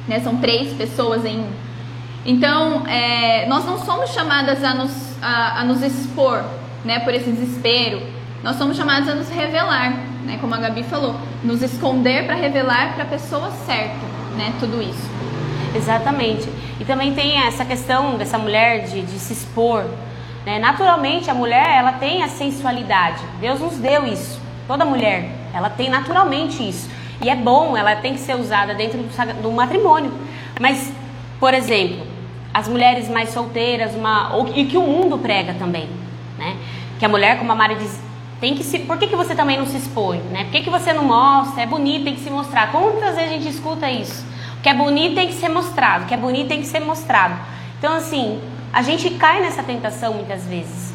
Né? 0.07 0.21
São 0.21 0.37
três 0.37 0.75
pessoas 0.75 1.25
em 1.25 1.38
um. 1.38 1.51
Então, 2.27 2.87
é, 2.87 3.47
nós 3.47 3.64
não 3.64 3.79
somos 3.79 4.11
chamadas 4.11 4.62
a 4.62 4.75
nos, 4.75 5.23
a, 5.23 5.61
a, 5.61 5.64
nos 5.64 5.83
expor 5.83 6.44
né, 6.85 6.99
por 7.01 7.14
esse 7.14 7.31
desespero, 7.31 8.03
nós 8.42 8.57
somos 8.57 8.77
chamadas 8.77 9.09
a 9.09 9.14
nos 9.14 9.29
revelar, 9.31 9.92
né, 10.25 10.38
como 10.40 10.55
a 10.55 10.59
Gabi 10.59 10.83
falou, 10.83 11.16
nos 11.42 11.62
esconder 11.62 12.27
para 12.27 12.35
revelar 12.35 12.94
para 12.94 13.05
a 13.05 13.07
pessoa 13.07 13.51
certa, 13.51 13.97
né, 14.37 14.53
tudo 14.61 14.83
isso. 14.83 15.11
Exatamente. 15.74 16.48
E 16.81 16.85
também 16.85 17.14
tem 17.14 17.38
essa 17.46 17.64
questão 17.64 18.16
dessa 18.16 18.38
mulher 18.38 18.85
de, 18.87 19.02
de 19.02 19.18
se 19.18 19.33
expor. 19.33 19.85
Né? 20.44 20.59
Naturalmente, 20.59 21.31
a 21.31 21.35
mulher 21.35 21.68
ela 21.76 21.92
tem 21.92 22.22
a 22.22 22.28
sensualidade. 22.28 23.22
Deus 23.40 23.61
nos 23.61 23.76
deu 23.76 24.07
isso. 24.07 24.40
Toda 24.66 24.85
mulher, 24.85 25.31
ela 25.52 25.70
tem 25.70 25.88
naturalmente 25.88 26.66
isso. 26.66 26.90
E 27.22 27.28
é 27.28 27.35
bom, 27.35 27.76
ela 27.76 27.96
tem 27.96 28.14
que 28.14 28.20
ser 28.20 28.37
usada 28.37 28.74
dentro 28.74 28.98
do, 28.98 29.42
do 29.42 29.50
matrimônio. 29.50 30.12
Mas, 30.61 30.92
por 31.40 31.52
exemplo, 31.52 32.07
as 32.52 32.68
mulheres 32.68 33.09
mais 33.09 33.31
solteiras, 33.31 33.94
uma, 33.94 34.35
ou, 34.35 34.48
e 34.54 34.66
que 34.66 34.76
o 34.76 34.83
mundo 34.83 35.18
prega 35.18 35.54
também, 35.54 35.88
né? 36.38 36.57
Que 36.98 37.04
a 37.04 37.09
mulher, 37.09 37.38
como 37.38 37.50
a 37.52 37.54
Mari 37.54 37.76
diz, 37.76 38.00
tem 38.40 38.54
que 38.54 38.62
se. 38.62 38.81
Por 38.81 38.98
que, 38.98 39.07
que 39.07 39.16
você 39.16 39.35
também 39.35 39.59
não 39.59 39.66
se 39.66 39.76
expõe? 39.76 40.18
Né? 40.31 40.44
Por 40.44 40.52
que, 40.52 40.62
que 40.62 40.70
você 40.70 40.92
não 40.92 41.04
mostra? 41.04 41.62
É 41.62 41.66
bonito, 41.66 42.04
tem 42.04 42.14
que 42.14 42.20
se 42.20 42.31
mostrar. 42.31 42.70
Quantas 42.70 43.16
vezes 43.16 43.31
a 43.31 43.35
gente 43.35 43.48
escuta 43.48 43.90
isso? 43.90 44.24
Que 44.68 44.72
é 44.72 44.76
bonito 44.76 45.14
tem 45.14 45.28
que 45.28 45.33
ser 45.33 45.48
mostrado, 45.48 46.04
que 46.04 46.12
é 46.12 46.16
bonito 46.18 46.48
tem 46.48 46.61
que 46.61 46.66
ser 46.66 46.81
mostrado. 46.81 47.35
Então, 47.78 47.94
assim, 47.94 48.38
a 48.70 48.83
gente 48.83 49.09
cai 49.12 49.40
nessa 49.40 49.62
tentação 49.62 50.12
muitas 50.12 50.44
vezes, 50.44 50.92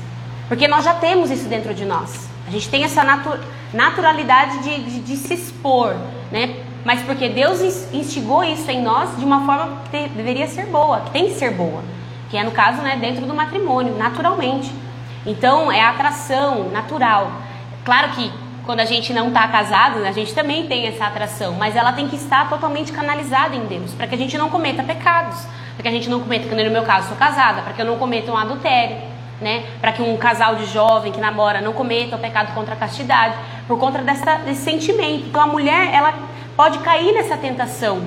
porque 0.48 0.68
nós 0.68 0.86
já 0.86 0.94
temos 0.94 1.32
isso 1.32 1.50
dentro 1.50 1.74
de 1.74 1.84
nós. 1.84 2.30
A 2.48 2.52
gente 2.52 2.70
tem 2.70 2.84
essa 2.84 3.04
natu 3.04 3.32
naturalidade 3.74 4.60
de, 4.60 4.84
de, 4.84 5.00
de, 5.00 5.18
se 5.18 5.34
expor, 5.34 5.96
né? 6.32 6.56
Mas 6.86 7.02
porque 7.02 7.30
Deus 7.30 7.62
instigou 7.92 8.44
isso 8.44 8.70
em 8.70 8.80
nós 8.80 9.18
de 9.18 9.26
uma 9.26 9.44
forma 9.44 9.82
que 9.90 10.08
deveria 10.10 10.46
ser 10.46 10.68
boa, 10.68 11.02
que 11.02 11.10
tem 11.10 11.26
que 11.30 11.34
ser 11.34 11.50
boa, 11.50 11.84
que 12.30 12.38
é 12.38 12.44
no 12.44 12.52
caso, 12.52 12.80
né, 12.84 12.98
dentro 12.98 13.26
do 13.26 13.34
matrimônio, 13.34 13.98
naturalmente. 13.98 14.72
Então, 15.26 15.72
é 15.72 15.82
a 15.82 15.90
atração 15.90 16.70
natural. 16.70 17.32
Claro 17.84 18.12
que 18.12 18.32
quando 18.66 18.80
a 18.80 18.86
gente 18.86 19.14
não 19.14 19.28
está 19.28 19.48
casado, 19.48 20.00
né, 20.00 20.10
a 20.10 20.14
gente 20.14 20.34
também 20.34 20.68
tem 20.68 20.88
essa 20.88 21.06
atração, 21.06 21.54
mas 21.54 21.76
ela 21.76 21.92
tem 21.92 22.08
que 22.08 22.16
estar 22.16 22.50
totalmente 22.50 22.92
canalizada 22.92 23.56
em 23.56 23.66
Deus, 23.66 23.92
para 23.94 24.08
que 24.08 24.16
a 24.16 24.18
gente 24.18 24.38
não 24.38 24.50
cometa 24.50 24.82
pecados, 24.82 25.46
para 25.76 25.84
que 25.84 25.88
a 25.88 25.92
gente 25.92 26.10
não 26.10 26.20
cometa, 26.22 26.48
como 26.48 26.64
no 26.64 26.72
meu 26.72 26.84
caso, 26.84 27.10
sou 27.10 27.18
casada, 27.18 27.62
para 27.62 27.74
que 27.74 27.82
eu 27.82 27.86
não 27.86 27.98
cometa 27.98 28.32
um 28.32 28.38
adultério, 28.38 28.98
né, 29.42 29.66
para 29.82 29.92
que 29.92 30.02
um 30.02 30.16
casal 30.16 30.56
de 30.56 30.66
jovem 30.68 31.12
que 31.12 31.20
namora 31.20 31.60
não 31.60 31.74
cometa 31.74 32.16
o 32.16 32.20
pecado 32.20 32.54
contra 32.54 32.74
a 32.74 32.78
castidade, 32.78 33.36
por 33.68 33.78
conta 33.78 34.00
dessa, 34.00 34.36
desse 34.38 34.62
sentimento. 34.62 35.26
Então 35.28 35.42
a 35.42 35.48
mulher, 35.48 35.94
ela 35.94 36.14
pode 36.56 36.80
cair 36.80 37.14
nessa 37.14 37.36
tentação 37.36 38.02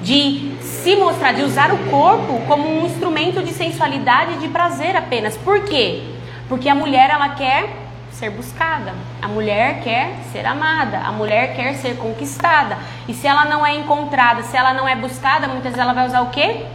de 0.00 0.56
se 0.62 0.96
mostrar, 0.96 1.32
de 1.32 1.42
usar 1.42 1.72
o 1.72 1.78
corpo 1.90 2.40
como 2.46 2.66
um 2.66 2.86
instrumento 2.86 3.42
de 3.42 3.52
sensualidade 3.52 4.34
e 4.34 4.38
de 4.38 4.48
prazer 4.48 4.96
apenas. 4.96 5.36
Por 5.36 5.64
quê? 5.64 6.02
Porque 6.48 6.68
a 6.68 6.74
mulher, 6.74 7.10
ela 7.10 7.30
quer 7.30 7.87
ser 8.18 8.30
buscada. 8.30 8.92
A 9.22 9.28
mulher 9.28 9.80
quer 9.82 10.16
ser 10.32 10.44
amada, 10.44 10.98
a 10.98 11.12
mulher 11.12 11.54
quer 11.54 11.74
ser 11.74 11.96
conquistada. 11.96 12.76
E 13.06 13.14
se 13.14 13.26
ela 13.26 13.44
não 13.44 13.64
é 13.64 13.76
encontrada, 13.76 14.42
se 14.42 14.56
ela 14.56 14.74
não 14.74 14.88
é 14.88 14.96
buscada, 14.96 15.46
muitas 15.46 15.72
vezes 15.72 15.78
ela 15.78 15.92
vai 15.92 16.06
usar 16.06 16.22
o 16.22 16.30
quê? 16.30 16.66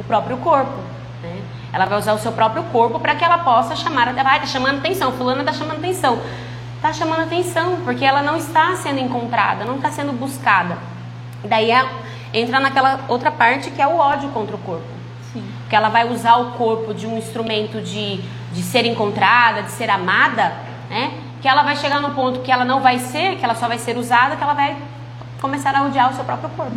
O 0.00 0.04
próprio 0.04 0.38
corpo. 0.38 0.72
Né? 1.22 1.40
Ela 1.72 1.84
vai 1.84 1.98
usar 1.98 2.14
o 2.14 2.18
seu 2.18 2.32
próprio 2.32 2.62
corpo 2.64 2.98
para 2.98 3.14
que 3.14 3.24
ela 3.24 3.38
possa 3.38 3.76
chamar, 3.76 4.12
vai, 4.14 4.40
tá 4.40 4.46
chamando 4.46 4.78
atenção, 4.78 5.12
fulana 5.12 5.44
tá 5.44 5.52
chamando 5.52 5.78
atenção. 5.78 6.18
Tá 6.80 6.92
chamando 6.92 7.22
atenção, 7.22 7.80
porque 7.84 8.04
ela 8.04 8.22
não 8.22 8.36
está 8.36 8.74
sendo 8.76 9.00
encontrada, 9.00 9.64
não 9.64 9.76
está 9.76 9.90
sendo 9.90 10.12
buscada. 10.12 10.78
Daí 11.44 11.70
é, 11.70 11.86
entra 12.32 12.58
naquela 12.58 13.00
outra 13.08 13.30
parte 13.30 13.70
que 13.70 13.82
é 13.82 13.86
o 13.86 13.96
ódio 13.96 14.30
contra 14.30 14.56
o 14.56 14.58
corpo. 14.58 14.86
Sim. 15.32 15.44
Que 15.68 15.76
ela 15.76 15.88
vai 15.88 16.08
usar 16.10 16.36
o 16.36 16.52
corpo 16.52 16.94
de 16.94 17.06
um 17.06 17.18
instrumento 17.18 17.80
de, 17.80 18.20
de 18.52 18.62
ser 18.62 18.86
encontrada, 18.86 19.62
de 19.62 19.70
ser 19.70 19.90
amada, 19.90 20.52
né? 20.88 21.12
Que 21.40 21.48
ela 21.48 21.62
vai 21.62 21.76
chegar 21.76 22.00
no 22.00 22.10
ponto 22.10 22.40
que 22.40 22.50
ela 22.50 22.64
não 22.64 22.80
vai 22.80 22.98
ser, 22.98 23.36
que 23.36 23.44
ela 23.44 23.54
só 23.54 23.68
vai 23.68 23.78
ser 23.78 23.96
usada, 23.96 24.36
que 24.36 24.42
ela 24.42 24.54
vai 24.54 24.76
começar 25.40 25.74
a 25.74 25.82
odiar 25.82 26.10
o 26.10 26.14
seu 26.14 26.24
próprio 26.24 26.48
corpo. 26.50 26.76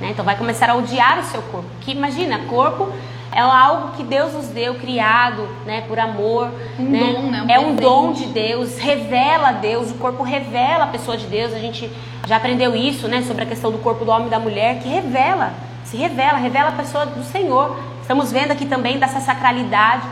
Né? 0.00 0.10
Então 0.10 0.24
vai 0.24 0.36
começar 0.36 0.70
a 0.70 0.74
odiar 0.74 1.18
o 1.18 1.24
seu 1.24 1.42
corpo. 1.42 1.68
Que 1.80 1.92
imagina, 1.92 2.40
corpo 2.48 2.92
é 3.32 3.40
algo 3.40 3.96
que 3.96 4.02
Deus 4.04 4.32
nos 4.32 4.46
deu, 4.48 4.76
criado, 4.76 5.48
né, 5.66 5.82
por 5.88 5.98
amor, 5.98 6.50
um 6.78 6.84
né? 6.84 7.12
Dom, 7.12 7.22
né? 7.30 7.42
Um 7.42 7.50
é 7.50 7.58
um 7.58 7.74
dom 7.74 8.12
de 8.12 8.26
Deus, 8.26 8.78
revela 8.78 9.52
Deus, 9.52 9.90
o 9.90 9.94
corpo 9.94 10.22
revela 10.22 10.84
a 10.84 10.86
pessoa 10.86 11.16
de 11.16 11.26
Deus. 11.26 11.52
A 11.52 11.58
gente 11.58 11.90
já 12.28 12.36
aprendeu 12.36 12.76
isso, 12.76 13.08
né, 13.08 13.22
sobre 13.22 13.42
a 13.42 13.46
questão 13.46 13.72
do 13.72 13.78
corpo 13.78 14.04
do 14.04 14.10
homem 14.10 14.28
e 14.28 14.30
da 14.30 14.38
mulher, 14.38 14.78
que 14.78 14.88
revela, 14.88 15.52
se 15.84 15.96
revela, 15.96 16.38
revela 16.38 16.68
a 16.68 16.72
pessoa 16.72 17.06
do 17.06 17.24
Senhor. 17.24 17.76
Estamos 18.00 18.30
vendo 18.30 18.52
aqui 18.52 18.66
também 18.66 18.98
dessa 18.98 19.18
sacralidade. 19.18 20.06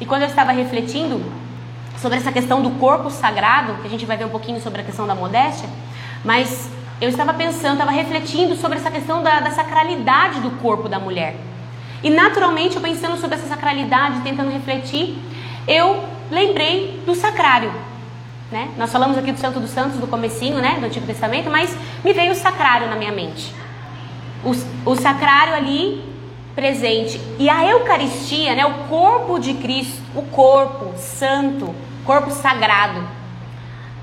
E 0.00 0.06
quando 0.06 0.22
eu 0.22 0.28
estava 0.28 0.50
refletindo 0.50 1.20
sobre 1.98 2.18
essa 2.18 2.32
questão 2.32 2.62
do 2.62 2.70
corpo 2.72 3.10
sagrado, 3.10 3.74
que 3.80 3.86
a 3.86 3.90
gente 3.90 4.04
vai 4.04 4.16
ver 4.16 4.26
um 4.26 4.30
pouquinho 4.30 4.60
sobre 4.60 4.80
a 4.80 4.84
questão 4.84 5.06
da 5.06 5.14
modéstia, 5.14 5.68
mas 6.24 6.70
eu 7.00 7.08
estava 7.08 7.34
pensando, 7.34 7.72
estava 7.72 7.90
refletindo 7.90 8.56
sobre 8.56 8.78
essa 8.78 8.90
questão 8.90 9.22
da, 9.22 9.40
da 9.40 9.50
sacralidade 9.50 10.40
do 10.40 10.50
corpo 10.62 10.88
da 10.88 10.98
mulher. 10.98 11.36
E 12.02 12.10
naturalmente, 12.10 12.76
eu 12.76 12.82
pensando 12.82 13.16
sobre 13.16 13.36
essa 13.36 13.48
sacralidade, 13.48 14.20
tentando 14.20 14.50
refletir, 14.50 15.18
eu 15.66 16.04
lembrei 16.30 17.02
do 17.06 17.14
sacrário. 17.14 17.72
Né? 18.52 18.68
Nós 18.76 18.92
falamos 18.92 19.16
aqui 19.16 19.32
do 19.32 19.38
Santo 19.38 19.58
dos 19.58 19.70
Santos, 19.70 19.98
do 19.98 20.06
comecinho, 20.06 20.58
né, 20.58 20.76
do 20.78 20.86
Antigo 20.86 21.06
Testamento, 21.06 21.50
mas 21.50 21.76
me 22.04 22.12
veio 22.12 22.32
o 22.32 22.34
sacrário 22.34 22.88
na 22.88 22.96
minha 22.96 23.10
mente. 23.10 23.54
O, 24.44 24.90
o 24.90 24.94
sacrário 24.94 25.54
ali 25.54 26.13
presente. 26.54 27.20
E 27.38 27.48
a 27.48 27.66
Eucaristia, 27.66 28.54
né, 28.54 28.64
o 28.64 28.88
corpo 28.88 29.38
de 29.38 29.54
Cristo, 29.54 30.02
o 30.14 30.22
corpo 30.22 30.96
santo, 30.98 31.74
corpo 32.04 32.30
sagrado, 32.30 33.02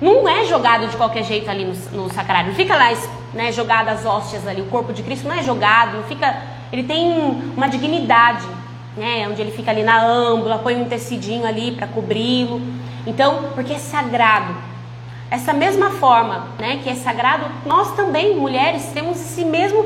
não 0.00 0.28
é 0.28 0.44
jogado 0.44 0.88
de 0.88 0.96
qualquer 0.96 1.24
jeito 1.24 1.48
ali 1.48 1.64
no, 1.64 1.74
no 2.02 2.12
sacrário. 2.12 2.48
Não 2.48 2.56
fica 2.56 2.76
lá 2.76 2.92
né, 3.32 3.52
jogado 3.52 3.88
as 3.88 4.04
hóstias 4.04 4.46
ali. 4.46 4.60
O 4.60 4.66
corpo 4.66 4.92
de 4.92 5.02
Cristo 5.02 5.28
não 5.28 5.34
é 5.34 5.42
jogado, 5.42 5.96
não 5.96 6.02
fica. 6.02 6.42
Ele 6.72 6.82
tem 6.82 7.08
uma 7.56 7.68
dignidade, 7.68 8.46
né? 8.96 9.28
Onde 9.30 9.40
ele 9.40 9.52
fica 9.52 9.70
ali 9.70 9.82
na 9.82 10.04
âmbula, 10.04 10.58
põe 10.58 10.74
um 10.74 10.86
tecidinho 10.86 11.46
ali 11.46 11.72
para 11.72 11.86
cobri-lo. 11.86 12.60
Então, 13.06 13.50
porque 13.54 13.74
é 13.74 13.78
sagrado. 13.78 14.54
Essa 15.30 15.52
mesma 15.52 15.90
forma, 15.90 16.48
né, 16.58 16.80
que 16.82 16.90
é 16.90 16.94
sagrado, 16.94 17.46
nós 17.64 17.92
também, 17.96 18.36
mulheres, 18.36 18.90
temos 18.92 19.18
esse 19.18 19.44
mesmo, 19.46 19.82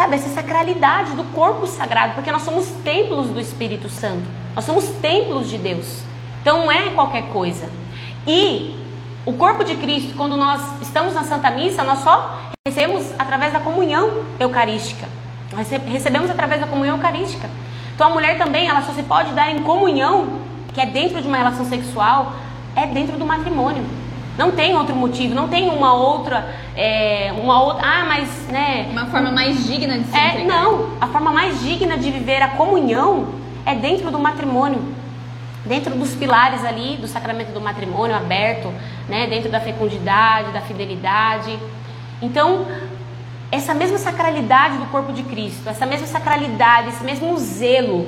sabe, 0.00 0.16
essa 0.16 0.30
sacralidade 0.30 1.12
do 1.12 1.24
corpo 1.34 1.66
sagrado, 1.66 2.14
porque 2.14 2.32
nós 2.32 2.40
somos 2.40 2.66
templos 2.82 3.28
do 3.28 3.38
Espírito 3.38 3.90
Santo. 3.90 4.24
Nós 4.56 4.64
somos 4.64 4.88
templos 5.02 5.50
de 5.50 5.58
Deus. 5.58 6.02
Então 6.40 6.60
não 6.60 6.72
é 6.72 6.88
qualquer 6.90 7.24
coisa. 7.24 7.68
E 8.26 8.74
o 9.26 9.34
corpo 9.34 9.62
de 9.62 9.76
Cristo, 9.76 10.14
quando 10.16 10.38
nós 10.38 10.80
estamos 10.80 11.12
na 11.12 11.24
Santa 11.24 11.50
Missa, 11.50 11.84
nós 11.84 11.98
só 11.98 12.50
recebemos 12.66 13.12
através 13.18 13.52
da 13.52 13.60
comunhão 13.60 14.24
eucarística. 14.38 15.06
Nós 15.52 15.68
recebemos 15.68 16.30
através 16.30 16.62
da 16.62 16.66
comunhão 16.66 16.96
eucarística. 16.96 17.50
Então 17.94 18.06
a 18.06 18.10
mulher 18.10 18.38
também, 18.38 18.68
ela 18.68 18.80
só 18.80 18.94
se 18.94 19.02
pode 19.02 19.32
dar 19.32 19.50
em 19.50 19.62
comunhão, 19.62 20.40
que 20.72 20.80
é 20.80 20.86
dentro 20.86 21.20
de 21.20 21.28
uma 21.28 21.36
relação 21.36 21.66
sexual, 21.66 22.32
é 22.74 22.86
dentro 22.86 23.18
do 23.18 23.26
matrimônio. 23.26 23.84
Não 24.38 24.52
tem 24.52 24.74
outro 24.74 24.94
motivo, 24.94 25.34
não 25.34 25.48
tem 25.48 25.68
uma 25.68 25.92
outra, 25.92 26.54
é, 26.76 27.32
uma 27.42 27.62
outra, 27.62 27.86
ah, 27.86 28.04
mas, 28.06 28.46
né? 28.48 28.88
Uma 28.90 29.06
forma 29.06 29.30
mais 29.30 29.66
digna 29.66 29.98
de 29.98 30.04
se 30.04 30.16
é, 30.16 30.28
entregar. 30.28 30.62
Não, 30.62 30.90
a 31.00 31.06
forma 31.08 31.30
mais 31.30 31.60
digna 31.60 31.98
de 31.98 32.10
viver 32.10 32.40
a 32.42 32.48
comunhão 32.48 33.34
é 33.66 33.74
dentro 33.74 34.10
do 34.10 34.18
matrimônio, 34.18 34.82
dentro 35.64 35.94
dos 35.94 36.14
pilares 36.14 36.64
ali 36.64 36.96
do 36.96 37.06
sacramento 37.06 37.52
do 37.52 37.60
matrimônio 37.60 38.16
aberto, 38.16 38.72
né? 39.08 39.26
Dentro 39.26 39.50
da 39.50 39.60
fecundidade, 39.60 40.52
da 40.52 40.60
fidelidade. 40.60 41.58
Então, 42.22 42.66
essa 43.50 43.74
mesma 43.74 43.98
sacralidade 43.98 44.78
do 44.78 44.86
corpo 44.86 45.12
de 45.12 45.22
Cristo, 45.24 45.68
essa 45.68 45.84
mesma 45.84 46.06
sacralidade, 46.06 46.90
esse 46.90 47.04
mesmo 47.04 47.36
zelo 47.36 48.06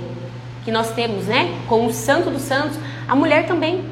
que 0.65 0.71
nós 0.71 0.93
temos, 0.93 1.27
né, 1.27 1.59
com 1.69 1.87
o 1.87 1.93
Santo 1.93 2.31
dos 2.31 2.43
Santos, 2.43 2.79
a 3.09 3.15
mulher 3.17 3.47
também. 3.47 3.85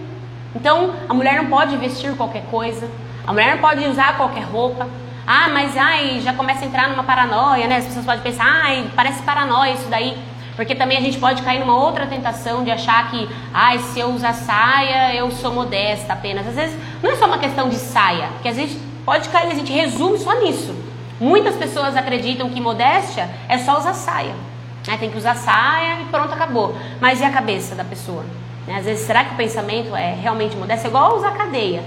Então, 0.54 0.94
a 1.08 1.14
mulher 1.14 1.36
não 1.36 1.46
pode 1.46 1.76
vestir 1.76 2.16
qualquer 2.16 2.42
coisa, 2.50 2.88
a 3.26 3.32
mulher 3.32 3.54
não 3.54 3.58
pode 3.62 3.86
usar 3.86 4.16
qualquer 4.16 4.44
roupa. 4.44 4.88
Ah, 5.26 5.48
mas 5.52 5.76
ai, 5.76 6.20
já 6.20 6.32
começa 6.32 6.64
a 6.64 6.66
entrar 6.66 6.88
numa 6.88 7.04
paranoia, 7.04 7.68
né? 7.68 7.76
As 7.76 7.84
pessoas 7.84 8.04
podem 8.04 8.22
pensar, 8.22 8.44
ai, 8.44 8.90
parece 8.96 9.22
paranoia 9.22 9.72
isso 9.72 9.88
daí. 9.88 10.18
Porque 10.56 10.74
também 10.74 10.98
a 10.98 11.00
gente 11.00 11.18
pode 11.18 11.40
cair 11.42 11.60
numa 11.60 11.76
outra 11.76 12.06
tentação 12.06 12.64
de 12.64 12.70
achar 12.70 13.10
que, 13.10 13.28
ai, 13.54 13.78
se 13.78 14.00
eu 14.00 14.08
usar 14.08 14.34
saia, 14.34 15.14
eu 15.14 15.30
sou 15.30 15.52
modesta 15.52 16.12
apenas. 16.12 16.46
Às 16.46 16.54
vezes, 16.54 16.76
não 17.02 17.12
é 17.12 17.16
só 17.16 17.26
uma 17.26 17.38
questão 17.38 17.68
de 17.68 17.76
saia, 17.76 18.28
que 18.42 18.48
às 18.48 18.56
vezes 18.56 18.76
pode 19.04 19.28
cair, 19.28 19.52
a 19.52 19.54
gente 19.54 19.72
resume 19.72 20.18
só 20.18 20.38
nisso. 20.40 20.74
Muitas 21.20 21.54
pessoas 21.54 21.96
acreditam 21.96 22.50
que 22.50 22.60
modéstia 22.60 23.30
é 23.48 23.58
só 23.58 23.78
usar 23.78 23.94
saia. 23.94 24.34
Né? 24.86 24.96
Tem 24.98 25.10
que 25.10 25.16
usar 25.16 25.36
saia 25.36 26.00
e 26.00 26.04
pronto, 26.06 26.32
acabou. 26.32 26.76
Mas 27.00 27.20
e 27.20 27.24
a 27.24 27.30
cabeça 27.30 27.74
da 27.74 27.84
pessoa? 27.84 28.24
Né? 28.70 28.76
Às 28.78 28.84
vezes, 28.84 29.04
será 29.04 29.24
que 29.24 29.34
o 29.34 29.36
pensamento 29.36 29.96
é 29.96 30.14
realmente 30.14 30.56
modesto? 30.56 30.86
É 30.86 30.88
igual 30.88 31.16
usar 31.16 31.32
cadeia. 31.32 31.82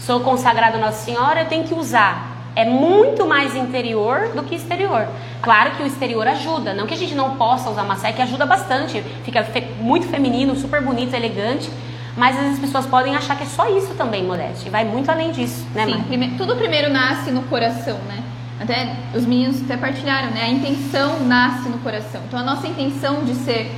Sou 0.00 0.18
consagrado 0.20 0.76
a 0.76 0.80
Nossa 0.80 1.04
Senhora, 1.04 1.42
eu 1.42 1.46
tenho 1.46 1.62
que 1.62 1.72
usar. 1.72 2.50
É 2.56 2.64
muito 2.64 3.24
mais 3.24 3.54
interior 3.54 4.30
do 4.34 4.42
que 4.42 4.56
exterior. 4.56 5.06
Claro 5.40 5.72
que 5.72 5.82
o 5.82 5.86
exterior 5.86 6.26
ajuda, 6.26 6.74
não 6.74 6.86
que 6.86 6.94
a 6.94 6.96
gente 6.96 7.14
não 7.14 7.36
possa 7.36 7.70
usar 7.70 7.82
uma 7.82 7.96
saia, 7.96 8.12
que 8.12 8.22
ajuda 8.22 8.46
bastante, 8.46 9.00
fica 9.24 9.42
fe 9.44 9.60
muito 9.80 10.06
feminino, 10.08 10.56
super 10.56 10.80
bonito, 10.82 11.14
elegante. 11.14 11.70
Mas 12.16 12.36
às 12.36 12.42
vezes 12.42 12.58
as 12.58 12.64
pessoas 12.64 12.86
podem 12.86 13.16
achar 13.16 13.36
que 13.36 13.44
é 13.44 13.46
só 13.46 13.68
isso 13.68 13.94
também, 13.94 14.24
modéstia. 14.24 14.68
E 14.68 14.70
vai 14.70 14.84
muito 14.84 15.10
além 15.10 15.30
disso, 15.32 15.66
né, 15.74 15.84
Sim, 15.86 16.02
prime 16.02 16.34
tudo 16.36 16.56
primeiro 16.56 16.92
nasce 16.92 17.30
no 17.30 17.42
coração, 17.42 17.98
né? 18.08 18.22
Até 18.60 18.96
os 19.14 19.26
meninos 19.26 19.60
até 19.62 19.76
partilharam, 19.76 20.30
né? 20.30 20.42
A 20.44 20.48
intenção 20.48 21.20
nasce 21.20 21.68
no 21.68 21.78
coração. 21.78 22.20
Então 22.28 22.38
a 22.38 22.42
nossa 22.42 22.68
intenção 22.68 23.24
de 23.24 23.34
ser 23.34 23.68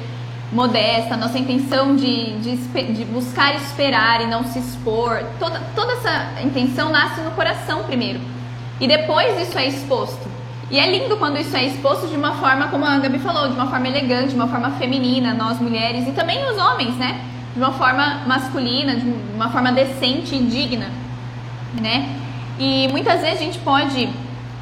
modesta, 0.52 1.16
nossa 1.16 1.38
intenção 1.38 1.96
de, 1.96 2.38
de, 2.38 2.56
de, 2.56 3.04
buscar 3.06 3.56
esperar 3.56 4.20
e 4.22 4.26
não 4.26 4.44
se 4.44 4.58
expor, 4.58 5.24
toda, 5.38 5.60
toda 5.74 5.92
essa 5.94 6.40
intenção 6.42 6.90
nasce 6.90 7.20
no 7.20 7.32
coração 7.32 7.82
primeiro. 7.84 8.20
E 8.80 8.86
depois 8.86 9.40
isso 9.40 9.58
é 9.58 9.66
exposto. 9.66 10.36
E 10.70 10.78
é 10.78 10.90
lindo 10.90 11.16
quando 11.16 11.38
isso 11.38 11.56
é 11.56 11.64
exposto 11.64 12.08
de 12.08 12.16
uma 12.16 12.32
forma, 12.32 12.68
como 12.68 12.84
a 12.84 12.98
Gabi 12.98 13.18
falou, 13.18 13.48
de 13.48 13.54
uma 13.54 13.68
forma 13.68 13.86
elegante, 13.86 14.30
de 14.30 14.34
uma 14.34 14.48
forma 14.48 14.70
feminina, 14.72 15.32
nós 15.32 15.60
mulheres, 15.60 16.06
e 16.08 16.12
também 16.12 16.44
os 16.50 16.58
homens, 16.58 16.96
né? 16.96 17.20
De 17.54 17.60
uma 17.60 17.72
forma 17.72 18.22
masculina, 18.26 18.96
de 18.96 19.06
uma 19.34 19.48
forma 19.50 19.72
decente 19.72 20.34
e 20.34 20.42
digna, 20.42 20.90
né? 21.80 22.16
E 22.58 22.88
muitas 22.90 23.20
vezes 23.20 23.40
a 23.40 23.44
gente 23.44 23.58
pode 23.58 24.08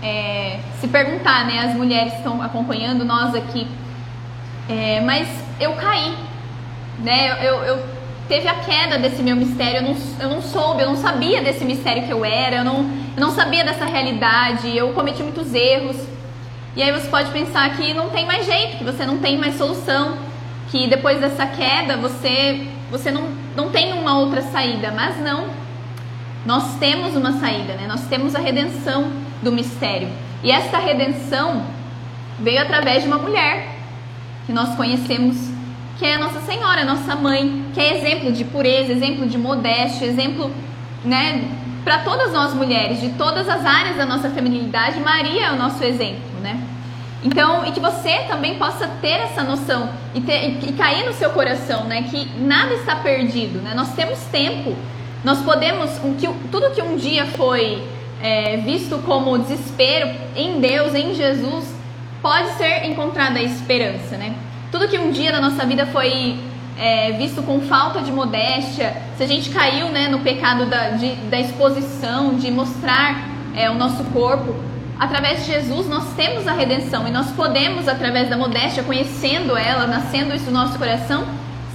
é, 0.03 0.61
se 0.79 0.89
perguntar, 0.89 1.47
né? 1.47 1.61
As 1.61 1.75
mulheres 1.75 2.13
estão 2.15 2.43
acompanhando 2.43 3.05
nós 3.05 3.35
aqui, 3.35 3.67
é, 4.69 5.01
mas 5.01 5.44
eu 5.61 5.73
caí, 5.75 6.15
né? 6.99 7.47
Eu, 7.47 7.57
eu, 7.65 7.85
teve 8.29 8.49
a 8.49 8.55
queda 8.55 8.99
desse 8.99 9.23
meu 9.23 9.37
mistério, 9.37 9.79
eu 9.79 9.83
não, 9.83 9.97
eu 10.21 10.29
não 10.31 10.43
soube, 10.43 10.83
eu 10.83 10.87
não 10.87 10.97
sabia 10.97 11.43
desse 11.43 11.65
mistério 11.65 12.05
que 12.05 12.11
eu 12.11 12.25
era, 12.25 12.57
eu 12.57 12.65
não, 12.65 12.79
eu 13.17 13.21
não 13.21 13.31
sabia 13.31 13.65
dessa 13.65 13.85
realidade, 13.85 14.77
eu 14.77 14.93
cometi 14.93 15.23
muitos 15.23 15.55
erros. 15.55 15.97
E 16.77 16.83
aí 16.83 16.91
você 16.91 17.09
pode 17.09 17.31
pensar 17.31 17.77
que 17.77 17.95
não 17.95 18.11
tem 18.11 18.27
mais 18.27 18.47
jeito, 18.47 18.79
que 18.79 18.85
você 18.85 19.05
não 19.07 19.19
tem 19.19 19.39
mais 19.39 19.57
solução, 19.57 20.17
que 20.71 20.89
depois 20.89 21.21
dessa 21.21 21.47
queda 21.47 21.97
você, 21.97 22.67
você 22.91 23.11
não, 23.11 23.29
não 23.55 23.71
tem 23.71 23.93
uma 23.93 24.19
outra 24.19 24.43
saída, 24.43 24.91
mas 24.91 25.21
não. 25.21 25.47
Nós 26.45 26.77
temos 26.77 27.15
uma 27.15 27.33
saída, 27.35 27.75
né? 27.75 27.87
Nós 27.87 28.03
temos 28.07 28.35
a 28.35 28.39
redenção 28.39 29.11
do 29.43 29.53
mistério. 29.53 30.09
E 30.43 30.51
esta 30.51 30.79
redenção 30.79 31.63
veio 32.39 32.61
através 32.61 33.03
de 33.03 33.09
uma 33.09 33.19
mulher 33.19 33.74
que 34.47 34.53
nós 34.53 34.75
conhecemos, 34.75 35.37
que 35.99 36.05
é 36.05 36.15
a 36.15 36.19
Nossa 36.19 36.41
Senhora, 36.41 36.85
nossa 36.85 37.15
mãe, 37.17 37.65
que 37.73 37.81
é 37.81 37.99
exemplo 37.99 38.33
de 38.33 38.45
pureza, 38.45 38.93
exemplo 38.93 39.27
de 39.27 39.39
modéstia, 39.39 40.07
exemplo, 40.07 40.51
né, 41.05 41.51
para 41.85 41.99
todas 41.99 42.33
nós 42.33 42.55
mulheres, 42.55 43.01
de 43.01 43.11
todas 43.11 43.49
as 43.49 43.65
áreas 43.65 43.97
da 43.97 44.07
nossa 44.07 44.31
feminilidade, 44.31 44.99
Maria 45.01 45.47
é 45.47 45.53
o 45.53 45.57
nosso 45.57 45.85
exemplo, 45.85 46.41
né? 46.43 46.59
Então, 47.23 47.65
e 47.67 47.73
que 47.73 47.81
você 47.81 48.19
também 48.29 48.57
possa 48.57 48.87
ter 49.01 49.21
essa 49.21 49.43
noção 49.43 49.89
e, 50.15 50.21
ter, 50.21 50.59
e 50.63 50.73
cair 50.73 51.07
no 51.07 51.13
seu 51.15 51.31
coração, 51.31 51.85
né, 51.85 52.03
que 52.11 52.29
nada 52.39 52.75
está 52.75 52.97
perdido, 52.97 53.61
né? 53.61 53.73
Nós 53.75 53.95
temos 53.95 54.19
tempo, 54.25 54.75
nós 55.23 55.41
podemos, 55.41 55.91
que, 56.19 56.29
tudo 56.51 56.71
que 56.71 56.83
um 56.83 56.97
dia 56.97 57.27
foi 57.27 57.83
é, 58.23 58.57
visto 58.59 58.99
como 59.05 59.39
desespero 59.39 60.11
em 60.35 60.61
Deus, 60.61 60.95
em 60.95 61.15
Jesus, 61.15 61.74
pode 62.25 62.55
ser 62.55 62.87
encontrada 62.87 63.39
a 63.39 63.43
esperança, 63.43 64.17
né? 64.17 64.35
Tudo 64.73 64.89
que 64.89 64.97
um 64.97 65.11
dia 65.11 65.31
na 65.31 65.43
nossa 65.43 65.67
vida 65.67 65.85
foi 65.85 66.39
é, 66.79 67.13
visto 67.13 67.43
com 67.43 67.61
falta 67.61 68.01
de 68.01 68.11
modéstia, 68.11 68.97
se 69.19 69.23
a 69.23 69.27
gente 69.27 69.51
caiu 69.51 69.91
né, 69.91 70.09
no 70.09 70.21
pecado 70.21 70.65
da, 70.65 70.93
de, 70.93 71.17
da 71.29 71.39
exposição, 71.39 72.35
de 72.37 72.51
mostrar 72.51 73.29
é, 73.55 73.69
o 73.69 73.75
nosso 73.75 74.03
corpo, 74.05 74.57
através 74.99 75.45
de 75.45 75.53
Jesus 75.53 75.87
nós 75.87 76.15
temos 76.15 76.49
a 76.49 76.53
redenção 76.53 77.07
e 77.07 77.11
nós 77.11 77.31
podemos, 77.33 77.89
através 77.89 78.31
da 78.31 78.39
modéstia, 78.39 78.83
conhecendo 78.83 79.55
ela, 79.55 79.87
nascendo 79.87 80.35
isso 80.35 80.47
no 80.47 80.53
nosso 80.53 80.79
coração, 80.79 81.27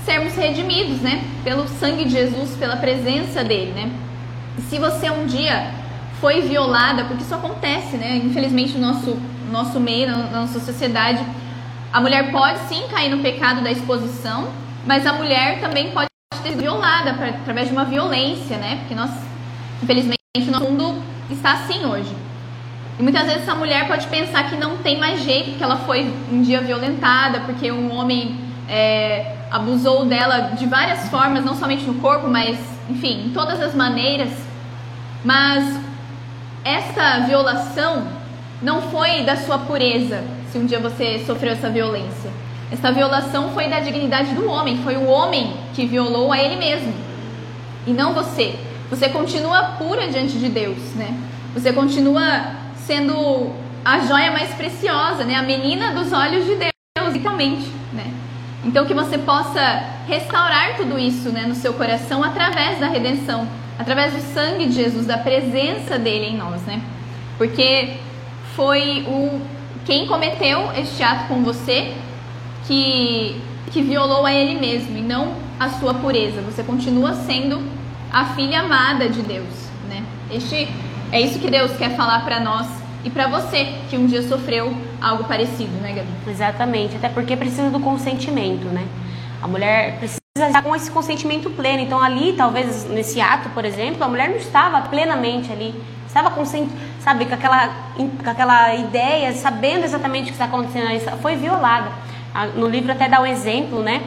sermos 0.03 0.33
redimidos, 0.33 0.99
né? 0.99 1.23
Pelo 1.43 1.67
sangue 1.67 2.05
de 2.05 2.11
Jesus, 2.11 2.55
pela 2.57 2.75
presença 2.75 3.43
dele, 3.43 3.71
né? 3.73 3.91
E 4.57 4.61
se 4.63 4.79
você 4.79 5.11
um 5.11 5.27
dia 5.27 5.71
foi 6.19 6.41
violada, 6.41 7.03
porque 7.05 7.21
isso 7.21 7.35
acontece, 7.35 7.97
né? 7.97 8.17
Infelizmente 8.17 8.75
no 8.79 8.87
nosso, 8.87 9.15
nosso 9.49 9.79
meio, 9.79 10.07
na 10.07 10.41
nossa 10.41 10.59
sociedade, 10.59 11.23
a 11.91 11.99
mulher 11.99 12.31
pode 12.31 12.59
sim 12.67 12.87
cair 12.89 13.09
no 13.09 13.21
pecado 13.21 13.61
da 13.61 13.71
exposição, 13.71 14.49
mas 14.85 15.05
a 15.05 15.13
mulher 15.13 15.59
também 15.59 15.91
pode 15.91 16.07
ser 16.41 16.55
violada 16.55 17.13
pra, 17.13 17.29
através 17.29 17.67
de 17.67 17.73
uma 17.73 17.85
violência, 17.85 18.57
né? 18.57 18.77
Porque 18.79 18.95
nós, 18.95 19.11
infelizmente, 19.81 20.19
nosso 20.47 20.65
mundo 20.65 21.01
está 21.29 21.53
assim 21.53 21.85
hoje. 21.85 22.15
E 22.99 23.03
muitas 23.03 23.23
vezes 23.23 23.43
essa 23.43 23.55
mulher 23.55 23.87
pode 23.87 24.07
pensar 24.07 24.49
que 24.49 24.55
não 24.55 24.77
tem 24.77 24.99
mais 24.99 25.23
jeito, 25.23 25.57
que 25.57 25.63
ela 25.63 25.77
foi 25.77 26.13
um 26.31 26.41
dia 26.41 26.61
violentada, 26.61 27.39
porque 27.41 27.71
um 27.71 27.95
homem 27.95 28.37
é, 28.67 29.37
abusou 29.49 30.05
dela 30.05 30.51
de 30.55 30.65
várias 30.65 31.09
formas, 31.09 31.43
não 31.43 31.55
somente 31.55 31.83
no 31.85 31.95
corpo, 31.95 32.27
mas, 32.27 32.57
enfim, 32.89 33.27
em 33.27 33.29
todas 33.31 33.61
as 33.61 33.73
maneiras. 33.73 34.29
Mas 35.23 35.79
essa 36.63 37.21
violação 37.21 38.05
não 38.61 38.81
foi 38.83 39.23
da 39.23 39.35
sua 39.35 39.57
pureza, 39.59 40.23
se 40.51 40.57
um 40.57 40.65
dia 40.65 40.79
você 40.79 41.23
sofreu 41.25 41.53
essa 41.53 41.69
violência. 41.69 42.31
Essa 42.71 42.91
violação 42.91 43.51
foi 43.51 43.67
da 43.67 43.79
dignidade 43.79 44.33
do 44.33 44.47
homem, 44.47 44.77
foi 44.83 44.95
o 44.95 45.07
homem 45.07 45.53
que 45.73 45.85
violou 45.85 46.31
a 46.31 46.39
ele 46.39 46.55
mesmo 46.55 46.93
e 47.87 47.91
não 47.91 48.13
você. 48.13 48.55
Você 48.89 49.09
continua 49.09 49.75
pura 49.77 50.07
diante 50.07 50.37
de 50.37 50.49
Deus, 50.49 50.77
né? 50.95 51.17
Você 51.53 51.73
continua 51.73 52.51
sendo 52.85 53.51
a 53.83 53.99
joia 53.99 54.31
mais 54.31 54.53
preciosa, 54.53 55.23
né? 55.23 55.35
A 55.35 55.43
menina 55.43 55.91
dos 55.91 56.11
olhos 56.11 56.45
de 56.45 56.55
Deus, 56.55 57.13
literalmente, 57.13 57.67
né? 57.93 58.11
Então 58.63 58.85
que 58.85 58.93
você 58.93 59.17
possa 59.17 59.83
restaurar 60.07 60.75
tudo 60.75 60.99
isso, 60.99 61.29
né, 61.29 61.45
no 61.47 61.55
seu 61.55 61.73
coração 61.73 62.23
através 62.23 62.79
da 62.79 62.87
redenção 62.87 63.47
através 63.79 64.13
do 64.13 64.19
sangue 64.33 64.65
de 64.65 64.73
Jesus, 64.73 65.05
da 65.05 65.17
presença 65.17 65.97
dele 65.97 66.25
em 66.25 66.37
nós, 66.37 66.61
né? 66.63 66.81
Porque 67.37 67.93
foi 68.59 69.05
o 69.07 69.39
quem 69.85 70.05
cometeu 70.05 70.69
este 70.73 71.01
ato 71.01 71.29
com 71.29 71.41
você 71.41 71.93
que 72.67 73.41
que 73.71 73.81
violou 73.81 74.25
a 74.25 74.33
ele 74.33 74.59
mesmo 74.59 74.97
e 74.97 75.01
não 75.01 75.33
a 75.57 75.69
sua 75.69 75.93
pureza. 75.93 76.41
Você 76.41 76.61
continua 76.61 77.13
sendo 77.13 77.63
a 78.11 78.25
filha 78.35 78.59
amada 78.59 79.07
de 79.07 79.21
Deus, 79.21 79.69
né? 79.87 80.03
Este 80.29 80.67
é 81.09 81.21
isso 81.21 81.39
que 81.39 81.49
Deus 81.49 81.71
quer 81.77 81.95
falar 81.95 82.25
para 82.25 82.41
nós 82.41 82.67
e 83.05 83.09
para 83.09 83.27
você 83.27 83.75
que 83.89 83.95
um 83.95 84.07
dia 84.07 84.23
sofreu 84.23 84.75
algo 84.99 85.23
parecido, 85.23 85.71
né, 85.81 85.93
Gabi? 85.93 86.09
Exatamente, 86.27 86.97
até 86.97 87.07
porque 87.07 87.37
precisa 87.37 87.69
do 87.69 87.79
consentimento, 87.79 88.65
né? 88.65 88.85
A 89.41 89.47
mulher 89.47 89.99
precisa 89.99 90.19
estar 90.35 90.61
com 90.63 90.75
esse 90.75 90.91
consentimento 90.91 91.49
pleno. 91.51 91.81
Então 91.81 92.01
ali, 92.01 92.33
talvez 92.33 92.89
nesse 92.89 93.21
ato, 93.21 93.47
por 93.51 93.63
exemplo, 93.63 94.03
a 94.03 94.09
mulher 94.09 94.27
não 94.27 94.37
estava 94.37 94.81
plenamente 94.89 95.49
ali, 95.49 95.73
estava 96.05 96.31
consciente, 96.31 96.73
sabe, 96.99 97.25
com 97.25 97.33
aquela, 97.33 97.69
com 97.95 98.29
aquela 98.29 98.75
ideia, 98.75 99.33
sabendo 99.33 99.83
exatamente 99.83 100.23
o 100.23 100.25
que 100.27 100.31
está 100.31 100.45
acontecendo, 100.45 100.99
foi 101.21 101.35
violada. 101.35 101.91
No 102.55 102.67
livro 102.67 102.91
até 102.91 103.07
dá 103.07 103.21
um 103.21 103.25
exemplo, 103.25 103.81
né, 103.81 104.01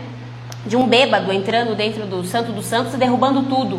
de 0.64 0.76
um 0.76 0.86
bêbado 0.86 1.32
entrando 1.32 1.74
dentro 1.74 2.06
do 2.06 2.24
Santo 2.24 2.52
dos 2.52 2.66
Santos 2.66 2.94
e 2.94 2.96
derrubando 2.96 3.42
tudo. 3.42 3.78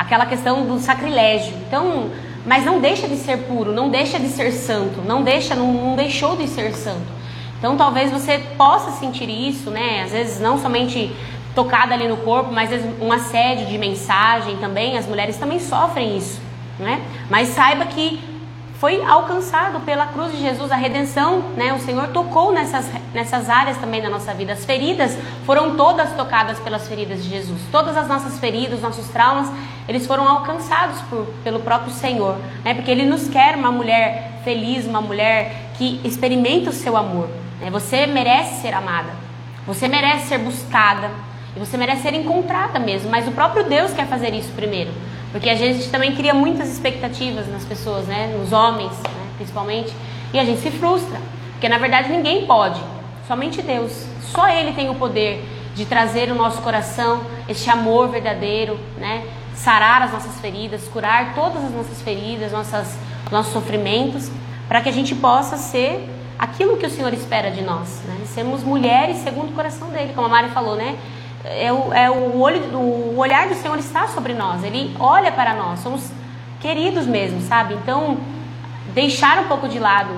aquela 0.00 0.24
questão 0.24 0.66
do 0.66 0.78
sacrilégio. 0.78 1.54
Então, 1.66 2.10
mas 2.46 2.64
não 2.64 2.80
deixa 2.80 3.06
de 3.06 3.16
ser 3.16 3.36
puro, 3.38 3.72
não 3.72 3.90
deixa 3.90 4.18
de 4.18 4.28
ser 4.28 4.50
santo, 4.52 5.02
não 5.02 5.22
deixa, 5.22 5.54
não, 5.54 5.72
não 5.72 5.96
deixou 5.96 6.36
de 6.36 6.48
ser 6.48 6.72
santo. 6.72 7.20
Então, 7.58 7.76
talvez 7.76 8.10
você 8.10 8.38
possa 8.56 8.92
sentir 8.92 9.28
isso, 9.28 9.70
né? 9.70 10.02
Às 10.04 10.12
vezes 10.12 10.40
não 10.40 10.58
somente 10.58 11.14
tocada 11.54 11.92
ali 11.92 12.08
no 12.08 12.16
corpo, 12.18 12.50
mas 12.50 12.70
um 13.00 13.12
assédio 13.12 13.66
de 13.66 13.76
mensagem 13.76 14.56
também, 14.56 14.96
as 14.96 15.06
mulheres 15.06 15.36
também 15.36 15.60
sofrem 15.60 16.16
isso, 16.16 16.40
né? 16.78 17.02
Mas 17.28 17.48
saiba 17.48 17.84
que 17.84 18.18
foi 18.80 19.04
alcançado 19.04 19.78
pela 19.80 20.06
cruz 20.06 20.32
de 20.32 20.40
Jesus 20.40 20.72
a 20.72 20.74
redenção, 20.74 21.40
né? 21.54 21.70
O 21.74 21.78
Senhor 21.80 22.08
tocou 22.08 22.50
nessas, 22.50 22.90
nessas 23.12 23.50
áreas 23.50 23.76
também 23.76 24.00
da 24.00 24.08
nossa 24.08 24.32
vida. 24.32 24.54
As 24.54 24.64
feridas 24.64 25.18
foram 25.44 25.76
todas 25.76 26.10
tocadas 26.16 26.58
pelas 26.60 26.88
feridas 26.88 27.22
de 27.22 27.28
Jesus. 27.28 27.60
Todas 27.70 27.94
as 27.94 28.08
nossas 28.08 28.38
feridas, 28.38 28.80
nossos 28.80 29.06
traumas, 29.08 29.52
eles 29.86 30.06
foram 30.06 30.26
alcançados 30.26 30.98
por, 31.02 31.26
pelo 31.44 31.60
próprio 31.60 31.92
Senhor, 31.92 32.38
né? 32.64 32.72
Porque 32.72 32.90
Ele 32.90 33.04
nos 33.04 33.28
quer 33.28 33.54
uma 33.54 33.70
mulher 33.70 34.40
feliz, 34.44 34.86
uma 34.86 35.02
mulher 35.02 35.72
que 35.76 36.00
experimenta 36.02 36.70
o 36.70 36.72
seu 36.72 36.96
amor. 36.96 37.28
Né? 37.60 37.68
Você 37.70 38.06
merece 38.06 38.62
ser 38.62 38.72
amada, 38.72 39.10
você 39.66 39.88
merece 39.88 40.28
ser 40.28 40.38
buscada 40.38 41.10
e 41.54 41.58
você 41.58 41.76
merece 41.76 42.00
ser 42.00 42.14
encontrada 42.14 42.78
mesmo. 42.78 43.10
Mas 43.10 43.28
o 43.28 43.32
próprio 43.32 43.62
Deus 43.62 43.92
quer 43.92 44.06
fazer 44.06 44.32
isso 44.32 44.50
primeiro. 44.52 44.90
Porque 45.32 45.48
a 45.48 45.54
gente 45.54 45.88
também 45.90 46.14
cria 46.14 46.34
muitas 46.34 46.68
expectativas 46.68 47.46
nas 47.48 47.64
pessoas, 47.64 48.06
né? 48.06 48.34
nos 48.38 48.52
homens, 48.52 48.92
né? 48.92 49.26
principalmente, 49.36 49.92
e 50.32 50.38
a 50.38 50.44
gente 50.44 50.60
se 50.60 50.70
frustra. 50.70 51.20
Porque 51.52 51.68
na 51.68 51.78
verdade 51.78 52.10
ninguém 52.10 52.46
pode, 52.46 52.80
somente 53.28 53.62
Deus. 53.62 54.06
Só 54.22 54.48
Ele 54.48 54.72
tem 54.72 54.88
o 54.88 54.94
poder 54.94 55.44
de 55.74 55.84
trazer 55.84 56.28
no 56.28 56.34
nosso 56.34 56.60
coração 56.62 57.22
este 57.48 57.70
amor 57.70 58.08
verdadeiro, 58.08 58.78
né? 58.98 59.24
sarar 59.54 60.02
as 60.02 60.12
nossas 60.12 60.40
feridas, 60.40 60.88
curar 60.88 61.34
todas 61.34 61.64
as 61.64 61.70
nossas 61.70 62.00
feridas, 62.02 62.50
nossas, 62.50 62.96
nossos 63.30 63.52
sofrimentos, 63.52 64.30
para 64.66 64.80
que 64.80 64.88
a 64.88 64.92
gente 64.92 65.14
possa 65.14 65.56
ser 65.56 66.08
aquilo 66.38 66.76
que 66.78 66.86
o 66.86 66.90
Senhor 66.90 67.12
espera 67.12 67.50
de 67.50 67.62
nós. 67.62 68.00
Né? 68.06 68.16
Sermos 68.24 68.62
mulheres 68.62 69.18
segundo 69.18 69.50
o 69.50 69.52
coração 69.52 69.88
dele, 69.90 70.12
como 70.14 70.26
a 70.26 70.30
Mari 70.30 70.48
falou, 70.48 70.76
né? 70.76 70.96
É 71.44 71.72
o, 71.72 71.92
é 71.92 72.10
o, 72.10 72.38
olho, 72.38 72.76
o 72.76 73.16
olhar 73.16 73.48
do 73.48 73.54
Senhor 73.54 73.78
está 73.78 74.08
sobre 74.08 74.34
nós, 74.34 74.62
Ele 74.62 74.94
olha 74.98 75.32
para 75.32 75.54
nós, 75.54 75.80
somos 75.80 76.10
queridos 76.60 77.06
mesmo, 77.06 77.40
sabe? 77.40 77.74
Então, 77.74 78.18
deixar 78.92 79.38
um 79.38 79.48
pouco 79.48 79.68
de 79.68 79.78
lado 79.78 80.10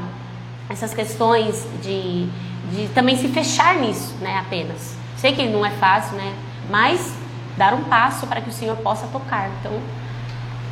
essas 0.68 0.92
questões 0.92 1.66
de, 1.82 2.26
de 2.72 2.88
também 2.94 3.16
se 3.16 3.28
fechar 3.28 3.76
nisso, 3.76 4.14
né? 4.20 4.38
Apenas. 4.38 4.96
Sei 5.16 5.32
que 5.32 5.46
não 5.46 5.64
é 5.64 5.70
fácil, 5.70 6.16
né? 6.16 6.34
Mas 6.68 7.14
dar 7.56 7.74
um 7.74 7.84
passo 7.84 8.26
para 8.26 8.40
que 8.40 8.48
o 8.48 8.52
Senhor 8.52 8.76
possa 8.78 9.06
tocar. 9.06 9.48
Então, 9.60 9.72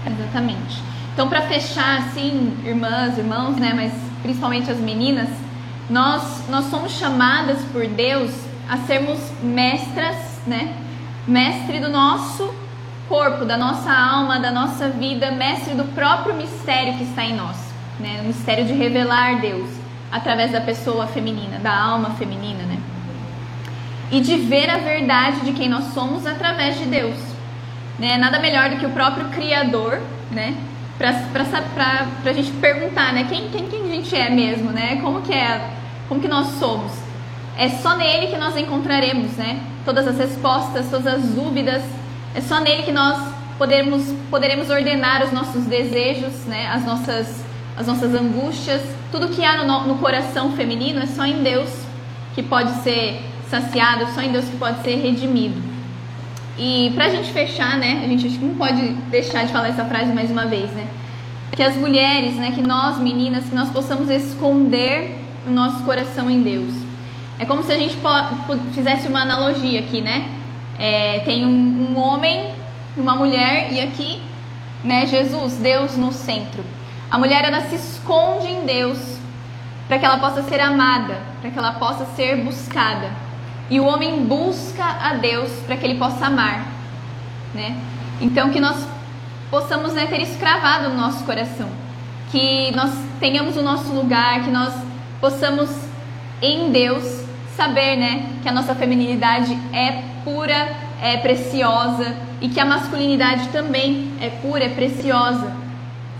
exatamente. 0.06 0.82
Então, 1.12 1.28
para 1.28 1.42
fechar, 1.42 1.98
assim, 1.98 2.56
irmãs, 2.64 3.16
irmãos, 3.16 3.56
né? 3.56 3.72
Mas 3.74 3.92
principalmente 4.22 4.70
as 4.70 4.78
meninas, 4.78 5.28
nós 5.88 6.48
nós 6.48 6.66
somos 6.66 6.92
chamadas 6.92 7.58
por 7.72 7.86
Deus 7.86 8.32
a 8.68 8.76
sermos 8.78 9.18
mestras 9.42 10.29
né? 10.46 10.74
Mestre 11.26 11.80
do 11.80 11.88
nosso 11.88 12.52
corpo, 13.08 13.44
da 13.44 13.56
nossa 13.56 13.92
alma, 13.92 14.38
da 14.38 14.52
nossa 14.52 14.88
vida, 14.88 15.32
mestre 15.32 15.74
do 15.74 15.84
próprio 15.92 16.34
mistério 16.34 16.94
que 16.94 17.02
está 17.02 17.24
em 17.24 17.34
nós, 17.34 17.56
né? 17.98 18.20
O 18.22 18.26
mistério 18.26 18.64
de 18.64 18.72
revelar 18.72 19.40
Deus 19.40 19.68
através 20.12 20.52
da 20.52 20.60
pessoa 20.60 21.06
feminina, 21.08 21.58
da 21.58 21.76
alma 21.76 22.10
feminina, 22.10 22.62
né? 22.62 22.78
E 24.12 24.20
de 24.20 24.36
ver 24.36 24.70
a 24.70 24.78
verdade 24.78 25.40
de 25.40 25.52
quem 25.52 25.68
nós 25.68 25.92
somos 25.92 26.26
através 26.26 26.78
de 26.78 26.86
Deus, 26.86 27.16
né? 27.98 28.16
Nada 28.16 28.38
melhor 28.38 28.70
do 28.70 28.76
que 28.76 28.86
o 28.86 28.90
próprio 28.90 29.28
Criador, 29.28 30.00
né? 30.30 30.54
Para 30.96 31.10
a 32.30 32.32
gente 32.32 32.52
perguntar, 32.52 33.12
né? 33.12 33.26
Quem, 33.28 33.48
quem, 33.50 33.66
quem 33.66 33.82
a 33.84 33.94
gente 33.94 34.14
é 34.14 34.30
mesmo, 34.30 34.70
né? 34.70 35.00
Como 35.02 35.22
que 35.22 35.32
é, 35.32 35.68
como 36.08 36.20
que 36.20 36.28
nós 36.28 36.46
somos? 36.58 36.92
É 37.56 37.68
só 37.68 37.96
nele 37.96 38.28
que 38.28 38.36
nós 38.36 38.56
encontraremos, 38.56 39.32
né? 39.32 39.60
Todas 39.84 40.06
as 40.06 40.18
respostas, 40.18 40.90
todas 40.90 41.06
as 41.06 41.22
dúvidas. 41.22 41.82
É 42.34 42.40
só 42.40 42.60
nele 42.60 42.82
que 42.82 42.92
nós 42.92 43.18
poderemos, 43.58 44.14
poderemos 44.30 44.70
ordenar 44.70 45.24
os 45.24 45.32
nossos 45.32 45.64
desejos, 45.64 46.32
né? 46.46 46.68
As 46.68 46.84
nossas, 46.84 47.44
as 47.76 47.86
nossas 47.86 48.14
angústias. 48.14 48.82
Tudo 49.10 49.28
que 49.28 49.44
há 49.44 49.64
no, 49.64 49.86
no 49.86 49.98
coração 49.98 50.52
feminino 50.52 51.00
é 51.00 51.06
só 51.06 51.24
em 51.24 51.42
Deus 51.42 51.70
que 52.34 52.42
pode 52.42 52.72
ser 52.82 53.20
saciado, 53.50 54.06
só 54.14 54.22
em 54.22 54.32
Deus 54.32 54.44
que 54.44 54.56
pode 54.56 54.82
ser 54.82 54.96
redimido. 54.96 55.60
E 56.58 56.92
pra 56.94 57.08
gente 57.08 57.32
fechar, 57.32 57.78
né? 57.78 58.02
A 58.04 58.08
gente 58.08 58.26
acho 58.26 58.38
que 58.38 58.44
não 58.44 58.54
pode 58.54 58.80
deixar 59.10 59.44
de 59.44 59.52
falar 59.52 59.68
essa 59.68 59.84
frase 59.84 60.12
mais 60.12 60.30
uma 60.30 60.46
vez, 60.46 60.70
né? 60.72 60.86
Que 61.52 61.62
as 61.62 61.76
mulheres, 61.76 62.34
né? 62.36 62.52
Que 62.52 62.62
nós 62.62 62.98
meninas, 62.98 63.44
que 63.44 63.54
nós 63.54 63.70
possamos 63.70 64.08
esconder 64.08 65.18
o 65.46 65.50
nosso 65.50 65.82
coração 65.84 66.30
em 66.30 66.42
Deus 66.42 66.89
é 67.40 67.46
como 67.46 67.62
se 67.62 67.72
a 67.72 67.78
gente 67.78 67.96
fizesse 68.74 69.08
uma 69.08 69.22
analogia 69.22 69.80
aqui, 69.80 70.02
né? 70.02 70.28
É, 70.78 71.20
tem 71.20 71.46
um, 71.46 71.88
um 71.90 71.98
homem, 71.98 72.52
uma 72.94 73.16
mulher 73.16 73.72
e 73.72 73.80
aqui, 73.80 74.20
né, 74.84 75.06
Jesus, 75.06 75.56
Deus 75.56 75.96
no 75.96 76.12
centro. 76.12 76.62
A 77.10 77.16
mulher 77.16 77.42
ela 77.46 77.62
se 77.62 77.76
esconde 77.76 78.46
em 78.46 78.66
Deus 78.66 78.98
para 79.88 79.98
que 79.98 80.04
ela 80.04 80.18
possa 80.18 80.42
ser 80.42 80.60
amada, 80.60 81.16
para 81.40 81.50
que 81.50 81.58
ela 81.58 81.72
possa 81.72 82.04
ser 82.14 82.36
buscada. 82.44 83.10
E 83.70 83.80
o 83.80 83.86
homem 83.86 84.22
busca 84.26 84.84
a 84.84 85.14
Deus 85.14 85.50
para 85.66 85.78
que 85.78 85.86
ele 85.86 85.98
possa 85.98 86.26
amar, 86.26 86.66
né? 87.54 87.74
Então 88.20 88.50
que 88.50 88.60
nós 88.60 88.86
possamos 89.50 89.94
né, 89.94 90.06
ter 90.06 90.20
isso 90.20 90.38
cravado 90.38 90.90
no 90.90 90.96
nosso 90.96 91.24
coração, 91.24 91.70
que 92.30 92.70
nós 92.76 92.92
tenhamos 93.18 93.56
o 93.56 93.62
nosso 93.62 93.90
lugar, 93.94 94.44
que 94.44 94.50
nós 94.50 94.74
possamos 95.22 95.70
em 96.42 96.70
Deus 96.70 97.29
saber, 97.56 97.96
né, 97.96 98.26
que 98.42 98.48
a 98.48 98.52
nossa 98.52 98.74
feminilidade 98.74 99.56
é 99.72 100.02
pura, 100.24 100.68
é 101.02 101.16
preciosa 101.18 102.14
e 102.40 102.48
que 102.48 102.60
a 102.60 102.64
masculinidade 102.64 103.48
também 103.48 104.12
é 104.20 104.28
pura, 104.28 104.64
é 104.64 104.68
preciosa 104.68 105.52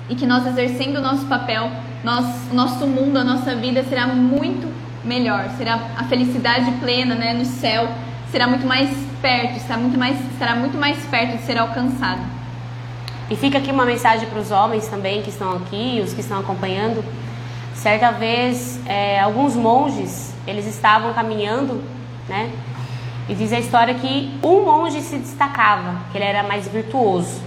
e 0.09 0.15
que 0.15 0.27
nós 0.27 0.47
exercendo 0.47 0.97
o 0.97 1.01
nosso 1.01 1.27
papel, 1.27 1.71
nós, 2.03 2.53
nosso 2.53 2.87
mundo, 2.87 3.19
a 3.19 3.25
nossa 3.25 3.55
vida 3.55 3.85
será 3.85 4.07
muito 4.07 4.69
melhor, 5.05 5.49
será 5.57 5.79
a 5.97 6.05
felicidade 6.05 6.71
plena, 6.73 7.15
né, 7.15 7.33
no 7.33 7.45
céu, 7.45 7.89
será 8.31 8.47
muito 8.47 8.67
mais 8.67 8.91
perto, 9.23 9.57
estará 9.57 9.79
muito 9.79 9.99
mais, 9.99 10.19
estará 10.33 10.57
muito 10.57 10.77
mais 10.77 10.99
perto 11.07 11.37
de 11.37 11.43
ser 11.45 11.59
alcançado. 11.59 12.21
E 13.31 13.37
fica 13.37 13.59
aqui 13.59 13.71
uma 13.71 13.85
mensagem 13.85 14.29
para 14.29 14.41
os 14.41 14.51
homens 14.51 14.89
também 14.89 15.23
que 15.23 15.31
estão 15.31 15.53
aqui, 15.53 16.03
os 16.05 16.13
que 16.13 16.21
estão 16.21 16.41
acompanhando. 16.41 17.05
Certa 17.75 18.11
vez, 18.11 18.81
é, 18.87 19.21
alguns 19.21 19.55
monges 19.55 20.30
eles 20.47 20.67
estavam 20.67 21.13
caminhando, 21.13 21.83
né? 22.29 22.51
E 23.29 23.35
diz 23.35 23.53
a 23.53 23.59
história 23.59 23.95
que 23.95 24.37
um 24.43 24.65
monge 24.65 25.01
se 25.01 25.17
destacava, 25.17 26.01
que 26.11 26.19
ele 26.19 26.25
era 26.25 26.43
mais 26.43 26.67
virtuoso. 26.67 27.41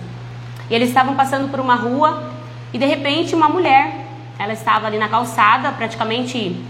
E 0.70 0.74
eles 0.74 0.90
estavam 0.90 1.16
passando 1.16 1.50
por 1.50 1.60
uma 1.60 1.76
rua 1.76 2.32
e 2.72 2.78
de 2.78 2.86
repente 2.86 3.36
uma 3.36 3.50
mulher, 3.50 4.06
ela 4.40 4.54
estava 4.54 4.88
ali 4.88 4.98
na 4.98 5.10
calçada, 5.10 5.72
praticamente 5.72 6.64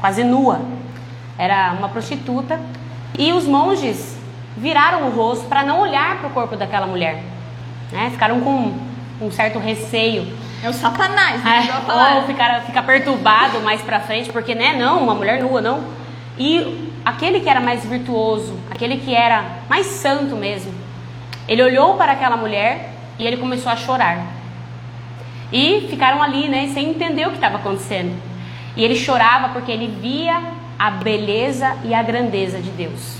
quase 0.00 0.24
nua. 0.24 0.60
Era 1.38 1.72
uma 1.78 1.88
prostituta. 1.88 2.58
E 3.18 3.32
os 3.32 3.44
monges 3.44 4.16
viraram 4.56 5.08
o 5.08 5.10
rosto 5.10 5.46
para 5.46 5.62
não 5.62 5.80
olhar 5.80 6.18
para 6.18 6.28
o 6.28 6.30
corpo 6.30 6.56
daquela 6.56 6.86
mulher. 6.86 7.22
Né? 7.92 8.10
Ficaram 8.10 8.40
com 8.40 8.72
um 9.20 9.30
certo 9.30 9.58
receio 9.58 10.26
é 10.64 10.70
o 10.70 10.72
satanás, 10.72 11.44
né? 11.44 11.68
É, 11.68 12.14
ou 12.14 12.26
ficar, 12.26 12.62
ficar 12.62 12.82
perturbado 12.82 13.60
mais 13.60 13.82
pra 13.82 14.00
frente, 14.00 14.32
porque, 14.32 14.54
né, 14.54 14.74
não, 14.78 15.02
uma 15.02 15.14
mulher 15.14 15.42
nua, 15.42 15.60
não. 15.60 15.84
E 16.38 16.90
aquele 17.04 17.40
que 17.40 17.48
era 17.48 17.60
mais 17.60 17.84
virtuoso, 17.84 18.58
aquele 18.70 18.96
que 18.96 19.14
era 19.14 19.44
mais 19.68 19.86
santo 19.86 20.34
mesmo, 20.34 20.72
ele 21.46 21.62
olhou 21.62 21.96
para 21.96 22.12
aquela 22.12 22.36
mulher 22.36 22.94
e 23.18 23.26
ele 23.26 23.36
começou 23.36 23.70
a 23.70 23.76
chorar. 23.76 24.24
E 25.52 25.86
ficaram 25.90 26.22
ali, 26.22 26.48
né, 26.48 26.70
sem 26.72 26.88
entender 26.88 27.26
o 27.26 27.30
que 27.30 27.36
estava 27.36 27.56
acontecendo. 27.56 28.16
E 28.74 28.82
ele 28.82 28.96
chorava 28.96 29.50
porque 29.50 29.70
ele 29.70 29.86
via 29.86 30.42
a 30.78 30.90
beleza 30.90 31.76
e 31.84 31.92
a 31.94 32.02
grandeza 32.02 32.58
de 32.58 32.70
Deus, 32.70 33.18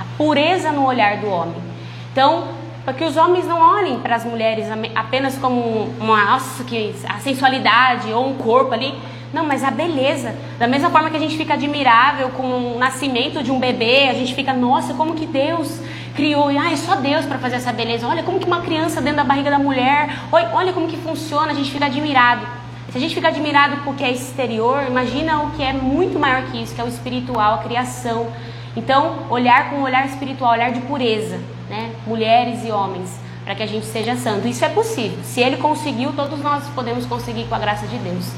a 0.00 0.04
pureza 0.16 0.72
no 0.72 0.86
olhar 0.86 1.18
do 1.18 1.28
homem. 1.28 1.62
Então, 2.10 2.48
para 2.88 2.96
que 2.96 3.04
os 3.04 3.18
homens 3.18 3.46
não 3.46 3.60
olhem 3.60 3.98
para 3.98 4.16
as 4.16 4.24
mulheres 4.24 4.66
apenas 4.94 5.36
como 5.36 5.92
uma, 6.00 6.24
nossa, 6.24 6.64
que 6.64 6.94
a 7.06 7.18
sensualidade 7.18 8.10
ou 8.10 8.30
um 8.30 8.34
corpo 8.36 8.72
ali. 8.72 8.94
Não, 9.30 9.44
mas 9.44 9.62
a 9.62 9.70
beleza. 9.70 10.34
Da 10.58 10.66
mesma 10.66 10.88
forma 10.88 11.10
que 11.10 11.16
a 11.18 11.20
gente 11.20 11.36
fica 11.36 11.52
admirável 11.52 12.30
com 12.30 12.76
o 12.76 12.78
nascimento 12.78 13.42
de 13.42 13.52
um 13.52 13.60
bebê, 13.60 14.08
a 14.08 14.14
gente 14.14 14.34
fica, 14.34 14.54
nossa, 14.54 14.94
como 14.94 15.14
que 15.14 15.26
Deus 15.26 15.82
criou. 16.16 16.50
E, 16.50 16.56
ah, 16.56 16.72
é 16.72 16.76
só 16.76 16.94
Deus 16.96 17.26
para 17.26 17.36
fazer 17.36 17.56
essa 17.56 17.74
beleza. 17.74 18.08
Olha 18.08 18.22
como 18.22 18.38
que 18.38 18.46
uma 18.46 18.62
criança 18.62 19.02
dentro 19.02 19.18
da 19.18 19.24
barriga 19.24 19.50
da 19.50 19.58
mulher, 19.58 20.08
olha 20.32 20.72
como 20.72 20.88
que 20.88 20.96
funciona, 20.96 21.52
a 21.52 21.54
gente 21.54 21.70
fica 21.70 21.84
admirado. 21.84 22.46
Se 22.90 22.96
a 22.96 23.00
gente 23.02 23.14
fica 23.14 23.28
admirado 23.28 23.82
porque 23.84 24.02
é 24.02 24.10
exterior, 24.10 24.84
imagina 24.88 25.42
o 25.42 25.50
que 25.50 25.62
é 25.62 25.74
muito 25.74 26.18
maior 26.18 26.44
que 26.44 26.62
isso, 26.62 26.74
que 26.74 26.80
é 26.80 26.84
o 26.84 26.88
espiritual, 26.88 27.56
a 27.56 27.58
criação. 27.58 28.32
Então, 28.74 29.26
olhar 29.28 29.68
com 29.68 29.76
um 29.76 29.82
olhar 29.82 30.06
espiritual, 30.06 30.52
olhar 30.52 30.72
de 30.72 30.80
pureza 30.80 31.38
né? 31.68 31.92
mulheres 32.06 32.64
e 32.64 32.70
homens, 32.70 33.18
para 33.44 33.54
que 33.54 33.62
a 33.62 33.66
gente 33.66 33.86
seja 33.86 34.16
santo. 34.16 34.46
Isso 34.46 34.64
é 34.64 34.68
possível. 34.68 35.18
Se 35.22 35.40
ele 35.40 35.56
conseguiu, 35.56 36.12
todos 36.12 36.40
nós 36.40 36.64
podemos 36.74 37.06
conseguir 37.06 37.44
com 37.44 37.54
a 37.54 37.58
graça 37.58 37.86
de 37.86 37.96
Deus. 37.98 38.30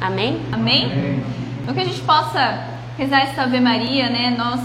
Amém? 0.00 0.40
Amém? 0.50 1.22
Então 1.62 1.74
que 1.74 1.80
a 1.80 1.84
gente 1.84 2.00
possa 2.00 2.66
rezar 2.96 3.20
esta 3.20 3.42
Ave 3.42 3.60
Maria, 3.60 4.08
né? 4.08 4.34
Nós 4.36 4.60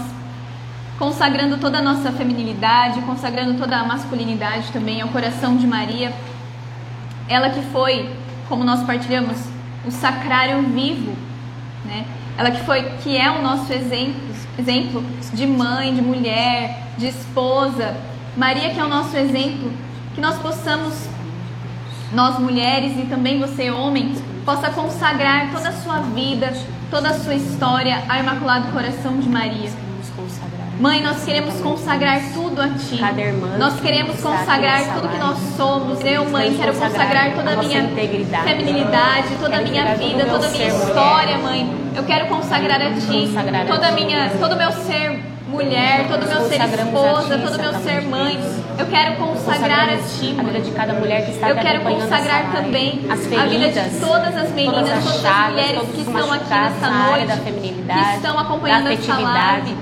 consagrando 0.98 1.58
toda 1.58 1.78
a 1.78 1.82
nossa 1.82 2.10
feminilidade, 2.10 3.02
consagrando 3.02 3.54
toda 3.58 3.76
a 3.76 3.84
masculinidade 3.84 4.72
também 4.72 5.02
ao 5.02 5.08
coração 5.08 5.56
de 5.56 5.66
Maria. 5.66 6.12
Ela 7.28 7.50
que 7.50 7.60
foi, 7.66 8.10
como 8.48 8.64
nós 8.64 8.82
partilhamos, 8.82 9.38
o 9.84 9.90
sacrário 9.90 10.62
vivo, 10.62 11.14
né? 11.84 12.06
Ela 12.38 12.50
que 12.50 12.62
foi, 12.64 12.82
que 13.02 13.16
é 13.16 13.30
o 13.30 13.42
nosso 13.42 13.72
exemplo, 13.72 14.20
exemplo 14.58 15.04
de 15.32 15.46
mãe, 15.46 15.94
de 15.94 16.02
mulher, 16.02 16.85
de 16.96 17.08
esposa, 17.08 17.94
Maria, 18.36 18.70
que 18.70 18.80
é 18.80 18.84
o 18.84 18.88
nosso 18.88 19.16
exemplo, 19.16 19.70
que 20.14 20.20
nós 20.20 20.38
possamos, 20.38 20.94
nós 22.12 22.38
mulheres 22.38 22.92
e 22.98 23.06
também 23.06 23.38
você, 23.38 23.70
homem, 23.70 24.14
possa 24.44 24.70
consagrar 24.70 25.50
toda 25.52 25.68
a 25.68 25.72
sua 25.72 26.00
vida, 26.00 26.52
toda 26.90 27.10
a 27.10 27.14
sua 27.18 27.34
história 27.34 28.02
ao 28.08 28.18
Imaculado 28.18 28.72
Coração 28.72 29.18
de 29.18 29.28
Maria. 29.28 29.70
Mãe, 30.78 31.02
nós 31.02 31.24
queremos 31.24 31.58
consagrar 31.62 32.20
tudo 32.34 32.60
a 32.60 32.68
Ti. 32.68 32.98
Cada 32.98 33.20
irmã 33.20 33.56
nós 33.56 33.80
queremos 33.80 34.20
consagrar 34.20 34.94
tudo 34.94 35.08
que 35.08 35.16
nós 35.16 35.38
somos. 35.56 36.04
Eu, 36.04 36.28
mãe, 36.28 36.54
quero 36.54 36.74
consagrar 36.74 37.34
toda 37.34 37.52
a 37.52 37.56
minha 37.56 37.88
feminilidade, 38.44 39.28
toda 39.40 39.56
a 39.56 39.62
minha 39.62 39.94
vida, 39.94 40.26
toda 40.26 40.46
a 40.46 40.50
minha 40.50 40.68
história, 40.68 41.38
mãe. 41.38 41.74
Eu 41.96 42.04
quero 42.04 42.26
consagrar 42.26 42.80
a 42.82 42.92
Ti 42.92 43.32
toda 43.66 43.88
a 43.88 43.92
minha, 43.92 44.30
todo 44.38 44.52
o 44.52 44.56
meu 44.56 44.70
ser 44.70 45.35
mulher, 45.56 46.06
todo 46.08 46.22
o 46.24 46.28
meu 46.28 46.48
ser 46.48 46.60
esposa, 46.60 47.38
todo 47.38 47.54
o 47.54 47.60
meu 47.60 47.74
ser 47.80 48.02
mãe. 48.02 48.38
Eu 48.78 48.86
quero 48.86 49.16
consagrar 49.16 49.88
a 49.88 49.96
Ti. 49.96 50.36
A 50.38 50.42
vida 50.42 50.60
de 50.60 50.70
cada 50.72 50.92
mulher 50.92 51.24
que 51.24 51.32
está 51.32 51.48
Eu 51.48 51.56
quero 51.56 51.80
consagrar 51.80 52.52
também 52.52 53.06
a 53.08 53.14
vida 53.46 53.68
de 53.72 54.00
todas 54.00 54.36
as 54.36 54.50
meninas, 54.50 54.88
todas 54.88 55.26
as 55.26 55.50
mulheres 55.50 55.82
que 55.94 56.00
estão 56.02 56.32
aqui 56.32 56.50
nesta 56.50 56.90
noite, 56.90 57.40
que 57.40 58.16
estão 58.16 58.38
acompanhando 58.38 58.88
esta 58.88 59.18
live. 59.18 59.76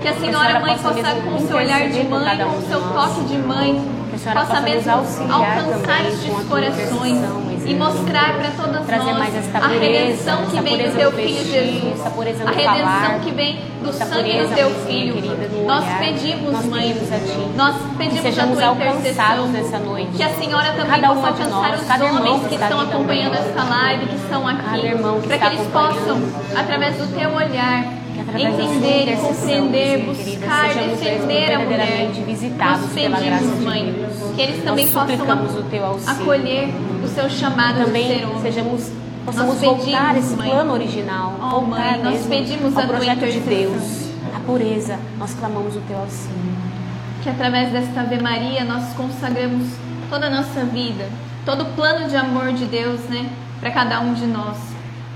Que 0.00 0.08
a 0.08 0.14
senhora, 0.14 0.60
mãe, 0.60 0.78
possa, 0.78 1.14
com 1.14 1.34
o 1.36 1.46
seu 1.46 1.56
olhar 1.58 1.88
de 1.88 2.02
mãe, 2.04 2.38
com 2.38 2.56
o 2.56 2.62
seu 2.62 2.80
toque 2.80 3.24
de 3.24 3.36
mãe, 3.36 3.84
possa 4.32 4.60
mesmo 4.62 4.92
alcançar 4.92 6.06
estes 6.06 6.48
corações 6.48 7.49
e 7.66 7.74
mostrar 7.74 8.34
para 8.38 8.50
todas 8.50 8.86
nós 8.86 9.54
a 9.54 9.68
redenção 9.68 10.46
que 10.46 10.60
vem 10.60 10.90
do 10.90 10.96
teu 10.96 11.12
filho 11.12 11.44
Jesus, 11.44 12.00
a 12.46 12.50
redenção 12.50 13.20
que 13.20 13.30
vem 13.32 13.60
do 13.82 13.92
sangue 13.92 14.38
do 14.42 14.54
teu 14.54 14.70
filho. 14.86 15.66
Nós 15.66 15.84
pedimos, 15.98 16.64
mãe, 16.66 16.96
nós 17.56 17.76
pedimos 17.96 18.38
a 18.38 18.46
tua 18.46 18.86
intercessão, 18.94 19.48
nessa 19.48 19.78
noite. 19.78 20.10
que 20.16 20.22
a 20.22 20.28
senhora 20.30 20.72
também 20.72 21.00
possa 21.00 21.26
alcançar 21.28 21.74
os 21.74 22.16
homens 22.16 22.46
que 22.48 22.54
estão 22.54 22.80
acompanhando 22.80 23.34
esta 23.34 23.64
live, 23.64 24.06
que 24.06 24.16
estão 24.16 24.46
aqui, 24.46 24.80
para 25.26 25.38
que 25.38 25.46
eles 25.46 25.66
possam, 25.68 26.20
através 26.56 26.96
do 26.96 27.06
teu 27.16 27.30
olhar, 27.30 27.99
entender, 28.38 29.16
compreender, 29.16 29.98
buscar, 30.04 30.74
defender 30.74 31.52
a 31.52 31.58
mulher. 31.60 32.10
visitados 32.26 32.80
Nós 32.82 32.92
pedimos, 32.92 33.64
mãe, 33.64 34.06
que 34.34 34.42
eles 34.42 34.64
também 34.64 34.88
possam 34.88 35.16
acolher 36.06 36.68
o 37.04 37.08
seu 37.08 37.28
chamado 37.28 37.84
também 37.84 38.06
de 38.06 38.14
ser 38.14 38.26
homem. 38.26 38.42
Sejamos, 38.42 38.92
possamos 39.24 39.54
nós 39.54 39.60
pedimos, 39.60 39.84
voltar 39.84 40.16
esse 40.16 40.34
mãe, 40.34 40.50
plano 40.50 40.72
original, 40.72 41.34
oh, 41.40 41.60
mãe, 41.62 42.00
nós 42.02 42.26
pedimos 42.26 42.76
ao 42.76 42.84
a 42.84 42.86
projeto 42.86 43.26
de 43.30 43.40
Deus, 43.40 44.10
a 44.34 44.40
pureza, 44.40 44.98
nós 45.18 45.34
clamamos 45.34 45.76
o 45.76 45.80
teu 45.80 45.98
auxílio. 45.98 46.60
Que 47.22 47.28
através 47.28 47.70
desta 47.70 48.00
Ave 48.00 48.20
Maria 48.20 48.64
nós 48.64 48.92
consagramos 48.94 49.68
toda 50.08 50.26
a 50.26 50.30
nossa 50.30 50.64
vida, 50.64 51.06
todo 51.44 51.62
o 51.62 51.72
plano 51.72 52.08
de 52.08 52.16
amor 52.16 52.52
de 52.52 52.64
Deus, 52.64 53.00
né, 53.08 53.28
para 53.60 53.70
cada 53.70 54.00
um 54.00 54.14
de 54.14 54.26
nós. 54.26 54.56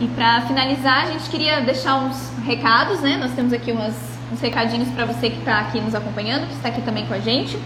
E 0.00 0.06
para 0.08 0.42
finalizar, 0.42 1.04
a 1.04 1.10
gente 1.10 1.28
queria 1.28 1.60
deixar 1.60 1.96
uns 1.96 2.32
recados, 2.44 3.00
né? 3.00 3.16
Nós 3.16 3.32
temos 3.32 3.52
aqui 3.52 3.72
umas 3.72 3.94
uns 4.32 4.40
recadinhos 4.40 4.88
para 4.90 5.04
você 5.06 5.30
que 5.30 5.38
está 5.38 5.58
aqui 5.58 5.80
nos 5.80 5.94
acompanhando, 5.94 6.46
que 6.46 6.54
está 6.54 6.68
aqui 6.68 6.82
também 6.82 7.06
com 7.06 7.14
a 7.14 7.18
gente. 7.18 7.58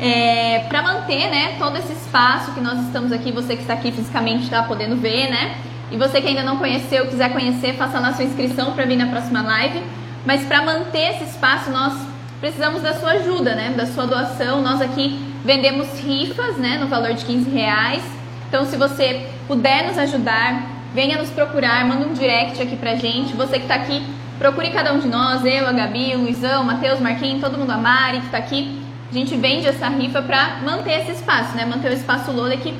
É, 0.00 0.60
para 0.68 0.82
manter 0.82 1.28
né, 1.28 1.56
todo 1.58 1.76
esse 1.76 1.92
espaço 1.92 2.52
que 2.52 2.60
nós 2.60 2.80
estamos 2.86 3.12
aqui, 3.12 3.30
você 3.30 3.54
que 3.54 3.62
está 3.62 3.74
aqui 3.74 3.92
fisicamente 3.92 4.44
está 4.44 4.62
podendo 4.62 4.96
ver, 4.96 5.28
né? 5.28 5.56
E 5.90 5.96
você 5.96 6.20
que 6.20 6.28
ainda 6.28 6.42
não 6.42 6.56
conheceu, 6.56 7.06
quiser 7.06 7.32
conhecer, 7.32 7.74
faça 7.74 7.98
a 7.98 8.12
sua 8.14 8.24
inscrição 8.24 8.72
para 8.72 8.86
vir 8.86 8.96
na 8.96 9.06
próxima 9.06 9.42
live. 9.42 9.82
Mas 10.24 10.44
para 10.44 10.62
manter 10.62 11.16
esse 11.16 11.24
espaço, 11.24 11.70
nós 11.70 11.94
precisamos 12.40 12.80
da 12.82 12.94
sua 12.94 13.10
ajuda, 13.12 13.54
né? 13.54 13.74
Da 13.76 13.86
sua 13.86 14.06
doação. 14.06 14.62
Nós 14.62 14.80
aqui 14.80 15.18
vendemos 15.44 15.98
rifas, 16.00 16.56
né? 16.56 16.78
No 16.78 16.86
valor 16.86 17.12
de 17.12 17.24
15 17.24 17.50
reais. 17.50 18.02
Então, 18.48 18.64
se 18.64 18.76
você 18.76 19.28
puder 19.46 19.86
nos 19.86 19.98
ajudar, 19.98 20.79
venha 20.94 21.18
nos 21.18 21.30
procurar, 21.30 21.84
manda 21.86 22.06
um 22.06 22.12
direct 22.12 22.60
aqui 22.62 22.76
pra 22.76 22.94
gente. 22.94 23.34
Você 23.34 23.58
que 23.58 23.64
está 23.64 23.74
aqui 23.74 24.02
Procure 24.40 24.70
cada 24.70 24.94
um 24.94 24.98
de 24.98 25.06
nós, 25.06 25.44
eu, 25.44 25.68
a 25.68 25.72
Gabi, 25.72 26.14
o 26.14 26.22
Luizão, 26.22 26.62
o 26.62 26.64
Matheus, 26.64 26.98
Marquinhos, 26.98 27.42
todo 27.42 27.58
mundo, 27.58 27.70
a 27.72 27.76
Mari 27.76 28.20
que 28.20 28.24
está 28.24 28.38
aqui. 28.38 28.80
A 29.10 29.12
gente 29.12 29.36
vende 29.36 29.66
essa 29.66 29.86
rifa 29.86 30.22
para 30.22 30.60
manter 30.64 31.02
esse 31.02 31.12
espaço, 31.12 31.54
né? 31.54 31.66
Manter 31.66 31.90
o 31.90 31.92
espaço 31.92 32.32
Lola 32.32 32.54
aqui. 32.54 32.72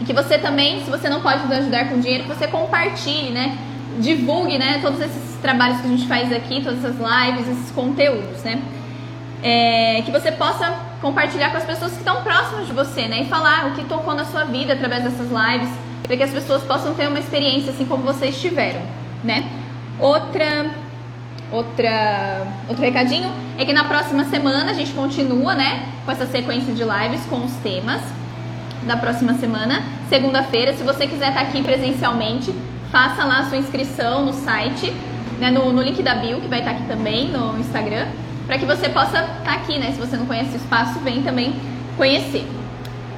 E 0.00 0.04
que 0.04 0.12
você 0.12 0.38
também, 0.38 0.84
se 0.84 0.88
você 0.88 1.08
não 1.08 1.22
pode 1.22 1.42
nos 1.42 1.50
ajudar 1.50 1.88
com 1.88 1.98
dinheiro, 1.98 2.22
que 2.22 2.28
você 2.28 2.46
compartilhe, 2.46 3.30
né? 3.30 3.58
Divulgue, 3.98 4.58
né? 4.58 4.78
Todos 4.80 5.00
esses 5.00 5.40
trabalhos 5.42 5.80
que 5.80 5.88
a 5.88 5.90
gente 5.90 6.06
faz 6.06 6.32
aqui, 6.32 6.62
todas 6.62 6.84
essas 6.84 6.96
lives, 6.96 7.48
esses 7.48 7.72
conteúdos, 7.72 8.40
né? 8.44 8.62
É, 9.42 10.02
que 10.02 10.12
você 10.12 10.30
possa 10.30 10.72
compartilhar 11.02 11.50
com 11.50 11.56
as 11.56 11.64
pessoas 11.64 11.90
que 11.90 11.98
estão 11.98 12.22
próximas 12.22 12.68
de 12.68 12.72
você, 12.72 13.08
né? 13.08 13.22
E 13.22 13.24
falar 13.24 13.66
o 13.66 13.70
que 13.72 13.82
tocou 13.86 14.14
na 14.14 14.24
sua 14.24 14.44
vida 14.44 14.74
através 14.74 15.02
dessas 15.02 15.26
lives, 15.26 15.70
para 16.10 16.16
que 16.16 16.24
as 16.24 16.32
pessoas 16.32 16.64
possam 16.64 16.92
ter 16.92 17.06
uma 17.06 17.20
experiência 17.20 17.70
assim 17.70 17.84
como 17.84 18.02
vocês 18.02 18.40
tiveram, 18.40 18.80
né? 19.22 19.48
Outra, 20.00 20.68
outra, 21.52 22.48
outro 22.68 22.84
recadinho 22.84 23.30
é 23.56 23.64
que 23.64 23.72
na 23.72 23.84
próxima 23.84 24.24
semana 24.24 24.72
a 24.72 24.74
gente 24.74 24.90
continua, 24.90 25.54
né, 25.54 25.86
com 26.04 26.10
essa 26.10 26.26
sequência 26.26 26.74
de 26.74 26.82
lives 26.82 27.24
com 27.26 27.44
os 27.44 27.52
temas 27.62 28.02
da 28.88 28.96
próxima 28.96 29.34
semana, 29.34 29.84
segunda-feira. 30.08 30.72
Se 30.72 30.82
você 30.82 31.06
quiser 31.06 31.28
estar 31.28 31.42
aqui 31.42 31.62
presencialmente, 31.62 32.52
faça 32.90 33.22
lá 33.22 33.38
a 33.38 33.44
sua 33.44 33.58
inscrição 33.58 34.24
no 34.24 34.32
site, 34.32 34.92
né, 35.38 35.52
no, 35.52 35.72
no 35.72 35.80
link 35.80 36.02
da 36.02 36.16
bio 36.16 36.40
que 36.40 36.48
vai 36.48 36.58
estar 36.58 36.72
aqui 36.72 36.88
também 36.88 37.28
no 37.28 37.56
Instagram, 37.56 38.08
para 38.48 38.58
que 38.58 38.66
você 38.66 38.88
possa 38.88 39.20
estar 39.38 39.54
aqui, 39.54 39.78
né? 39.78 39.92
Se 39.92 40.00
você 40.00 40.16
não 40.16 40.26
conhece 40.26 40.54
o 40.54 40.56
espaço, 40.56 40.98
vem 41.04 41.22
também 41.22 41.54
conhecer. 41.96 42.59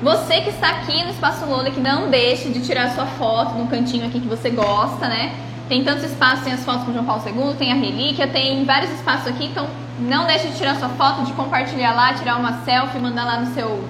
Você 0.03 0.41
que 0.41 0.51
está 0.51 0.69
aqui 0.69 1.05
no 1.05 1.11
Espaço 1.11 1.47
Lola, 1.47 1.71
que 1.71 1.79
não 1.79 2.11
deixe 2.11 2.49
de 2.49 2.61
tirar 2.61 2.91
sua 2.91 3.07
foto 3.07 3.55
no 3.55 3.69
cantinho 3.69 4.05
aqui 4.05 4.19
que 4.19 4.27
você 4.27 4.51
gosta, 4.51 5.07
né? 5.07 5.33
Tem 5.69 5.85
tantos 5.85 6.03
espaços, 6.03 6.43
tem 6.43 6.53
as 6.53 6.65
fotos 6.65 6.85
com 6.85 6.93
João 6.93 7.05
Paulo 7.05 7.23
II, 7.25 7.55
tem 7.55 7.71
a 7.71 7.77
relíquia, 7.77 8.27
tem 8.27 8.65
vários 8.65 8.91
espaços 8.91 9.29
aqui, 9.29 9.47
então 9.47 9.69
não 10.01 10.27
deixe 10.27 10.49
de 10.49 10.57
tirar 10.57 10.75
sua 10.75 10.89
foto, 10.89 11.25
de 11.25 11.33
compartilhar 11.35 11.95
lá, 11.95 12.15
tirar 12.15 12.37
uma 12.37 12.65
selfie, 12.65 12.99
mandar 12.99 13.25
lá 13.25 13.41
no 13.43 13.55
seu 13.55 13.85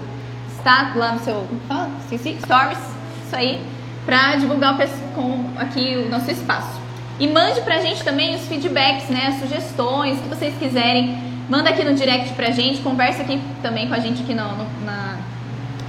status, 0.58 0.96
lá 0.96 1.12
no 1.12 1.20
seu 1.20 1.48
fala, 1.66 1.88
stories, 2.10 2.78
isso 3.24 3.34
aí, 3.34 3.64
para 4.04 4.36
divulgar 4.36 4.76
com 5.14 5.46
aqui 5.56 5.96
o 5.96 6.10
nosso 6.10 6.30
espaço. 6.30 6.78
E 7.18 7.26
mande 7.26 7.62
pra 7.62 7.80
gente 7.80 8.04
também 8.04 8.36
os 8.36 8.46
feedbacks, 8.46 9.08
né, 9.08 9.28
as 9.28 9.36
sugestões 9.36 10.20
que 10.20 10.28
vocês 10.28 10.54
quiserem. 10.58 11.16
Manda 11.48 11.70
aqui 11.70 11.82
no 11.82 11.94
direct 11.94 12.34
pra 12.34 12.50
gente, 12.50 12.82
conversa 12.82 13.22
aqui 13.22 13.40
também 13.62 13.88
com 13.88 13.94
a 13.94 13.98
gente 13.98 14.22
aqui 14.22 14.34
no, 14.34 14.44
no 14.56 14.66
na, 14.84 15.31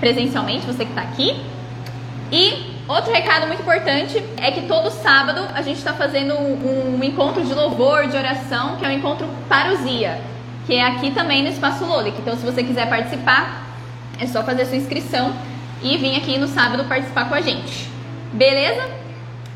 presencialmente, 0.03 0.65
você 0.65 0.83
que 0.83 0.93
tá 0.93 1.01
aqui. 1.01 1.41
E 2.29 2.73
Outro 2.87 3.13
recado 3.13 3.47
muito 3.47 3.61
importante 3.61 4.21
é 4.35 4.51
que 4.51 4.63
todo 4.63 4.91
sábado 4.91 5.41
a 5.53 5.61
gente 5.61 5.77
está 5.77 5.93
fazendo 5.93 6.33
um, 6.33 6.97
um, 6.97 7.03
encontro 7.03 7.41
de 7.41 7.53
louvor, 7.53 8.07
de 8.07 8.17
oração, 8.17 8.75
que 8.75 8.83
é 8.83 8.89
um 8.89 8.91
encontro 8.91 9.25
parousia, 9.47 10.19
que 10.65 10.75
é 10.75 10.85
aqui 10.85 11.11
também 11.11 11.41
no 11.43 11.47
Espaço 11.47 11.85
Lolic. 11.85 12.19
Então, 12.19 12.35
se 12.35 12.45
você 12.45 12.61
quiser 12.61 12.89
participar, 12.89 13.65
é 14.19 14.27
só 14.27 14.43
fazer 14.43 14.65
sua 14.65 14.75
inscrição 14.75 15.33
e 15.81 15.95
vir 15.97 16.17
aqui 16.17 16.37
no 16.37 16.47
sábado 16.49 16.83
participar 16.83 17.29
com 17.29 17.35
a 17.35 17.39
gente. 17.39 17.89
Beleza? 18.33 18.85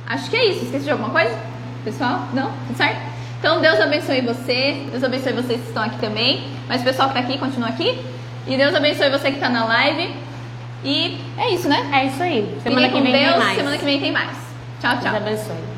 Acho 0.08 0.30
que 0.30 0.38
é 0.38 0.46
isso. 0.50 0.64
Esqueci 0.64 0.86
de 0.86 0.92
alguma 0.92 1.10
coisa? 1.10 1.38
Pessoal? 1.84 2.30
Não? 2.34 2.54
Tudo 2.68 2.78
certo? 2.78 3.02
Então, 3.40 3.60
Deus 3.60 3.78
abençoe 3.82 4.22
você. 4.22 4.86
Deus 4.90 5.04
abençoe 5.04 5.34
vocês 5.34 5.60
que 5.60 5.68
estão 5.68 5.84
aqui 5.84 6.00
também. 6.00 6.48
Mas 6.66 6.80
o 6.80 6.86
pessoal 6.86 7.10
que 7.10 7.20
está 7.20 7.28
aqui, 7.28 7.38
continua 7.38 7.68
aqui. 7.68 8.00
E 8.48 8.56
Deus 8.56 8.74
abençoe 8.74 9.10
você 9.10 9.32
que 9.32 9.36
está 9.36 9.50
na 9.50 9.66
live. 9.66 10.27
E 10.88 11.20
é 11.38 11.54
isso, 11.54 11.68
né? 11.68 11.90
É 11.92 12.06
isso 12.06 12.24
aí. 12.24 12.58
Semana 12.64 12.88
Fique 12.88 13.02
que 13.02 13.04
vem 13.04 13.12
Deus. 13.12 13.34
tem 13.34 13.44
mais. 13.44 13.58
Semana 13.58 13.78
que 13.78 13.84
vem 13.84 14.00
tem 14.00 14.12
mais. 14.14 14.38
Tchau, 14.80 14.94
tchau. 14.94 15.02
Deus 15.02 15.16
abençoe. 15.16 15.77